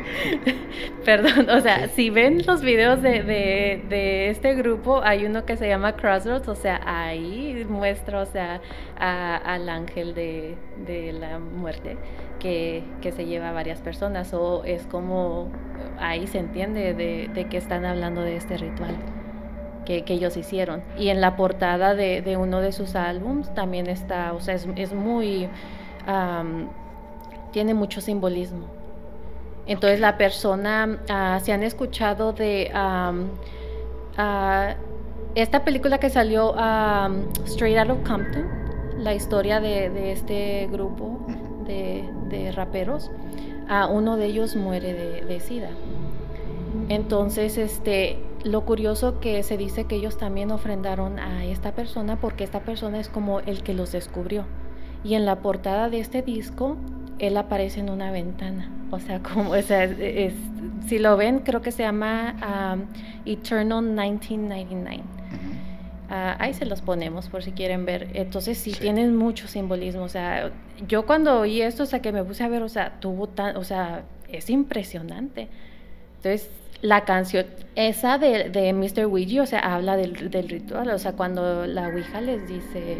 perdón, 1.04 1.48
o 1.50 1.60
sea, 1.60 1.88
si 1.88 2.10
ven 2.10 2.42
los 2.46 2.62
videos 2.62 3.02
de, 3.02 3.22
de, 3.22 3.82
de 3.88 4.30
este 4.30 4.54
grupo, 4.54 5.00
hay 5.02 5.24
uno 5.24 5.44
que 5.44 5.56
se 5.56 5.68
llama 5.68 5.96
Crossroads, 5.96 6.48
o 6.48 6.54
sea, 6.54 6.80
ahí 6.84 7.66
muestra, 7.68 8.20
o 8.20 8.26
sea, 8.26 8.60
a- 8.98 9.36
al 9.36 9.68
ángel 9.68 10.14
de, 10.14 10.54
de 10.86 11.12
la 11.12 11.38
muerte 11.38 11.96
que, 12.38 12.82
que 13.02 13.12
se 13.12 13.26
lleva 13.26 13.50
a 13.50 13.52
varias 13.52 13.80
personas, 13.80 14.32
o 14.34 14.64
es 14.64 14.86
como, 14.86 15.50
ahí 15.98 16.26
se 16.26 16.38
entiende 16.38 16.94
de, 16.94 17.28
de 17.32 17.44
que 17.48 17.56
están 17.56 17.84
hablando 17.84 18.22
de 18.22 18.36
este 18.36 18.56
ritual 18.56 18.94
que, 19.84 20.04
que 20.04 20.12
ellos 20.14 20.36
hicieron. 20.36 20.82
Y 20.98 21.08
en 21.08 21.20
la 21.20 21.36
portada 21.36 21.94
de, 21.94 22.22
de 22.22 22.36
uno 22.36 22.60
de 22.60 22.72
sus 22.72 22.94
álbums 22.94 23.52
también 23.54 23.86
está, 23.88 24.32
o 24.34 24.40
sea, 24.40 24.54
es, 24.54 24.68
es 24.76 24.92
muy... 24.92 25.48
tiene 27.52 27.74
mucho 27.74 28.00
simbolismo. 28.00 28.66
Entonces 29.66 30.00
la 30.00 30.16
persona, 30.16 31.00
ah, 31.08 31.40
se 31.42 31.52
han 31.52 31.62
escuchado 31.62 32.32
de 32.32 32.70
ah, 32.74 33.14
esta 35.34 35.64
película 35.64 35.98
que 35.98 36.10
salió 36.10 36.54
Straight 37.46 37.78
Out 37.78 37.90
of 37.90 38.08
Compton, 38.08 38.46
la 38.98 39.14
historia 39.14 39.60
de, 39.60 39.90
de 39.90 40.12
este 40.12 40.68
grupo 40.70 41.24
de, 41.66 42.04
de 42.28 42.52
raperos, 42.52 43.10
ah, 43.68 43.86
uno 43.86 44.16
de 44.16 44.26
ellos 44.26 44.56
muere 44.56 44.92
de, 44.92 45.24
de 45.24 45.40
sida. 45.40 45.70
Entonces, 46.88 47.56
este, 47.58 48.18
lo 48.44 48.64
curioso 48.64 49.20
que 49.20 49.42
se 49.42 49.56
dice 49.56 49.84
que 49.84 49.96
ellos 49.96 50.18
también 50.18 50.50
ofrendaron 50.50 51.18
a 51.18 51.44
esta 51.44 51.72
persona 51.72 52.16
porque 52.16 52.44
esta 52.44 52.60
persona 52.60 52.98
es 52.98 53.08
como 53.08 53.40
el 53.40 53.62
que 53.62 53.74
los 53.74 53.92
descubrió. 53.92 54.44
Y 55.04 55.14
en 55.14 55.24
la 55.24 55.36
portada 55.36 55.88
de 55.88 56.00
este 56.00 56.22
disco, 56.22 56.76
él 57.20 57.36
aparece 57.36 57.80
en 57.80 57.90
una 57.90 58.10
ventana. 58.10 58.70
O 58.90 58.98
sea, 58.98 59.20
como, 59.22 59.50
o 59.50 59.62
sea, 59.62 59.84
es- 59.84 59.98
es- 59.98 60.34
si 60.88 60.98
lo 60.98 61.16
ven, 61.16 61.40
creo 61.40 61.62
que 61.62 61.70
se 61.70 61.82
llama 61.84 62.34
um, 62.74 62.82
Eternal 63.24 63.82
1999. 63.84 64.96
Ujú. 65.02 65.04
Ah, 66.12 66.36
ahí 66.40 66.52
se 66.54 66.66
los 66.66 66.80
ponemos 66.82 67.28
por 67.28 67.42
si 67.44 67.52
quieren 67.52 67.84
ver. 67.84 68.08
Entonces 68.14 68.58
sí, 68.58 68.72
Sí. 68.72 68.80
tienen 68.80 69.14
mucho 69.16 69.46
simbolismo. 69.46 70.02
O 70.02 70.08
sea, 70.08 70.50
yo 70.88 71.06
cuando 71.06 71.38
oí 71.40 71.62
esto, 71.62 71.84
o 71.84 71.86
sea, 71.86 72.00
que 72.02 72.10
me 72.10 72.24
puse 72.24 72.42
a 72.42 72.48
ver, 72.48 72.62
o 72.62 72.68
sea, 72.68 72.98
tuvo 72.98 73.28
tan, 73.28 73.56
o 73.56 73.62
sea, 73.62 74.02
es 74.28 74.50
impresionante. 74.50 75.48
Entonces, 76.16 76.50
la 76.82 77.04
canción, 77.04 77.46
esa 77.76 78.18
de, 78.18 78.48
de 78.48 78.72
Mr. 78.72 79.04
Ouija, 79.04 79.42
o 79.42 79.46
sea, 79.46 79.60
habla 79.60 79.96
del, 79.96 80.30
del 80.30 80.48
ritual. 80.48 80.90
O 80.90 80.98
sea, 80.98 81.12
cuando 81.12 81.66
la 81.66 81.88
Ouija 81.88 82.20
les 82.20 82.48
dice 82.48 82.96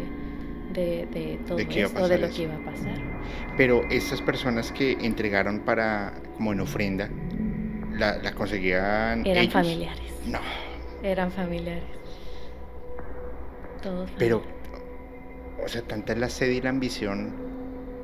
de, 0.73 1.07
de 1.11 1.39
todo 1.47 1.57
De 1.57 1.63
esto, 1.63 2.07
de 2.07 2.17
lo 2.19 2.27
eso. 2.27 2.35
que 2.37 2.43
iba 2.43 2.55
a 2.55 2.59
pasar. 2.63 3.10
Pero 3.57 3.85
estas 3.89 4.21
personas 4.21 4.71
que 4.71 4.93
entregaron 5.01 5.61
para, 5.61 6.13
como 6.37 6.53
en 6.53 6.61
ofrenda, 6.61 7.09
la, 7.91 8.17
la 8.19 8.33
conseguían 8.33 9.25
Eran 9.25 9.49
ellos? 9.49 9.49
familiares. 9.49 10.13
No, 10.25 10.39
Eran 11.01 11.31
familiares. 11.31 11.99
Todos 13.81 14.11
pero, 14.17 14.43
o 15.63 15.67
sea, 15.67 15.81
tanta 15.87 16.13
es 16.13 16.19
la 16.19 16.29
sed 16.29 16.49
y 16.51 16.61
la 16.61 16.69
ambición 16.69 17.41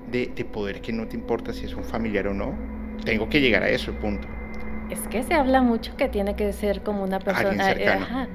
de, 0.06 0.28
de 0.28 0.46
poder 0.46 0.82
que 0.82 0.94
no 0.94 1.08
te 1.08 1.16
importa 1.18 1.54
si 1.54 1.66
es 1.66 1.76
un 1.76 1.84
familiar 1.84 2.28
o 2.28 2.34
no. 2.34 2.58
Tengo 3.04 3.30
que 3.30 3.42
llegar 3.42 3.64
a 3.64 3.70
eso, 3.70 4.00
punto. 4.00 4.30
Es 4.90 5.08
que 5.08 5.24
se 5.24 5.34
habla 5.34 5.62
mucho 5.62 5.96
que 5.98 6.10
tiene 6.10 6.36
que 6.36 6.52
ser 6.54 6.84
como 6.84 7.04
una 7.04 7.24
persona. 7.24 7.72
eh, 7.74 7.90
ajá. 7.90 8.30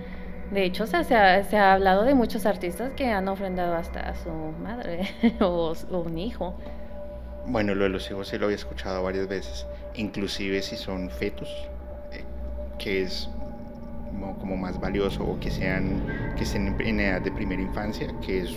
De 0.50 0.64
hecho, 0.64 0.84
o 0.84 0.86
sea, 0.86 1.04
se, 1.04 1.14
ha, 1.16 1.42
se 1.44 1.56
ha 1.56 1.72
hablado 1.74 2.04
de 2.04 2.14
muchos 2.14 2.44
artistas 2.46 2.92
que 2.94 3.10
han 3.10 3.28
ofrendado 3.28 3.74
hasta 3.74 4.00
a 4.00 4.14
su 4.14 4.30
madre 4.30 5.08
o, 5.40 5.72
o 5.90 5.98
un 6.00 6.18
hijo. 6.18 6.58
Bueno, 7.46 7.74
lo 7.74 7.84
de 7.84 7.90
los 7.90 8.08
hijos 8.10 8.28
sí 8.28 8.38
lo 8.38 8.46
había 8.46 8.56
escuchado 8.56 9.02
varias 9.02 9.28
veces, 9.28 9.66
inclusive 9.94 10.62
si 10.62 10.76
son 10.76 11.10
fetos, 11.10 11.48
eh, 12.12 12.24
que 12.78 13.02
es 13.02 13.28
como, 14.38 14.56
más 14.56 14.80
valioso 14.80 15.24
o 15.24 15.40
que 15.40 15.50
sean 15.50 16.34
que 16.36 16.44
estén 16.44 16.80
en 16.80 17.00
edad 17.00 17.20
de 17.20 17.32
primera 17.32 17.60
infancia, 17.60 18.08
que 18.24 18.42
es, 18.42 18.50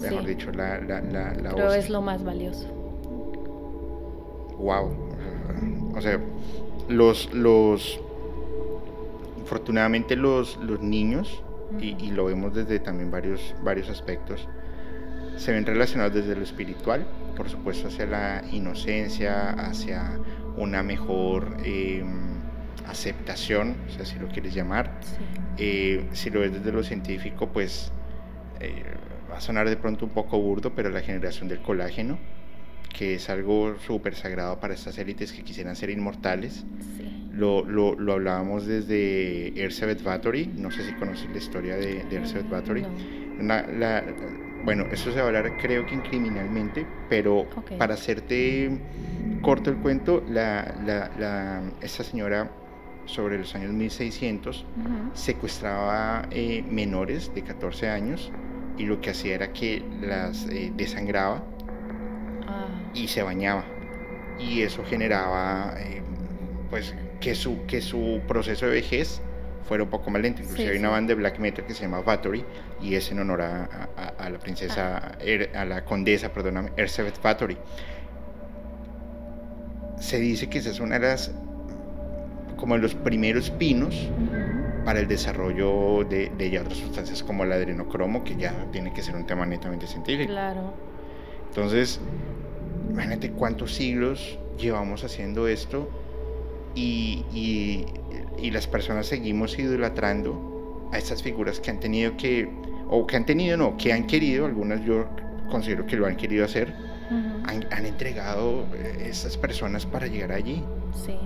mejor 0.00 0.24
dicho, 0.24 0.50
la, 0.52 0.80
la, 0.80 1.00
la, 1.00 1.50
Creo 1.50 1.72
es 1.72 1.90
lo 1.90 2.00
más 2.00 2.24
valioso. 2.24 2.66
Wow. 4.56 4.90
O 5.96 6.00
sea, 6.00 6.20
los, 6.88 7.32
los, 7.34 8.00
afortunadamente 9.42 10.16
los, 10.16 10.56
los 10.58 10.80
niños, 10.80 11.42
y, 11.78 11.96
y, 12.04 12.10
lo 12.10 12.24
vemos 12.24 12.54
desde 12.54 12.80
también 12.80 13.10
varios, 13.10 13.54
varios 13.62 13.88
aspectos, 13.90 14.48
se 15.36 15.52
ven 15.52 15.64
relacionados 15.64 16.14
desde 16.14 16.34
lo 16.34 16.42
espiritual, 16.42 17.06
por 17.40 17.48
supuesto 17.48 17.88
hacia 17.88 18.04
la 18.04 18.44
inocencia, 18.52 19.52
hacia 19.52 20.20
una 20.58 20.82
mejor 20.82 21.56
em, 21.64 22.34
aceptación, 22.86 23.76
o 23.88 23.90
sea, 23.90 24.04
si 24.04 24.18
lo 24.18 24.28
quieres 24.28 24.52
llamar. 24.52 25.00
Eh, 25.56 26.04
si 26.12 26.28
lo 26.28 26.40
ves 26.40 26.52
desde 26.52 26.70
lo 26.70 26.82
científico, 26.82 27.48
pues 27.50 27.92
eh, 28.60 28.84
va 29.32 29.38
a 29.38 29.40
sonar 29.40 29.70
de 29.70 29.78
pronto 29.78 30.04
un 30.04 30.10
poco 30.10 30.38
burdo, 30.38 30.74
pero 30.74 30.90
la 30.90 31.00
generación 31.00 31.48
del 31.48 31.62
colágeno, 31.62 32.18
que 32.94 33.14
es 33.14 33.30
algo 33.30 33.74
súper 33.86 34.16
sagrado 34.16 34.60
para 34.60 34.74
estas 34.74 34.98
élites 34.98 35.32
que 35.32 35.42
quisieran 35.42 35.76
ser 35.76 35.88
inmortales. 35.88 36.66
Lo, 37.32 37.64
lo, 37.64 37.94
lo, 37.94 38.12
hablábamos 38.12 38.66
desde 38.66 39.58
Erzsébet 39.58 40.02
Bathory, 40.02 40.46
no 40.58 40.70
sé 40.70 40.84
si 40.84 40.92
conoces 40.92 41.30
la 41.30 41.38
historia 41.38 41.76
de, 41.76 42.04
de 42.04 42.16
Erzsébet 42.16 42.50
Bathory. 42.50 42.84
la, 43.40 44.04
bueno, 44.64 44.84
eso 44.92 45.12
se 45.12 45.18
va 45.18 45.24
a 45.24 45.26
hablar 45.28 45.56
creo 45.56 45.86
que 45.86 46.00
criminalmente, 46.00 46.86
pero 47.08 47.46
para 47.78 47.94
hacerte 47.94 48.70
corto 49.42 49.70
el 49.70 49.76
cuento, 49.76 50.22
la, 50.28 50.74
la, 50.84 51.62
esta 51.80 52.04
señora 52.04 52.50
sobre 53.06 53.38
los 53.38 53.54
años 53.54 53.72
1600 53.72 54.64
secuestraba 55.14 56.28
eh, 56.30 56.62
menores 56.68 57.34
de 57.34 57.42
14 57.42 57.88
años 57.88 58.30
y 58.76 58.84
lo 58.84 59.00
que 59.00 59.10
hacía 59.10 59.34
era 59.34 59.52
que 59.52 59.82
las 60.00 60.46
eh, 60.46 60.72
desangraba 60.76 61.42
ah. 62.46 62.66
y 62.94 63.08
se 63.08 63.22
bañaba. 63.22 63.64
Y 64.38 64.62
eso 64.62 64.84
generaba 64.84 65.74
eh, 65.78 66.02
pues 66.70 66.94
que 67.20 67.34
su, 67.34 67.66
que 67.66 67.82
su 67.82 68.22
proceso 68.26 68.66
de 68.66 68.72
vejez 68.72 69.20
fuera 69.64 69.84
un 69.84 69.90
poco 69.90 70.10
más 70.10 70.22
lento. 70.22 70.42
Inclusive 70.42 70.70
hay 70.70 70.78
una 70.78 70.90
banda 70.90 71.08
de 71.08 71.14
black 71.16 71.38
metal 71.38 71.64
que 71.64 71.74
se 71.74 71.82
llama 71.82 72.00
Bathory 72.00 72.44
y 72.80 72.94
es 72.94 73.10
en 73.10 73.20
honor 73.20 73.42
a, 73.42 74.28
la 74.30 74.38
princesa, 74.38 74.98
ah. 74.98 75.18
er, 75.20 75.56
a 75.56 75.64
la 75.64 75.84
condesa, 75.84 76.32
perdóname, 76.32 76.72
Erzsébet 76.76 77.20
Bathory. 77.22 77.56
Se 79.98 80.18
dice 80.18 80.48
que 80.48 80.58
esa 80.58 80.70
es 80.70 80.80
una 80.80 80.98
de 80.98 81.08
las, 81.08 81.32
como 82.56 82.76
los 82.76 82.94
primeros 82.94 83.50
pinos 83.50 84.08
para 84.84 85.00
el 85.00 85.08
desarrollo 85.08 86.04
de, 86.04 86.30
de 86.30 86.58
otras 86.58 86.78
sustancias 86.78 87.22
como 87.22 87.44
el 87.44 87.52
adrenocromo, 87.52 88.24
que 88.24 88.36
ya 88.36 88.54
tiene 88.72 88.92
que 88.92 89.02
ser 89.02 89.14
un 89.14 89.26
tema 89.26 89.44
netamente 89.44 89.86
científico. 89.86 90.32
Claro. 90.32 90.72
Entonces, 91.48 92.00
imagínate 92.88 93.30
cuántos 93.32 93.74
siglos 93.74 94.38
llevamos 94.58 95.04
haciendo 95.04 95.48
esto 95.48 95.90
y, 96.74 97.24
y 97.32 97.86
y 98.42 98.50
las 98.50 98.66
personas 98.66 99.06
seguimos 99.06 99.58
idolatrando 99.58 100.88
a 100.92 100.98
estas 100.98 101.22
figuras 101.22 101.60
que 101.60 101.70
han 101.70 101.80
tenido 101.80 102.16
que, 102.16 102.50
o 102.88 103.06
que 103.06 103.16
han 103.16 103.26
tenido, 103.26 103.56
no, 103.56 103.76
que 103.76 103.92
han 103.92 104.06
querido, 104.06 104.46
algunas 104.46 104.84
yo 104.84 105.06
considero 105.50 105.86
que 105.86 105.96
lo 105.96 106.06
han 106.06 106.16
querido 106.16 106.44
hacer, 106.44 106.72
han, 107.44 107.86
entregado 107.86 108.66
eh, 108.74 109.08
esas 109.08 109.36
personas 109.36 109.84
para 109.84 110.06
llegar 110.06 110.30
allí. 110.30 110.64
Sí, 111.04 111.18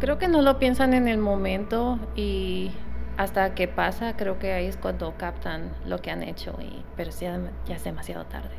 creo 0.00 0.18
que 0.18 0.28
no 0.28 0.40
lo 0.40 0.58
piensan 0.58 0.94
en 0.94 1.08
el 1.08 1.18
momento 1.18 1.98
y 2.14 2.70
hasta 3.18 3.54
que 3.54 3.68
pasa, 3.68 4.16
creo 4.16 4.38
que 4.38 4.52
ahí 4.52 4.66
es 4.66 4.76
cuando 4.76 5.14
captan 5.18 5.72
lo 5.84 6.00
que 6.00 6.10
han 6.10 6.22
hecho, 6.22 6.56
y, 6.60 6.82
pero 6.96 7.10
ya, 7.10 7.38
ya 7.66 7.76
es 7.76 7.84
demasiado 7.84 8.24
tarde. 8.26 8.54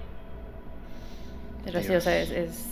Pero 1.66 1.82
sí, 1.82 1.94
o 1.96 2.02
sea, 2.02 2.20
es, 2.20 2.30
es 2.30 2.66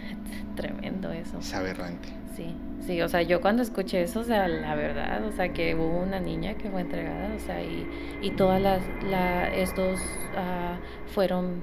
tremendo 0.56 1.12
eso. 1.12 1.38
Es 1.38 1.54
aberrante. 1.54 2.21
Sí. 2.34 2.54
Sí, 2.86 3.00
o 3.00 3.08
sea, 3.08 3.22
yo 3.22 3.40
cuando 3.40 3.62
escuché 3.62 4.02
eso, 4.02 4.20
o 4.20 4.24
sea, 4.24 4.48
la 4.48 4.74
verdad, 4.74 5.24
o 5.24 5.30
sea, 5.30 5.52
que 5.52 5.76
hubo 5.76 6.02
una 6.02 6.18
niña 6.18 6.54
que 6.54 6.68
fue 6.68 6.80
entregada, 6.80 7.32
o 7.32 7.38
sea, 7.38 7.62
y, 7.62 7.86
y 8.20 8.32
todas 8.32 8.60
las, 8.60 8.82
la, 9.08 9.54
estos 9.54 10.00
uh, 10.00 11.12
fueron, 11.12 11.60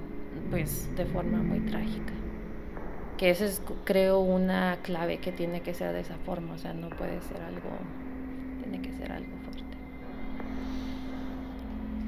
pues, 0.50 0.90
de 0.96 1.06
forma 1.06 1.40
muy 1.40 1.60
trágica. 1.60 2.14
Que 3.18 3.32
esa 3.32 3.44
es, 3.44 3.62
creo, 3.84 4.22
una 4.22 4.78
clave 4.82 5.18
que 5.18 5.34
tiene 5.34 5.60
que 5.60 5.74
ser 5.74 5.92
de 5.92 6.00
esa 6.00 6.16
forma, 6.26 6.54
o 6.54 6.58
sea, 6.58 6.74
no 6.74 6.88
puede 6.90 7.20
ser 7.24 7.42
algo, 7.42 7.70
tiene 8.64 8.82
que 8.82 8.94
ser 8.94 9.12
algo 9.12 9.36
fuerte. 9.44 9.78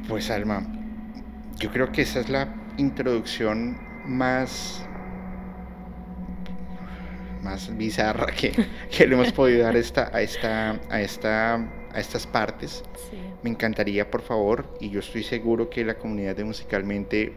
Pues, 0.07 0.31
Alma, 0.31 0.65
yo 1.59 1.69
creo 1.69 1.91
que 1.91 2.03
esa 2.03 2.21
es 2.21 2.29
la 2.29 2.47
introducción 2.77 3.77
más 4.05 4.87
más 7.41 7.75
bizarra 7.75 8.27
que, 8.27 8.51
que 8.89 9.07
le 9.07 9.15
hemos 9.15 9.31
podido 9.31 9.63
dar 9.63 9.75
esta, 9.75 10.09
a, 10.15 10.21
esta, 10.21 10.79
a, 10.89 11.01
esta, 11.01 11.55
a 11.55 11.99
estas 11.99 12.27
partes. 12.27 12.83
Me 13.43 13.49
encantaría, 13.49 14.09
por 14.09 14.21
favor, 14.21 14.65
y 14.79 14.89
yo 14.89 14.99
estoy 14.99 15.23
seguro 15.23 15.69
que 15.69 15.83
la 15.83 15.95
comunidad 15.95 16.35
de 16.35 16.43
Musicalmente 16.43 17.33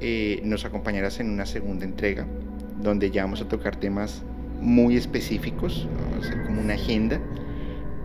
eh, 0.00 0.40
nos 0.44 0.64
acompañarás 0.64 1.20
en 1.20 1.30
una 1.30 1.46
segunda 1.46 1.84
entrega, 1.84 2.26
donde 2.80 3.10
ya 3.10 3.22
vamos 3.22 3.40
a 3.40 3.48
tocar 3.48 3.76
temas 3.76 4.22
muy 4.60 4.96
específicos, 4.96 5.88
vamos 5.96 6.26
a 6.26 6.28
hacer 6.28 6.44
como 6.44 6.60
una 6.60 6.74
agenda. 6.74 7.20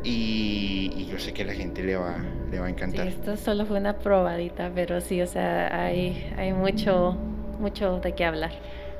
Y, 0.03 1.07
yo 1.11 1.19
sé 1.19 1.33
que 1.33 1.41
a 1.41 1.45
la 1.45 1.53
gente 1.53 1.83
le 1.83 1.95
va, 1.95 2.17
le 2.51 2.59
va 2.59 2.67
a 2.67 2.69
encantar. 2.69 3.07
esto 3.07 3.35
solo 3.35 3.65
fue 3.65 3.79
una 3.79 3.97
probadita, 3.97 4.71
pero 4.73 5.01
sí, 5.01 5.21
o 5.21 5.27
sea, 5.27 5.85
hay, 5.85 6.31
hay 6.37 6.53
mucho, 6.53 7.17
mucho 7.59 7.99
de 7.99 8.13
qué 8.13 8.23
hablar. 8.23 8.51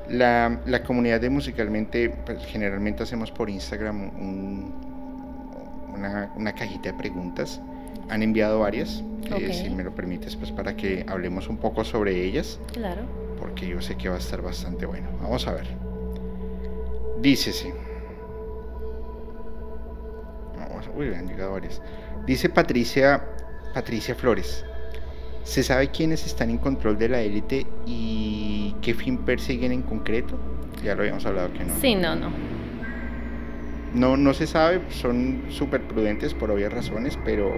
La, 0.08 0.60
la 0.66 0.82
comunidad 0.82 1.20
de 1.20 1.30
Musicalmente, 1.30 2.10
pues, 2.24 2.44
generalmente 2.46 3.02
hacemos 3.02 3.30
por 3.30 3.50
Instagram 3.50 4.10
una, 5.94 6.32
una, 6.36 6.52
cajita 6.54 6.92
de 6.92 6.98
preguntas. 6.98 7.60
Han 8.08 8.22
enviado 8.22 8.60
varias, 8.60 9.02
eh, 9.36 9.52
si 9.52 9.68
me 9.68 9.82
lo 9.82 9.94
permites, 9.94 10.34
pues 10.36 10.50
para 10.50 10.74
que 10.76 11.04
hablemos 11.08 11.48
un 11.48 11.58
poco 11.58 11.84
sobre 11.84 12.24
ellas. 12.24 12.58
Claro. 12.72 13.02
Porque 13.38 13.68
yo 13.68 13.82
sé 13.82 13.96
que 13.96 14.08
va 14.08 14.16
a 14.16 14.18
estar 14.18 14.40
bastante 14.40 14.86
bueno. 14.86 15.08
Vamos 15.20 15.46
a 15.46 15.52
ver. 15.52 15.66
Dícese. 17.20 17.74
Uy, 20.96 21.14
han 21.14 21.28
llegado 21.28 21.52
varias. 21.52 21.80
Dice 22.26 22.48
Patricia, 22.48 23.24
Patricia 23.74 24.14
Flores. 24.14 24.64
¿Se 25.48 25.62
sabe 25.62 25.88
quiénes 25.88 26.26
están 26.26 26.50
en 26.50 26.58
control 26.58 26.98
de 26.98 27.08
la 27.08 27.22
élite 27.22 27.66
y 27.86 28.74
qué 28.82 28.92
fin 28.92 29.16
persiguen 29.16 29.72
en 29.72 29.80
concreto? 29.80 30.38
Ya 30.84 30.94
lo 30.94 31.00
habíamos 31.00 31.24
hablado 31.24 31.50
que 31.54 31.64
no. 31.64 31.74
Sí, 31.80 31.94
no, 31.94 32.14
no. 32.14 32.30
No, 33.94 34.18
no 34.18 34.34
se 34.34 34.46
sabe, 34.46 34.82
son 34.90 35.44
súper 35.48 35.80
prudentes 35.80 36.34
por 36.34 36.50
obvias 36.50 36.70
razones, 36.70 37.18
pero 37.24 37.50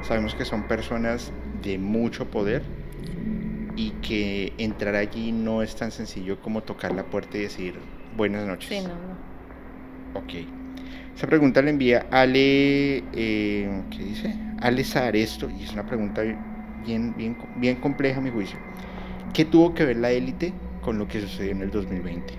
sabemos 0.00 0.34
que 0.34 0.46
son 0.46 0.66
personas 0.66 1.30
de 1.62 1.76
mucho 1.76 2.24
poder 2.30 2.62
y 3.76 3.90
que 4.00 4.54
entrar 4.56 4.94
allí 4.94 5.30
no 5.30 5.62
es 5.62 5.76
tan 5.76 5.90
sencillo 5.90 6.40
como 6.40 6.62
tocar 6.62 6.94
la 6.94 7.04
puerta 7.04 7.36
y 7.36 7.42
decir 7.42 7.74
buenas 8.16 8.46
noches. 8.46 8.70
Sí, 8.70 8.80
no, 8.80 8.94
no. 8.94 10.18
Ok. 10.20 10.32
Esa 11.14 11.26
pregunta 11.26 11.60
la 11.60 11.68
envía 11.68 12.06
Ale, 12.10 13.04
eh, 13.12 13.82
¿qué 13.90 13.98
dice? 14.02 14.34
Ale 14.62 14.84
Saresto, 14.84 15.50
y 15.50 15.64
es 15.64 15.74
una 15.74 15.84
pregunta 15.84 16.22
bien, 16.86 17.14
bien, 17.16 17.36
bien 17.56 17.76
compleja 17.76 18.18
a 18.18 18.20
mi 18.20 18.30
juicio. 18.30 18.58
¿Qué 19.34 19.44
tuvo 19.44 19.74
que 19.74 19.84
ver 19.84 19.96
la 19.96 20.10
élite 20.10 20.52
con 20.80 20.98
lo 20.98 21.08
que 21.08 21.20
sucedió 21.20 21.52
en 21.52 21.62
el 21.62 21.70
2020? 21.70 22.34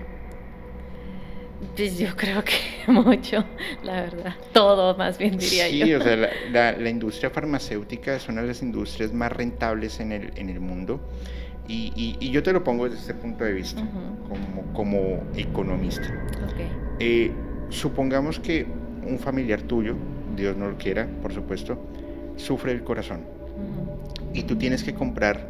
Pues 1.76 1.98
yo 1.98 2.08
creo 2.16 2.42
que 2.42 2.54
mucho, 2.90 3.44
la 3.82 4.02
verdad. 4.02 4.34
Todo, 4.52 4.96
más 4.96 5.18
bien 5.18 5.36
diría 5.36 5.68
yo. 5.68 5.86
Sí, 5.86 5.94
o 5.94 6.02
sea, 6.02 6.16
la, 6.50 6.72
la, 6.72 6.88
industria 6.88 7.30
farmacéutica 7.30 8.14
es 8.14 8.28
una 8.28 8.40
de 8.40 8.48
las 8.48 8.62
industrias 8.62 9.12
más 9.12 9.32
rentables 9.32 10.00
en 10.00 10.12
el, 10.12 10.32
en 10.36 10.48
el 10.48 10.60
mundo. 10.60 11.00
Y, 11.70 12.16
y, 12.18 12.30
yo 12.30 12.42
te 12.42 12.50
lo 12.50 12.64
pongo 12.64 12.86
desde 12.86 13.00
este 13.00 13.14
punto 13.14 13.44
de 13.44 13.52
vista, 13.52 13.82
como, 14.26 14.72
como, 14.72 15.22
economista. 15.36 16.08
Okay. 16.50 16.70
Eh, 16.98 17.32
supongamos 17.68 18.40
que 18.40 18.66
un 19.06 19.18
familiar 19.18 19.60
tuyo, 19.60 19.94
Dios 20.34 20.56
no 20.56 20.70
lo 20.70 20.78
quiera, 20.78 21.06
por 21.20 21.34
supuesto, 21.34 21.78
sufre 22.36 22.72
el 22.72 22.82
corazón 22.84 23.37
y 24.38 24.44
tú 24.44 24.54
tienes 24.54 24.84
que 24.84 24.94
comprar 24.94 25.48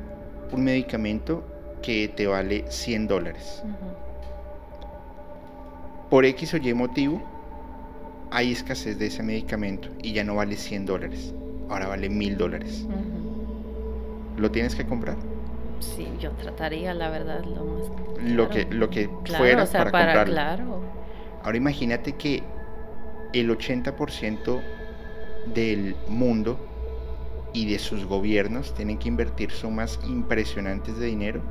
un 0.51 0.65
medicamento 0.65 1.45
que 1.83 2.09
te 2.09 2.27
vale 2.27 2.65
100 2.71 3.07
dólares. 3.07 3.63
Por 6.09 6.25
X 6.25 6.55
o 6.55 6.57
Y 6.57 6.73
motivo, 6.73 7.23
hay 8.31 8.51
escasez 8.51 8.99
de 8.99 9.09
ese 9.09 9.23
medicamento 9.23 9.91
y 10.03 10.15
ya 10.15 10.25
no 10.25 10.37
vale 10.37 10.57
100 10.57 10.87
dólares, 10.87 11.35
ahora 11.69 11.89
vale 11.89 12.09
1000 12.09 12.39
dólares. 12.39 12.87
¿Lo 14.39 14.51
tienes 14.51 14.75
que 14.75 14.87
comprar? 14.87 15.17
Sí, 15.81 16.09
yo 16.19 16.31
trataría, 16.31 16.95
la 16.95 17.11
verdad, 17.11 17.45
lo 17.45 17.65
más. 17.67 17.91
Lo 18.25 18.49
que, 18.49 18.65
lo 18.71 18.89
que 18.89 19.11
fuera 19.37 19.67
para, 19.67 19.91
comprarlo. 19.91 20.33
Claro. 20.33 20.81
Ahora 21.45 21.59
imagínate 21.59 22.15
que 22.15 22.43
el 23.35 23.51
80% 23.51 24.63
del 25.53 25.95
mundo 26.09 26.59
y 27.53 27.71
de 27.71 27.79
sus 27.79 28.05
gobiernos 28.05 28.75
tienen 28.75 28.99
que 28.99 29.09
invertir 29.09 29.51
sumas 29.51 29.99
impresionantes 30.07 30.99
de 30.99 31.07
dinero 31.07 31.43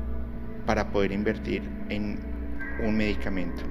para 0.66 0.90
poder 0.90 1.12
invertir 1.12 1.62
en 1.88 2.18
un 2.82 2.96
medicamento. 2.96 3.62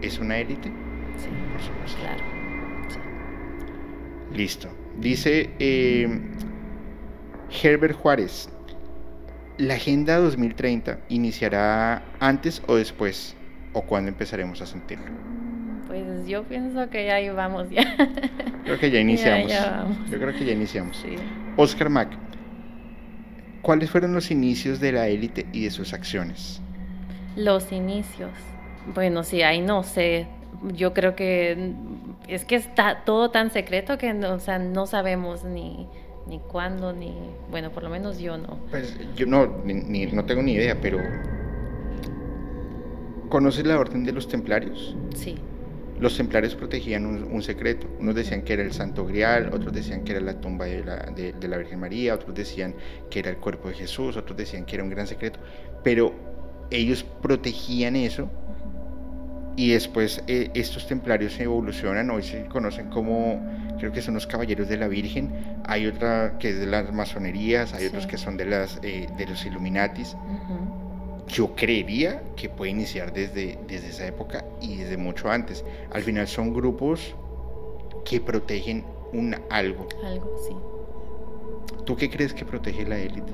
¿Es 0.00 0.18
una 0.18 0.38
élite? 0.38 0.68
Sí, 1.16 1.28
por 1.52 1.60
supuesto. 1.60 1.98
Claro. 2.00 2.24
Listo. 4.32 4.68
Dice 4.98 5.50
eh, 5.58 6.20
Herbert 7.62 7.96
Juárez, 7.96 8.48
¿la 9.58 9.74
Agenda 9.74 10.18
2030 10.18 11.00
iniciará 11.08 12.04
antes 12.20 12.62
o 12.66 12.76
después? 12.76 13.36
¿O 13.74 13.82
cuándo 13.82 14.08
empezaremos 14.10 14.60
a 14.60 14.66
sentirlo? 14.66 15.06
Pues 15.92 16.26
yo 16.26 16.42
pienso 16.44 16.88
que 16.88 17.04
ya 17.04 17.32
vamos 17.34 17.68
ya. 17.68 17.84
Creo 18.64 18.78
que 18.78 18.90
ya 18.90 18.98
iniciamos. 19.00 19.52
Yo 20.10 20.18
creo 20.18 20.32
que 20.32 20.42
ya 20.46 20.52
iniciamos. 20.52 21.04
Oscar 21.58 21.90
Mack, 21.90 22.16
¿cuáles 23.60 23.90
fueron 23.90 24.14
los 24.14 24.30
inicios 24.30 24.80
de 24.80 24.92
la 24.92 25.08
élite 25.08 25.44
y 25.52 25.64
de 25.64 25.70
sus 25.70 25.92
acciones? 25.92 26.62
Los 27.36 27.72
inicios. 27.72 28.30
Bueno, 28.94 29.22
sí, 29.22 29.42
ahí 29.42 29.60
no 29.60 29.82
sé. 29.82 30.28
Yo 30.74 30.94
creo 30.94 31.14
que 31.14 31.74
es 32.26 32.46
que 32.46 32.54
está 32.54 33.04
todo 33.04 33.30
tan 33.30 33.50
secreto 33.50 33.98
que 33.98 34.14
no, 34.14 34.32
o 34.32 34.38
sea, 34.38 34.58
no 34.58 34.86
sabemos 34.86 35.44
ni, 35.44 35.88
ni 36.26 36.38
cuándo, 36.38 36.94
ni, 36.94 37.14
bueno, 37.50 37.70
por 37.70 37.82
lo 37.82 37.90
menos 37.90 38.18
yo 38.18 38.38
no. 38.38 38.60
Pues 38.70 38.96
yo 39.14 39.26
no, 39.26 39.58
ni, 39.62 40.06
no 40.06 40.24
tengo 40.24 40.42
ni 40.42 40.52
idea, 40.54 40.74
pero 40.80 40.96
¿conoces 43.28 43.66
la 43.66 43.78
orden 43.78 44.04
de 44.04 44.12
los 44.12 44.26
templarios? 44.26 44.96
Sí. 45.14 45.36
Los 46.02 46.16
templarios 46.16 46.56
protegían 46.56 47.06
un, 47.06 47.42
secreto. 47.44 47.86
Unos 48.00 48.16
decían 48.16 48.42
que 48.42 48.54
era 48.54 48.64
el 48.64 48.72
Santo 48.72 49.06
Grial, 49.06 49.50
otros 49.52 49.72
decían 49.72 50.02
que 50.02 50.10
era 50.10 50.20
la 50.20 50.40
tumba 50.40 50.64
de 50.64 50.84
la, 50.84 50.96
de 50.96 51.48
la 51.48 51.58
Virgen 51.58 51.78
María, 51.78 52.14
otros 52.14 52.34
decían 52.34 52.74
que 53.08 53.20
era 53.20 53.30
el 53.30 53.36
cuerpo 53.36 53.68
de 53.68 53.74
Jesús, 53.74 54.16
otros 54.16 54.36
decían 54.36 54.64
que 54.64 54.74
era 54.74 54.82
un 54.82 54.90
gran 54.90 55.06
secreto. 55.06 55.38
Pero 55.84 56.12
ellos 56.72 57.04
protegían 57.22 57.94
eso 57.94 58.28
y 59.54 59.70
después 59.70 60.24
eh, 60.26 60.50
estos 60.54 60.88
templarios 60.88 61.34
se 61.34 61.44
evolucionan, 61.44 62.10
hoy 62.10 62.22
se 62.22 62.46
conocen 62.46 62.88
como, 62.88 63.40
creo 63.78 63.92
que 63.92 64.02
son 64.02 64.14
los 64.14 64.26
caballeros 64.26 64.68
de 64.68 64.78
la 64.78 64.88
Virgen, 64.88 65.30
hay 65.64 65.86
otra 65.86 66.36
que 66.40 66.50
es 66.50 66.58
de 66.58 66.66
las 66.66 66.92
masonerías, 66.92 67.74
hay 67.74 67.86
otros 67.86 68.08
que 68.08 68.18
son 68.18 68.36
de, 68.36 68.46
las, 68.46 68.80
eh, 68.82 69.06
de 69.16 69.26
los 69.26 69.44
Illuminatis. 69.46 70.16
Yo 71.28 71.54
creería 71.54 72.22
que 72.36 72.48
puede 72.48 72.72
iniciar 72.72 73.12
desde, 73.12 73.58
desde 73.66 73.88
esa 73.88 74.06
época 74.06 74.44
y 74.60 74.76
desde 74.76 74.96
mucho 74.96 75.30
antes. 75.30 75.64
Al 75.90 76.02
final 76.02 76.26
son 76.28 76.52
grupos 76.52 77.14
que 78.04 78.20
protegen 78.20 78.84
un 79.12 79.36
algo. 79.50 79.88
Algo, 80.04 80.36
sí. 80.38 80.54
¿Tú 81.84 81.96
qué 81.96 82.10
crees 82.10 82.34
que 82.34 82.44
protege 82.44 82.86
la 82.86 82.98
élite? 82.98 83.32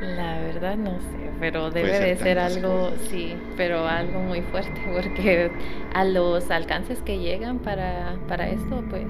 La 0.00 0.40
verdad 0.40 0.76
no 0.76 0.98
sé, 1.00 1.30
pero 1.40 1.70
debe 1.70 1.98
de 1.98 2.16
ser 2.16 2.38
algo, 2.38 2.90
sí, 3.08 3.34
pero 3.56 3.86
algo 3.86 4.20
muy 4.20 4.42
fuerte, 4.42 4.78
porque 4.92 5.50
a 5.94 6.04
los 6.04 6.50
alcances 6.50 7.00
que 7.00 7.18
llegan 7.18 7.58
para, 7.60 8.48
esto, 8.48 8.84
pues, 8.90 9.06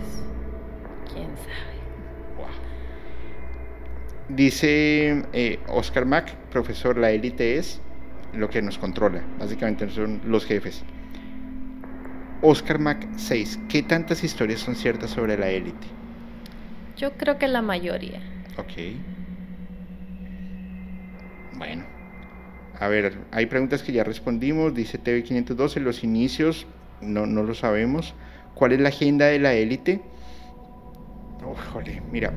quién 1.12 1.28
sabe. 1.36 1.75
Dice 4.28 5.22
eh, 5.32 5.60
Oscar 5.68 6.04
Mack, 6.04 6.34
profesor, 6.50 6.96
la 6.98 7.12
élite 7.12 7.58
es 7.58 7.80
lo 8.32 8.50
que 8.50 8.60
nos 8.60 8.76
controla, 8.76 9.22
básicamente 9.38 9.88
son 9.88 10.20
los 10.26 10.44
jefes. 10.44 10.82
Oscar 12.42 12.78
Mack 12.78 13.06
6, 13.16 13.60
¿qué 13.68 13.82
tantas 13.82 14.24
historias 14.24 14.60
son 14.60 14.74
ciertas 14.74 15.10
sobre 15.10 15.38
la 15.38 15.48
élite? 15.48 15.86
Yo 16.96 17.12
creo 17.12 17.38
que 17.38 17.46
la 17.46 17.62
mayoría. 17.62 18.20
Ok. 18.58 18.96
Bueno, 21.56 21.84
a 22.78 22.88
ver, 22.88 23.14
hay 23.30 23.46
preguntas 23.46 23.82
que 23.82 23.92
ya 23.92 24.04
respondimos. 24.04 24.74
Dice 24.74 25.02
TV512, 25.02 25.80
los 25.80 26.04
inicios, 26.04 26.66
no, 27.00 27.26
no 27.26 27.42
lo 27.42 27.54
sabemos. 27.54 28.14
¿Cuál 28.54 28.72
es 28.72 28.80
la 28.80 28.88
agenda 28.88 29.26
de 29.26 29.38
la 29.38 29.54
élite? 29.54 30.00
Oh, 31.44 31.54
joder, 31.72 32.02
mira. 32.10 32.32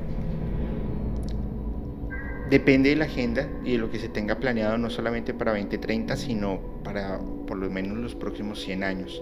Depende 2.50 2.90
de 2.90 2.96
la 2.96 3.06
agenda 3.06 3.48
y 3.64 3.74
de 3.74 3.78
lo 3.78 3.92
que 3.92 4.00
se 4.00 4.10
tenga 4.10 4.40
planeado 4.40 4.78
no 4.78 4.90
solamente 4.90 5.34
para 5.36 5.52
2030, 5.52 6.16
sino 6.16 6.60
para 6.84 7.20
por 7.46 7.58
lo 7.58 7.70
menos 7.70 7.98
los 7.98 8.16
próximos 8.16 8.60
100 8.62 8.84
años. 8.84 9.22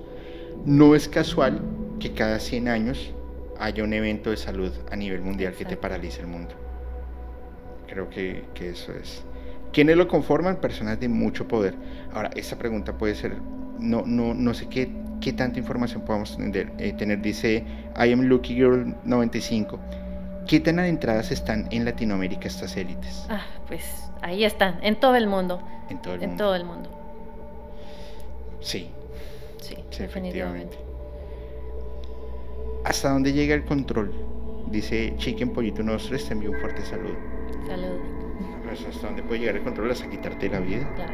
No 0.65 0.95
es 0.95 1.09
casual 1.09 1.61
que 1.99 2.13
cada 2.13 2.39
100 2.39 2.69
años 2.69 3.13
haya 3.59 3.83
un 3.83 3.93
evento 3.93 4.29
de 4.29 4.37
salud 4.37 4.71
a 4.91 4.95
nivel 4.95 5.21
mundial 5.21 5.53
que 5.53 5.65
te 5.65 5.75
paralice 5.75 6.21
el 6.21 6.27
mundo. 6.27 6.55
Creo 7.87 8.09
que, 8.09 8.45
que 8.53 8.69
eso 8.69 8.93
es. 8.93 9.23
¿Quiénes 9.73 9.97
lo 9.97 10.07
conforman? 10.07 10.61
Personas 10.61 10.99
de 10.99 11.09
mucho 11.09 11.47
poder. 11.47 11.75
Ahora, 12.13 12.29
esta 12.35 12.57
pregunta 12.57 12.97
puede 12.97 13.15
ser, 13.15 13.35
no, 13.79 14.03
no, 14.05 14.33
no 14.33 14.53
sé 14.53 14.67
qué, 14.69 14.89
qué 15.19 15.33
tanta 15.33 15.59
información 15.59 16.03
podamos 16.03 16.37
tener, 16.37 16.71
eh, 16.77 16.93
tener. 16.93 17.21
Dice 17.21 17.65
I 17.97 18.11
am 18.11 18.21
Lucky 18.21 18.55
Girl 18.55 18.95
95. 19.03 19.79
¿Qué 20.47 20.59
tan 20.59 20.79
adentradas 20.79 21.31
están 21.31 21.67
en 21.71 21.85
Latinoamérica 21.85 22.47
estas 22.47 22.75
élites? 22.77 23.25
Ah, 23.29 23.45
pues 23.67 23.83
ahí 24.21 24.43
están, 24.43 24.79
en 24.81 24.99
todo 24.99 25.15
el 25.15 25.27
mundo. 25.27 25.61
En 25.89 26.01
todo 26.01 26.15
el 26.15 26.23
en 26.23 26.29
mundo. 26.29 26.43
Todo 26.43 26.55
el 26.55 26.63
mundo. 26.63 26.89
Sí. 28.61 28.89
Sí, 29.61 29.75
definitivamente. 29.97 30.77
¿Hasta 32.85 33.11
dónde 33.11 33.33
llega 33.33 33.53
el 33.55 33.65
control? 33.65 34.13
Dice 34.71 35.13
Chicken 35.17 35.49
Pollito 35.51 35.83
Nostres, 35.83 36.25
te 36.25 36.33
envío 36.33 36.51
un 36.51 36.59
fuerte 36.59 36.83
saludo. 36.85 37.15
Saludos 37.67 38.17
hasta 38.85 39.07
dónde 39.07 39.23
puede 39.23 39.41
llegar 39.41 39.55
el 39.55 39.63
control 39.63 39.91
hasta 39.91 40.09
quitarte 40.09 40.49
la 40.49 40.59
vida. 40.59 40.89
Claro. 40.95 41.13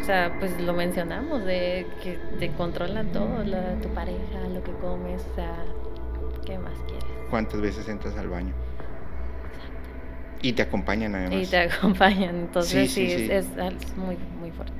O 0.00 0.04
sea, 0.04 0.36
pues 0.38 0.58
lo 0.60 0.72
mencionamos, 0.74 1.44
de 1.44 1.86
que 2.02 2.18
te 2.38 2.50
controlan 2.52 3.10
todo, 3.12 3.42
tu 3.82 3.88
pareja, 3.88 4.48
lo 4.52 4.62
que 4.62 4.72
comes, 4.72 5.22
o 5.32 5.34
sea, 5.34 5.56
¿qué 6.46 6.56
más 6.56 6.78
quieres? 6.86 7.07
¿Cuántas 7.30 7.60
veces 7.60 7.88
entras 7.88 8.16
al 8.16 8.28
baño? 8.28 8.54
Y 10.40 10.52
te 10.52 10.62
acompañan 10.62 11.14
además. 11.14 11.46
Y 11.48 11.50
te 11.50 11.58
acompañan, 11.58 12.36
entonces 12.36 12.90
sí, 12.90 13.06
Es, 13.30 13.46
muy, 13.96 14.16
muy 14.40 14.50
fuerte. 14.50 14.72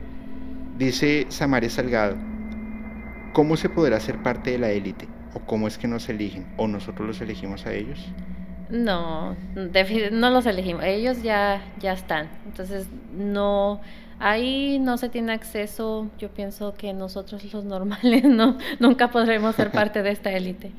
Dice 0.76 1.26
Samares 1.28 1.72
Salgado, 1.72 2.16
¿cómo 3.32 3.56
se 3.56 3.68
podrá 3.68 3.98
ser 3.98 4.22
parte 4.22 4.52
de 4.52 4.58
la 4.58 4.70
élite? 4.70 5.08
¿O 5.34 5.40
cómo 5.40 5.66
es 5.66 5.76
que 5.76 5.88
nos 5.88 6.08
eligen? 6.08 6.46
¿O 6.56 6.68
nosotros 6.68 7.06
los 7.06 7.20
elegimos 7.20 7.66
a 7.66 7.72
ellos? 7.72 8.06
No, 8.70 9.34
no 9.54 10.30
los 10.30 10.46
elegimos, 10.46 10.84
ellos 10.84 11.22
ya, 11.22 11.62
ya 11.80 11.92
están. 11.92 12.28
Entonces, 12.46 12.86
no, 13.12 13.80
ahí 14.18 14.78
no 14.78 14.98
se 14.98 15.08
tiene 15.08 15.32
acceso, 15.32 16.10
yo 16.18 16.30
pienso 16.30 16.74
que 16.74 16.92
nosotros 16.92 17.52
los 17.52 17.64
normales 17.64 18.24
no, 18.28 18.58
nunca 18.78 19.10
podremos 19.10 19.56
ser 19.56 19.70
parte 19.72 20.02
de 20.02 20.10
esta 20.10 20.30
élite. 20.30 20.72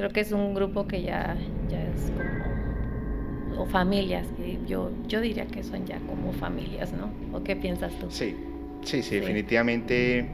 Creo 0.00 0.12
que 0.12 0.20
es 0.20 0.32
un 0.32 0.54
grupo 0.54 0.86
que 0.86 1.02
ya, 1.02 1.36
ya 1.68 1.82
es 1.82 2.10
como, 2.10 3.62
o 3.62 3.66
familias, 3.66 4.26
que 4.34 4.58
yo, 4.66 4.90
yo 5.06 5.20
diría 5.20 5.46
que 5.46 5.62
son 5.62 5.84
ya 5.84 5.98
como 5.98 6.32
familias, 6.32 6.90
¿no? 6.94 7.10
¿O 7.36 7.44
qué 7.44 7.54
piensas 7.54 7.92
tú? 7.98 8.06
Sí, 8.08 8.34
sí, 8.80 9.02
sí, 9.02 9.16
definitivamente 9.16 10.26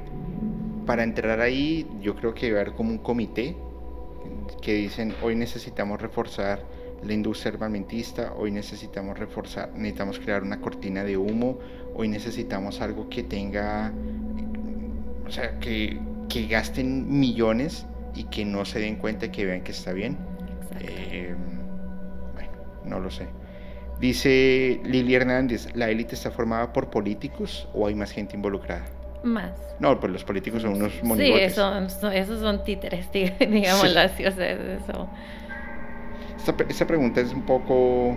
para 0.86 1.02
entrar 1.02 1.40
ahí 1.40 1.84
yo 2.00 2.14
creo 2.14 2.32
que 2.32 2.46
debe 2.46 2.60
haber 2.60 2.74
como 2.74 2.90
un 2.90 2.98
comité 2.98 3.56
que 4.62 4.74
dicen 4.74 5.12
hoy 5.20 5.34
necesitamos 5.34 6.00
reforzar 6.00 6.62
la 7.04 7.12
industria 7.12 7.54
armamentista, 7.54 8.34
hoy 8.38 8.52
necesitamos 8.52 9.18
reforzar, 9.18 9.72
necesitamos 9.72 10.20
crear 10.20 10.44
una 10.44 10.60
cortina 10.60 11.02
de 11.02 11.16
humo, 11.16 11.58
hoy 11.92 12.06
necesitamos 12.06 12.80
algo 12.80 13.08
que 13.08 13.24
tenga, 13.24 13.92
o 15.26 15.30
sea, 15.32 15.58
que, 15.58 15.98
que 16.28 16.46
gasten 16.46 17.18
millones 17.18 17.84
y 18.16 18.24
que 18.24 18.44
no 18.44 18.64
se 18.64 18.80
den 18.80 18.96
cuenta 18.96 19.26
y 19.26 19.28
que 19.28 19.44
vean 19.44 19.62
que 19.62 19.72
está 19.72 19.92
bien. 19.92 20.16
Eh, 20.80 21.34
bueno, 22.34 22.50
no 22.84 23.00
lo 23.00 23.10
sé. 23.10 23.26
Dice 24.00 24.80
Lili 24.84 25.14
Hernández, 25.14 25.68
¿la 25.74 25.88
élite 25.88 26.14
está 26.14 26.30
formada 26.30 26.72
por 26.72 26.90
políticos 26.90 27.68
o 27.72 27.86
hay 27.86 27.94
más 27.94 28.10
gente 28.10 28.36
involucrada? 28.36 28.84
Más. 29.22 29.52
No, 29.80 29.98
pues 29.98 30.12
los 30.12 30.24
políticos 30.24 30.62
son 30.62 30.74
unos 30.74 31.02
monigotes. 31.02 31.54
Sí, 31.54 31.60
eso, 31.60 32.10
esos 32.10 32.40
son 32.40 32.64
títeres, 32.64 33.10
digamos 33.12 33.96
así, 33.96 34.26
o 34.26 34.32
sea, 34.32 34.50
eso 34.50 35.08
esta, 36.68 36.86
pregunta 36.86 37.20
es 37.20 37.32
un 37.32 37.42
poco 37.42 38.16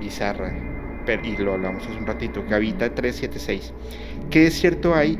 bizarra, 0.00 0.54
pero, 1.04 1.24
y 1.26 1.36
lo 1.36 1.54
hablamos 1.54 1.84
hace 1.86 1.96
un 1.96 2.06
ratito. 2.06 2.42
Gavita 2.48 2.94
376. 2.94 3.72
¿Qué 4.30 4.46
es 4.46 4.54
cierto 4.54 4.94
hay 4.94 5.18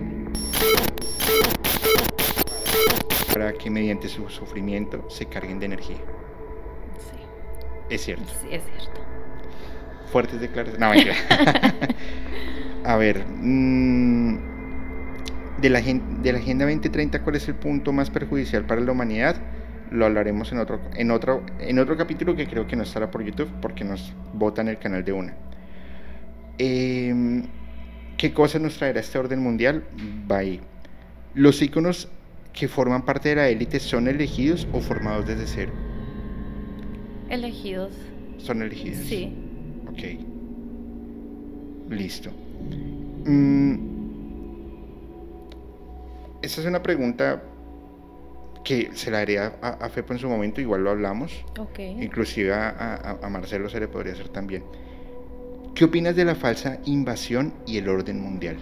para 3.34 3.52
que 3.52 3.68
mediante 3.68 4.08
su 4.08 4.28
sufrimiento 4.30 5.04
se 5.10 5.26
carguen 5.26 5.58
de 5.58 5.66
energía? 5.66 5.98
Sí. 6.98 7.16
Es 7.90 8.04
cierto. 8.04 8.32
Sí, 8.40 8.48
es 8.50 8.62
cierto. 8.64 9.00
Fuertes 10.10 10.40
declaraciones. 10.40 10.80
No, 10.80 10.94
A 12.84 12.96
ver. 12.96 13.24
Mm, 13.26 14.38
de, 15.60 15.70
la, 15.70 15.80
de 15.80 16.32
la 16.32 16.38
Agenda 16.38 16.64
2030, 16.64 17.22
¿cuál 17.22 17.36
es 17.36 17.48
el 17.48 17.56
punto 17.56 17.92
más 17.92 18.10
perjudicial 18.10 18.64
para 18.64 18.80
la 18.80 18.92
humanidad? 18.92 19.36
lo 19.90 20.06
hablaremos 20.06 20.50
en 20.50 20.58
otro, 20.58 20.80
en, 20.96 21.10
otro, 21.10 21.44
en 21.60 21.78
otro 21.78 21.96
capítulo 21.96 22.34
que 22.34 22.48
creo 22.48 22.66
que 22.66 22.74
no 22.74 22.82
estará 22.82 23.10
por 23.10 23.22
YouTube 23.22 23.48
porque 23.60 23.84
nos 23.84 24.12
votan 24.32 24.68
el 24.68 24.78
canal 24.78 25.04
de 25.04 25.12
una. 25.12 25.34
Em, 26.58 27.44
¿Qué 28.16 28.32
cosa 28.32 28.58
nos 28.58 28.76
traerá 28.76 29.00
este 29.00 29.18
orden 29.18 29.40
mundial? 29.40 29.84
Bye. 30.26 30.60
Los 31.34 31.62
iconos 31.62 32.08
que 32.54 32.68
forman 32.68 33.04
parte 33.04 33.30
de 33.30 33.34
la 33.34 33.48
élite 33.48 33.80
son 33.80 34.08
elegidos 34.08 34.66
o 34.72 34.80
formados 34.80 35.26
desde 35.26 35.46
cero. 35.46 35.72
Elegidos. 37.28 37.94
Son 38.38 38.62
elegidos. 38.62 39.04
Sí. 39.06 39.32
Ok. 39.88 40.02
Listo. 41.90 42.30
Mm, 43.26 43.74
esa 46.42 46.60
es 46.60 46.66
una 46.66 46.82
pregunta 46.82 47.42
que 48.62 48.90
se 48.94 49.10
la 49.10 49.18
haría 49.18 49.58
a, 49.60 49.88
Fepo 49.90 50.14
en 50.14 50.18
su 50.18 50.28
momento, 50.28 50.60
igual 50.60 50.84
lo 50.84 50.90
hablamos. 50.90 51.44
Ok. 51.58 51.80
Inclusive 51.80 52.54
a, 52.54 53.18
a 53.20 53.28
Marcelo 53.28 53.68
se 53.68 53.80
le 53.80 53.88
podría 53.88 54.14
hacer 54.14 54.28
también. 54.28 54.62
¿Qué 55.74 55.84
opinas 55.84 56.14
de 56.14 56.24
la 56.24 56.36
falsa 56.36 56.78
invasión 56.84 57.52
y 57.66 57.78
el 57.78 57.88
orden 57.88 58.20
mundial? 58.20 58.56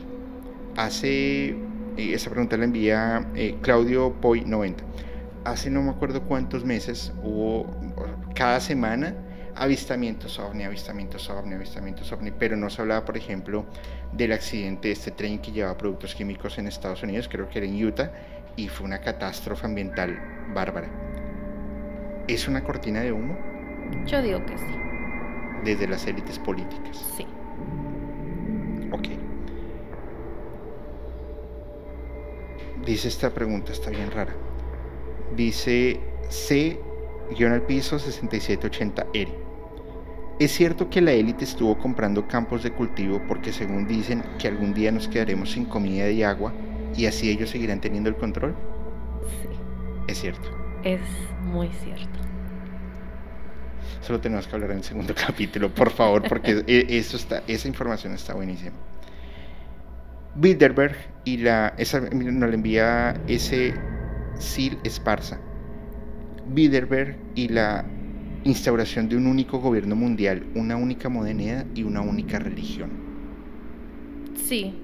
Hace, 0.76 1.54
eh, 1.96 2.14
esa 2.14 2.30
pregunta 2.30 2.56
la 2.56 2.64
envía 2.64 3.26
eh, 3.34 3.56
Claudio 3.62 4.12
Poi 4.20 4.44
90. 4.44 4.84
Hace 5.44 5.70
no 5.70 5.82
me 5.82 5.90
acuerdo 5.90 6.22
cuántos 6.22 6.64
meses 6.64 7.12
hubo, 7.22 7.66
cada 8.34 8.60
semana, 8.60 9.14
avistamientos 9.56 10.38
ovni, 10.38 10.64
avistamientos 10.64 11.28
ovni, 11.30 11.54
avistamientos 11.54 12.12
ovni, 12.12 12.30
pero 12.30 12.56
no 12.56 12.70
se 12.70 12.82
hablaba, 12.82 13.04
por 13.04 13.16
ejemplo, 13.16 13.66
del 14.12 14.32
accidente 14.32 14.88
de 14.88 14.94
este 14.94 15.10
tren 15.10 15.40
que 15.40 15.50
llevaba 15.50 15.76
productos 15.76 16.14
químicos 16.14 16.58
en 16.58 16.68
Estados 16.68 17.02
Unidos, 17.02 17.28
creo 17.28 17.48
que 17.48 17.58
era 17.58 17.66
en 17.66 17.84
Utah, 17.84 18.12
y 18.56 18.68
fue 18.68 18.86
una 18.86 19.00
catástrofe 19.00 19.66
ambiental 19.66 20.18
bárbara. 20.54 20.88
¿Es 22.28 22.46
una 22.46 22.62
cortina 22.62 23.00
de 23.00 23.12
humo? 23.12 23.36
Yo 24.06 24.22
digo 24.22 24.44
que 24.46 24.56
sí 24.56 24.82
desde 25.64 25.86
las 25.86 26.06
élites 26.06 26.38
políticas. 26.38 26.96
Sí. 27.16 27.26
Ok. 28.90 29.21
Dice 32.84 33.08
esta 33.08 33.30
pregunta, 33.30 33.72
está 33.72 33.90
bien 33.90 34.10
rara. 34.10 34.34
Dice 35.36 36.00
C, 36.28 36.80
guion 37.36 37.52
al 37.52 37.62
piso 37.62 37.96
6780R. 37.98 39.28
¿Es 40.40 40.50
cierto 40.50 40.90
que 40.90 41.00
la 41.00 41.12
élite 41.12 41.44
estuvo 41.44 41.78
comprando 41.78 42.26
campos 42.26 42.64
de 42.64 42.72
cultivo 42.72 43.22
porque 43.28 43.52
según 43.52 43.86
dicen 43.86 44.24
que 44.38 44.48
algún 44.48 44.74
día 44.74 44.90
nos 44.90 45.06
quedaremos 45.06 45.52
sin 45.52 45.66
comida 45.66 46.10
y 46.10 46.24
agua 46.24 46.52
y 46.96 47.06
así 47.06 47.30
ellos 47.30 47.50
seguirán 47.50 47.80
teniendo 47.80 48.08
el 48.08 48.16
control? 48.16 48.56
Sí. 49.42 49.48
Es 50.08 50.20
cierto. 50.20 50.48
Es 50.82 51.00
muy 51.40 51.68
cierto. 51.84 52.18
Solo 54.00 54.20
tenemos 54.20 54.48
que 54.48 54.56
hablar 54.56 54.72
en 54.72 54.78
el 54.78 54.84
segundo 54.84 55.14
capítulo, 55.26 55.72
por 55.72 55.90
favor, 55.90 56.26
porque 56.28 56.64
e, 56.66 56.98
eso 56.98 57.16
está, 57.16 57.44
esa 57.46 57.68
información 57.68 58.12
está 58.14 58.34
buenísima. 58.34 58.74
Bilderberg 60.34 60.96
y 61.24 61.38
la, 61.38 61.74
esa 61.78 62.00
nos 62.00 62.48
la 62.48 62.54
envía 62.54 63.20
ese 63.26 63.74
Sil 64.38 64.78
Esparza. 64.84 65.38
Bilderberg 66.48 67.16
y 67.34 67.48
la 67.48 67.84
instauración 68.44 69.08
de 69.08 69.16
un 69.16 69.26
único 69.26 69.58
gobierno 69.58 69.94
mundial, 69.94 70.44
una 70.54 70.76
única 70.76 71.08
moneda 71.08 71.64
y 71.74 71.84
una 71.84 72.00
única 72.00 72.38
religión. 72.38 72.90
Sí, 74.34 74.74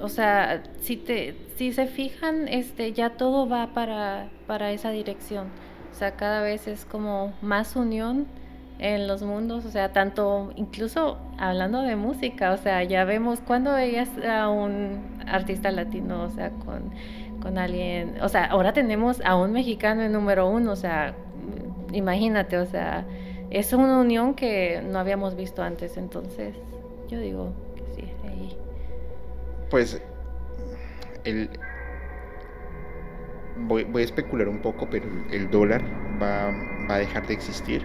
o 0.00 0.08
sea, 0.08 0.62
si 0.80 0.96
te, 0.96 1.34
si 1.56 1.72
se 1.72 1.86
fijan, 1.86 2.48
este, 2.48 2.92
ya 2.92 3.10
todo 3.10 3.48
va 3.48 3.72
para, 3.72 4.28
para 4.46 4.72
esa 4.72 4.90
dirección. 4.90 5.46
O 5.92 5.94
sea, 5.96 6.16
cada 6.16 6.42
vez 6.42 6.66
es 6.66 6.84
como 6.84 7.32
más 7.40 7.76
unión 7.76 8.26
en 8.78 9.06
los 9.06 9.22
mundos, 9.22 9.64
o 9.64 9.70
sea, 9.70 9.92
tanto 9.92 10.52
incluso 10.56 11.18
hablando 11.38 11.82
de 11.82 11.96
música, 11.96 12.52
o 12.52 12.56
sea, 12.56 12.82
ya 12.82 13.04
vemos 13.04 13.40
cuando 13.40 13.72
veías 13.72 14.08
a 14.28 14.48
un 14.48 15.18
artista 15.26 15.70
latino, 15.70 16.24
o 16.24 16.30
sea, 16.30 16.50
con, 16.50 16.90
con 17.40 17.58
alguien, 17.58 18.16
o 18.20 18.28
sea, 18.28 18.46
ahora 18.46 18.72
tenemos 18.72 19.20
a 19.24 19.36
un 19.36 19.52
mexicano 19.52 20.02
en 20.02 20.12
número 20.12 20.48
uno, 20.48 20.72
o 20.72 20.76
sea, 20.76 21.14
imagínate, 21.92 22.58
o 22.58 22.66
sea, 22.66 23.04
es 23.50 23.72
una 23.72 24.00
unión 24.00 24.34
que 24.34 24.82
no 24.84 24.98
habíamos 24.98 25.36
visto 25.36 25.62
antes, 25.62 25.96
entonces 25.96 26.56
yo 27.08 27.20
digo 27.20 27.52
que 27.76 27.82
sí, 27.94 28.12
ahí. 28.26 28.56
Pues 29.70 30.02
el, 31.24 31.48
voy, 33.56 33.86
a 33.94 34.00
especular 34.00 34.48
un 34.48 34.58
poco, 34.58 34.88
pero 34.90 35.06
el 35.30 35.50
dólar 35.50 35.82
va, 36.20 36.48
a 36.88 36.98
dejar 36.98 37.26
de 37.26 37.34
existir. 37.34 37.84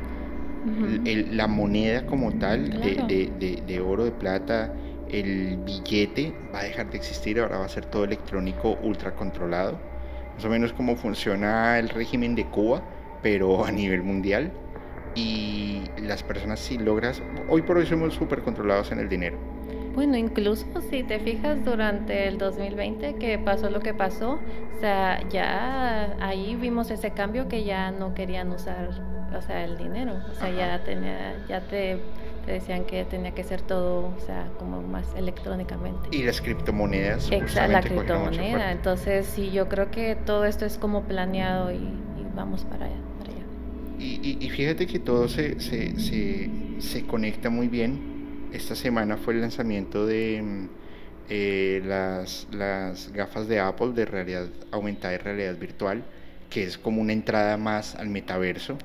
La 1.31 1.47
moneda 1.47 2.05
como 2.05 2.31
tal, 2.33 2.69
de, 2.81 3.83
oro, 3.85 4.05
de 4.05 4.11
plata, 4.11 4.73
el 5.09 5.57
billete 5.65 6.33
va 6.53 6.59
a 6.59 6.63
dejar 6.63 6.89
de 6.91 6.97
existir, 6.97 7.39
ahora 7.39 7.59
va 7.59 7.65
a 7.65 7.69
ser 7.69 7.85
todo 7.85 8.03
electrónico 8.03 8.77
ultra 8.83 9.15
controlado. 9.15 9.79
Más 10.35 10.45
o 10.45 10.49
menos 10.49 10.71
como 10.73 10.95
funciona 10.95 11.79
el 11.79 11.89
régimen 11.89 12.35
de 12.35 12.45
Cuba, 12.45 12.81
pero 13.21 13.65
a 13.65 13.71
nivel 13.71 14.03
mundial. 14.03 14.51
Y 15.15 15.81
las 16.01 16.23
personas 16.23 16.59
si 16.59 16.77
logras, 16.77 17.21
hoy 17.49 17.63
por 17.63 17.77
hoy 17.77 17.85
somos 17.85 18.13
súper 18.13 18.41
controlados 18.41 18.91
en 18.91 18.99
el 18.99 19.09
dinero 19.09 19.58
bueno, 19.93 20.17
incluso 20.17 20.65
si 20.89 21.03
te 21.03 21.19
fijas 21.19 21.63
durante 21.65 22.27
el 22.27 22.37
2020 22.37 23.15
que 23.15 23.37
pasó 23.39 23.69
lo 23.69 23.79
que 23.79 23.93
pasó, 23.93 24.39
o 24.77 24.79
sea, 24.79 25.27
ya 25.29 26.15
ahí 26.19 26.55
vimos 26.55 26.91
ese 26.91 27.11
cambio 27.11 27.47
que 27.47 27.63
ya 27.63 27.91
no 27.91 28.13
querían 28.13 28.51
usar, 28.51 28.89
o 29.35 29.41
sea, 29.41 29.63
el 29.65 29.77
dinero, 29.77 30.19
o 30.29 30.33
sea, 30.35 30.51
ya 30.51 30.83
tenía, 30.83 31.43
ya 31.47 31.61
te, 31.61 31.99
decían 32.45 32.85
que 32.85 33.03
tenía 33.05 33.31
que 33.31 33.43
ser 33.43 33.61
todo, 33.61 34.13
o 34.15 34.19
sea, 34.25 34.47
como 34.57 34.81
más 34.81 35.05
electrónicamente. 35.15 36.09
Y 36.11 36.23
las 36.23 36.41
criptomonedas. 36.41 37.31
Exacto, 37.31 37.71
la 37.71 37.81
criptomoneda. 37.81 38.71
Entonces, 38.71 39.25
sí, 39.25 39.51
yo 39.51 39.69
creo 39.69 39.91
que 39.91 40.15
todo 40.15 40.45
esto 40.45 40.65
es 40.65 40.77
como 40.77 41.03
planeado 41.03 41.71
y, 41.71 41.79
vamos 42.35 42.63
para 42.63 42.85
allá. 42.85 42.95
Para 43.19 43.31
allá. 43.33 43.43
Y, 43.99 44.49
fíjate 44.49 44.87
que 44.87 44.99
todo 44.99 45.27
se, 45.27 45.59
se, 45.59 45.99
se, 45.99 46.49
se 46.79 47.05
conecta 47.05 47.49
muy 47.49 47.67
bien 47.67 48.18
esta 48.53 48.75
semana 48.75 49.17
fue 49.17 49.33
el 49.33 49.41
lanzamiento 49.41 50.05
de 50.05 50.41
mm, 50.41 50.69
eh, 51.29 51.81
las, 51.85 52.47
las 52.51 53.11
gafas 53.11 53.47
de 53.47 53.59
Apple 53.59 53.91
de 53.93 54.05
realidad 54.05 54.47
aumentada 54.71 55.13
y 55.13 55.17
realidad 55.17 55.55
virtual, 55.57 56.03
que 56.49 56.63
es 56.63 56.77
como 56.77 57.01
una 57.01 57.13
entrada 57.13 57.57
más 57.57 57.95
al 57.95 58.09
metaverso 58.09 58.77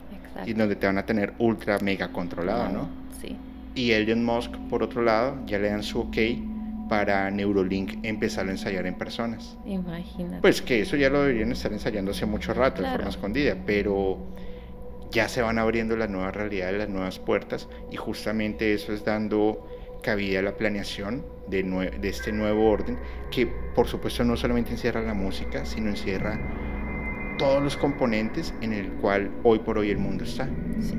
y 0.45 0.53
donde 0.53 0.77
te 0.77 0.87
van 0.87 0.99
a 0.99 1.07
tener 1.07 1.33
ultra 1.39 1.79
mega 1.79 2.09
controlado, 2.09 2.69
¿no? 2.69 2.89
Sí. 3.21 3.37
Y 3.75 3.93
Elon 3.93 4.25
Musk, 4.25 4.51
por 4.69 4.83
otro 4.83 5.03
lado, 5.03 5.39
ya 5.47 5.59
le 5.59 5.71
dan 5.71 5.83
su 5.83 6.01
ok 6.01 6.17
para 6.89 7.31
Neurolink 7.31 8.05
empezar 8.05 8.47
a 8.49 8.51
ensayar 8.51 8.87
en 8.87 8.97
personas. 8.97 9.57
Imagínate. 9.65 10.41
Pues 10.41 10.61
que 10.61 10.81
eso 10.81 10.97
ya 10.97 11.09
lo 11.09 11.23
deberían 11.23 11.53
estar 11.53 11.73
ensayando 11.73 12.11
hace 12.11 12.27
mucho 12.27 12.53
rato, 12.53 12.83
de 12.83 12.91
forma 12.91 13.09
escondida, 13.09 13.57
pero 13.65 14.19
ya 15.15 15.29
se 15.29 15.41
van 15.41 15.59
abriendo 15.59 15.97
las 15.97 16.11
nuevas 16.11 16.35
realidades, 16.35 16.77
las 16.77 16.89
nuevas 16.89 17.21
puertas 17.21 17.69
y 17.91 17.97
justamente 17.97 18.75
eso 18.75 18.93
es 18.93 19.05
dando 19.05 19.67
cabida 20.03 20.41
a 20.41 20.43
la 20.43 20.57
planeación 20.57 21.25
de, 21.47 21.63
de 21.63 22.09
este 22.09 22.33
nuevo 22.33 22.69
orden 22.69 22.99
que 23.31 23.47
por 23.47 23.87
supuesto 23.87 24.25
no 24.25 24.37
solamente 24.37 24.73
encierra 24.73 25.01
la 25.01 25.15
música, 25.15 25.65
sino 25.65 25.89
encierra 25.89 26.39
todos 27.39 27.63
los 27.63 27.77
componentes 27.77 28.53
en 28.61 28.73
el 28.73 28.93
cual 28.95 29.31
hoy 29.45 29.61
por 29.61 29.79
hoy 29.79 29.91
el 29.91 29.99
mundo 29.99 30.25
está. 30.25 30.49
Sí. 30.81 30.95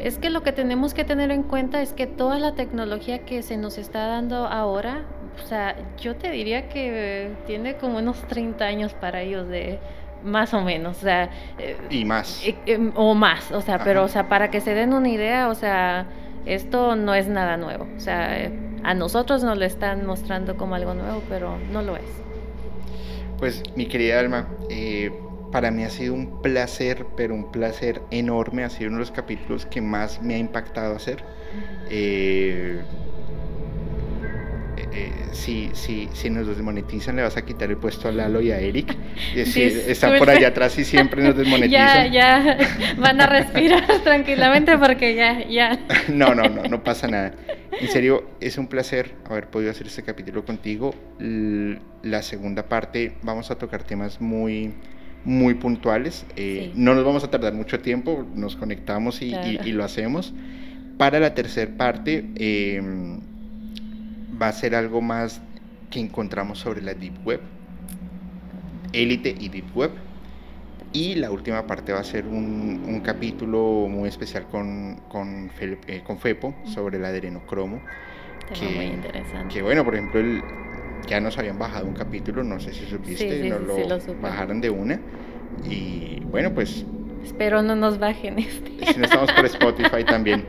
Es 0.00 0.18
que 0.18 0.28
lo 0.28 0.42
que 0.42 0.52
tenemos 0.52 0.92
que 0.92 1.04
tener 1.04 1.30
en 1.30 1.44
cuenta 1.44 1.80
es 1.80 1.92
que 1.92 2.06
toda 2.06 2.38
la 2.40 2.54
tecnología 2.56 3.20
que 3.20 3.42
se 3.42 3.56
nos 3.56 3.78
está 3.78 4.06
dando 4.06 4.46
ahora, 4.48 5.04
o 5.42 5.46
sea, 5.46 5.76
yo 5.96 6.16
te 6.16 6.30
diría 6.30 6.68
que 6.68 7.30
tiene 7.46 7.76
como 7.76 7.98
unos 7.98 8.20
30 8.28 8.64
años 8.64 8.94
para 8.94 9.22
ellos 9.22 9.48
de, 9.48 9.78
más 10.24 10.54
o 10.54 10.62
menos, 10.62 10.98
o 10.98 11.00
sea... 11.00 11.30
Eh, 11.58 11.76
y 11.90 12.04
más. 12.04 12.42
Eh, 12.44 12.56
em, 12.66 12.92
o 12.94 13.14
más, 13.14 13.52
o 13.52 13.60
sea, 13.60 13.82
pero, 13.84 14.04
o 14.04 14.08
sea, 14.08 14.28
para 14.28 14.50
que 14.50 14.60
se 14.60 14.74
den 14.74 14.92
una 14.92 15.08
idea, 15.08 15.48
o 15.48 15.54
sea, 15.54 16.06
esto 16.46 16.96
no 16.96 17.14
es 17.14 17.28
nada 17.28 17.56
nuevo, 17.56 17.86
o 17.96 18.00
sea, 18.00 18.50
a 18.82 18.94
nosotros 18.94 19.42
nos 19.44 19.58
lo 19.58 19.64
están 19.64 20.06
mostrando 20.06 20.56
como 20.56 20.74
algo 20.74 20.94
nuevo, 20.94 21.22
pero 21.28 21.58
no 21.70 21.82
lo 21.82 21.96
es. 21.96 22.24
Pues, 23.38 23.62
mi 23.76 23.86
querida 23.86 24.20
Alma, 24.20 24.48
eh, 24.70 25.12
para 25.52 25.70
mí 25.70 25.84
ha 25.84 25.90
sido 25.90 26.14
un 26.14 26.42
placer, 26.42 27.06
pero 27.16 27.34
un 27.34 27.52
placer 27.52 28.02
enorme, 28.10 28.64
ha 28.64 28.70
sido 28.70 28.88
uno 28.88 28.98
de 28.98 29.02
los 29.02 29.10
capítulos 29.10 29.66
que 29.66 29.80
más 29.80 30.20
me 30.20 30.34
ha 30.34 30.38
impactado 30.38 30.96
hacer. 30.96 31.22
Eh, 31.90 32.82
eh, 34.94 35.10
si, 35.32 35.70
si, 35.72 36.08
si 36.12 36.30
nos 36.30 36.46
desmonetizan, 36.46 37.16
le 37.16 37.22
vas 37.22 37.36
a 37.36 37.42
quitar 37.44 37.68
el 37.70 37.76
puesto 37.76 38.08
a 38.08 38.12
Lalo 38.12 38.40
y 38.40 38.52
a 38.52 38.60
Eric. 38.60 38.96
están 39.34 40.18
por 40.18 40.30
allá 40.30 40.48
atrás 40.48 40.78
y 40.78 40.84
siempre 40.84 41.22
nos 41.22 41.36
desmonetizan. 41.36 42.12
Ya, 42.12 42.44
ya, 42.44 42.58
van 42.98 43.20
a 43.20 43.26
respirar 43.26 43.84
tranquilamente 44.02 44.78
porque 44.78 45.14
ya, 45.14 45.46
ya. 45.48 45.78
No, 46.08 46.34
no, 46.34 46.48
no, 46.48 46.62
no 46.62 46.84
pasa 46.84 47.08
nada. 47.08 47.34
En 47.80 47.88
serio, 47.88 48.30
es 48.40 48.56
un 48.56 48.68
placer 48.68 49.14
haber 49.28 49.48
podido 49.48 49.70
hacer 49.70 49.88
este 49.88 50.04
capítulo 50.04 50.44
contigo. 50.44 50.94
La 51.18 52.22
segunda 52.22 52.68
parte 52.68 53.14
vamos 53.22 53.50
a 53.50 53.58
tocar 53.58 53.82
temas 53.82 54.20
muy 54.20 54.72
muy 55.24 55.54
puntuales. 55.54 56.24
Eh, 56.36 56.70
no 56.74 56.94
nos 56.94 57.04
vamos 57.04 57.24
a 57.24 57.30
tardar 57.30 57.54
mucho 57.54 57.80
tiempo, 57.80 58.26
nos 58.34 58.56
conectamos 58.56 59.22
y, 59.22 59.32
lo 59.72 59.84
hacemos. 59.84 60.34
Para 60.98 61.18
la 61.18 61.34
tercera 61.34 61.72
parte 61.76 62.24
em, 62.36 63.20
va 64.40 64.48
a 64.48 64.52
ser 64.52 64.74
algo 64.74 65.00
más 65.00 65.40
que 65.90 66.00
encontramos 66.00 66.58
sobre 66.58 66.82
la 66.82 66.94
Deep 66.94 67.24
Web, 67.24 67.40
élite 68.92 69.34
y 69.38 69.48
Deep 69.48 69.76
Web. 69.76 69.92
Y 70.92 71.16
la 71.16 71.32
última 71.32 71.66
parte 71.66 71.92
va 71.92 71.98
a 71.98 72.04
ser 72.04 72.24
un, 72.24 73.00
capítulo 73.04 73.88
muy 73.88 74.08
especial 74.08 74.46
con, 74.46 75.00
con, 75.08 75.50
eh, 75.60 76.02
con 76.06 76.18
Fepo 76.18 76.54
sobre 76.64 76.98
el 76.98 77.04
adenocromo. 77.04 77.82
que, 78.56 78.64
muy 78.66 78.84
interesante. 78.84 79.54
Que 79.54 79.62
bueno, 79.62 79.84
por 79.84 79.94
ejemplo, 79.96 80.20
el, 80.20 80.40
ya 81.08 81.20
nos 81.20 81.36
habían 81.38 81.58
bajado 81.58 81.86
un 81.86 81.94
capítulo, 81.94 82.44
no 82.44 82.60
sé 82.60 82.72
si 82.72 82.86
supiste, 82.86 83.48
nos 83.48 83.62
lo, 83.62 84.14
bajaron 84.20 84.60
de 84.60 84.70
una. 84.70 85.00
Y 85.68 86.20
bueno, 86.30 86.52
pues... 86.52 86.84
Espero 87.24 87.62
no 87.62 87.74
nos 87.74 87.98
bajen 87.98 88.38
este. 88.38 88.92
Si 88.92 88.98
no 88.98 89.04
estamos 89.04 89.32
por 89.32 89.46
Spotify 89.46 90.04
también. 90.04 90.44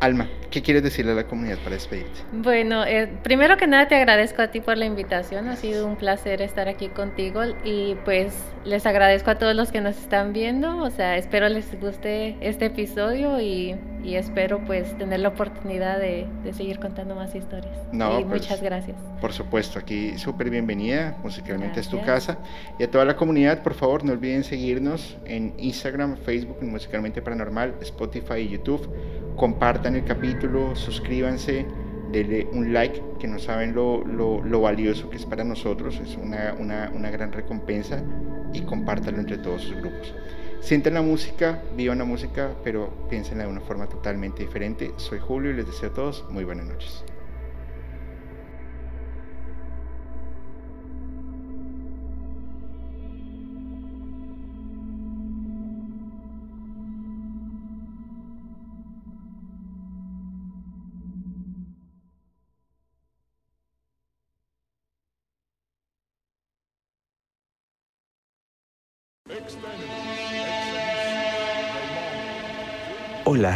Alma, 0.00 0.28
¿qué 0.50 0.62
quieres 0.62 0.82
decirle 0.82 1.12
a 1.12 1.14
la 1.14 1.24
comunidad 1.24 1.58
para 1.58 1.70
despedirte? 1.70 2.20
Bueno, 2.32 2.84
eh, 2.84 3.08
primero 3.22 3.56
que 3.56 3.66
nada 3.66 3.88
te 3.88 3.94
agradezco 3.94 4.42
a 4.42 4.48
ti 4.48 4.60
por 4.60 4.76
la 4.76 4.84
invitación, 4.84 5.48
ha 5.48 5.56
sido 5.56 5.86
un 5.86 5.96
placer 5.96 6.42
estar 6.42 6.68
aquí 6.68 6.88
contigo 6.88 7.42
y 7.64 7.96
pues 8.04 8.34
les 8.64 8.86
agradezco 8.86 9.30
a 9.30 9.38
todos 9.38 9.54
los 9.54 9.72
que 9.72 9.80
nos 9.80 9.96
están 9.96 10.32
viendo, 10.32 10.78
o 10.78 10.90
sea, 10.90 11.16
espero 11.16 11.48
les 11.48 11.78
guste 11.80 12.36
este 12.40 12.66
episodio 12.66 13.40
y, 13.40 13.76
espero 14.12 14.62
pues 14.66 14.96
tener 14.98 15.20
la 15.20 15.28
oportunidad 15.28 15.98
de, 15.98 16.26
seguir 16.52 16.78
contando 16.78 17.14
más 17.14 17.34
historias. 17.34 17.76
No, 17.92 18.20
y 18.20 18.24
pues, 18.24 18.42
muchas 18.42 18.62
gracias. 18.62 18.96
Por 19.20 19.32
supuesto, 19.32 19.78
aquí 19.78 20.18
súper 20.18 20.50
bienvenida, 20.50 21.16
musicalmente 21.22 21.80
es 21.80 21.88
tu 21.88 22.00
casa. 22.02 22.38
Y 22.78 22.84
a 22.84 22.90
toda 22.90 23.04
la 23.06 23.16
comunidad, 23.16 23.62
por 23.62 23.74
favor, 23.74 24.04
no 24.04 24.12
olviden 24.12 24.44
seguirnos 24.44 25.16
en 25.24 25.54
Instagram, 25.58 26.18
Facebook, 26.18 26.62
Musicalmente 26.62 27.22
Paranormal, 27.22 27.74
Spotify 27.80 28.40
y 28.40 28.50
YouTube. 28.50 28.88
Compartan 29.36 29.96
el 29.96 30.04
capítulo, 30.04 30.76
suscríbanse 30.76 31.66
denle 32.14 32.46
un 32.52 32.72
like, 32.72 33.02
que 33.18 33.26
no 33.26 33.38
saben 33.38 33.74
lo, 33.74 34.04
lo, 34.04 34.60
valioso 34.60 35.10
que 35.10 35.16
es 35.16 35.26
para 35.26 35.42
nosotros, 35.42 36.00
es 36.00 36.16
una, 36.16 36.54
una, 36.58 36.90
una, 36.94 37.10
gran 37.10 37.32
recompensa 37.32 38.02
y 38.52 38.60
compártalo 38.62 39.18
entre 39.18 39.38
todos 39.38 39.62
sus 39.62 39.76
grupos. 39.76 40.14
Sienten 40.64 40.94
la 40.94 41.02
música, 41.02 41.60
vivan 41.76 41.98
la 41.98 42.06
música, 42.06 42.54
pero 42.64 42.88
piénsenla 43.10 43.44
de 43.44 43.50
una 43.50 43.60
forma 43.60 43.86
totalmente 43.86 44.44
diferente. 44.44 44.92
Soy 44.96 45.18
Julio 45.18 45.50
y 45.50 45.54
les 45.56 45.66
deseo 45.66 45.90
a 45.90 45.92
todos 45.92 46.24
muy 46.30 46.44
buenas 46.44 46.64
noches. 46.64 47.04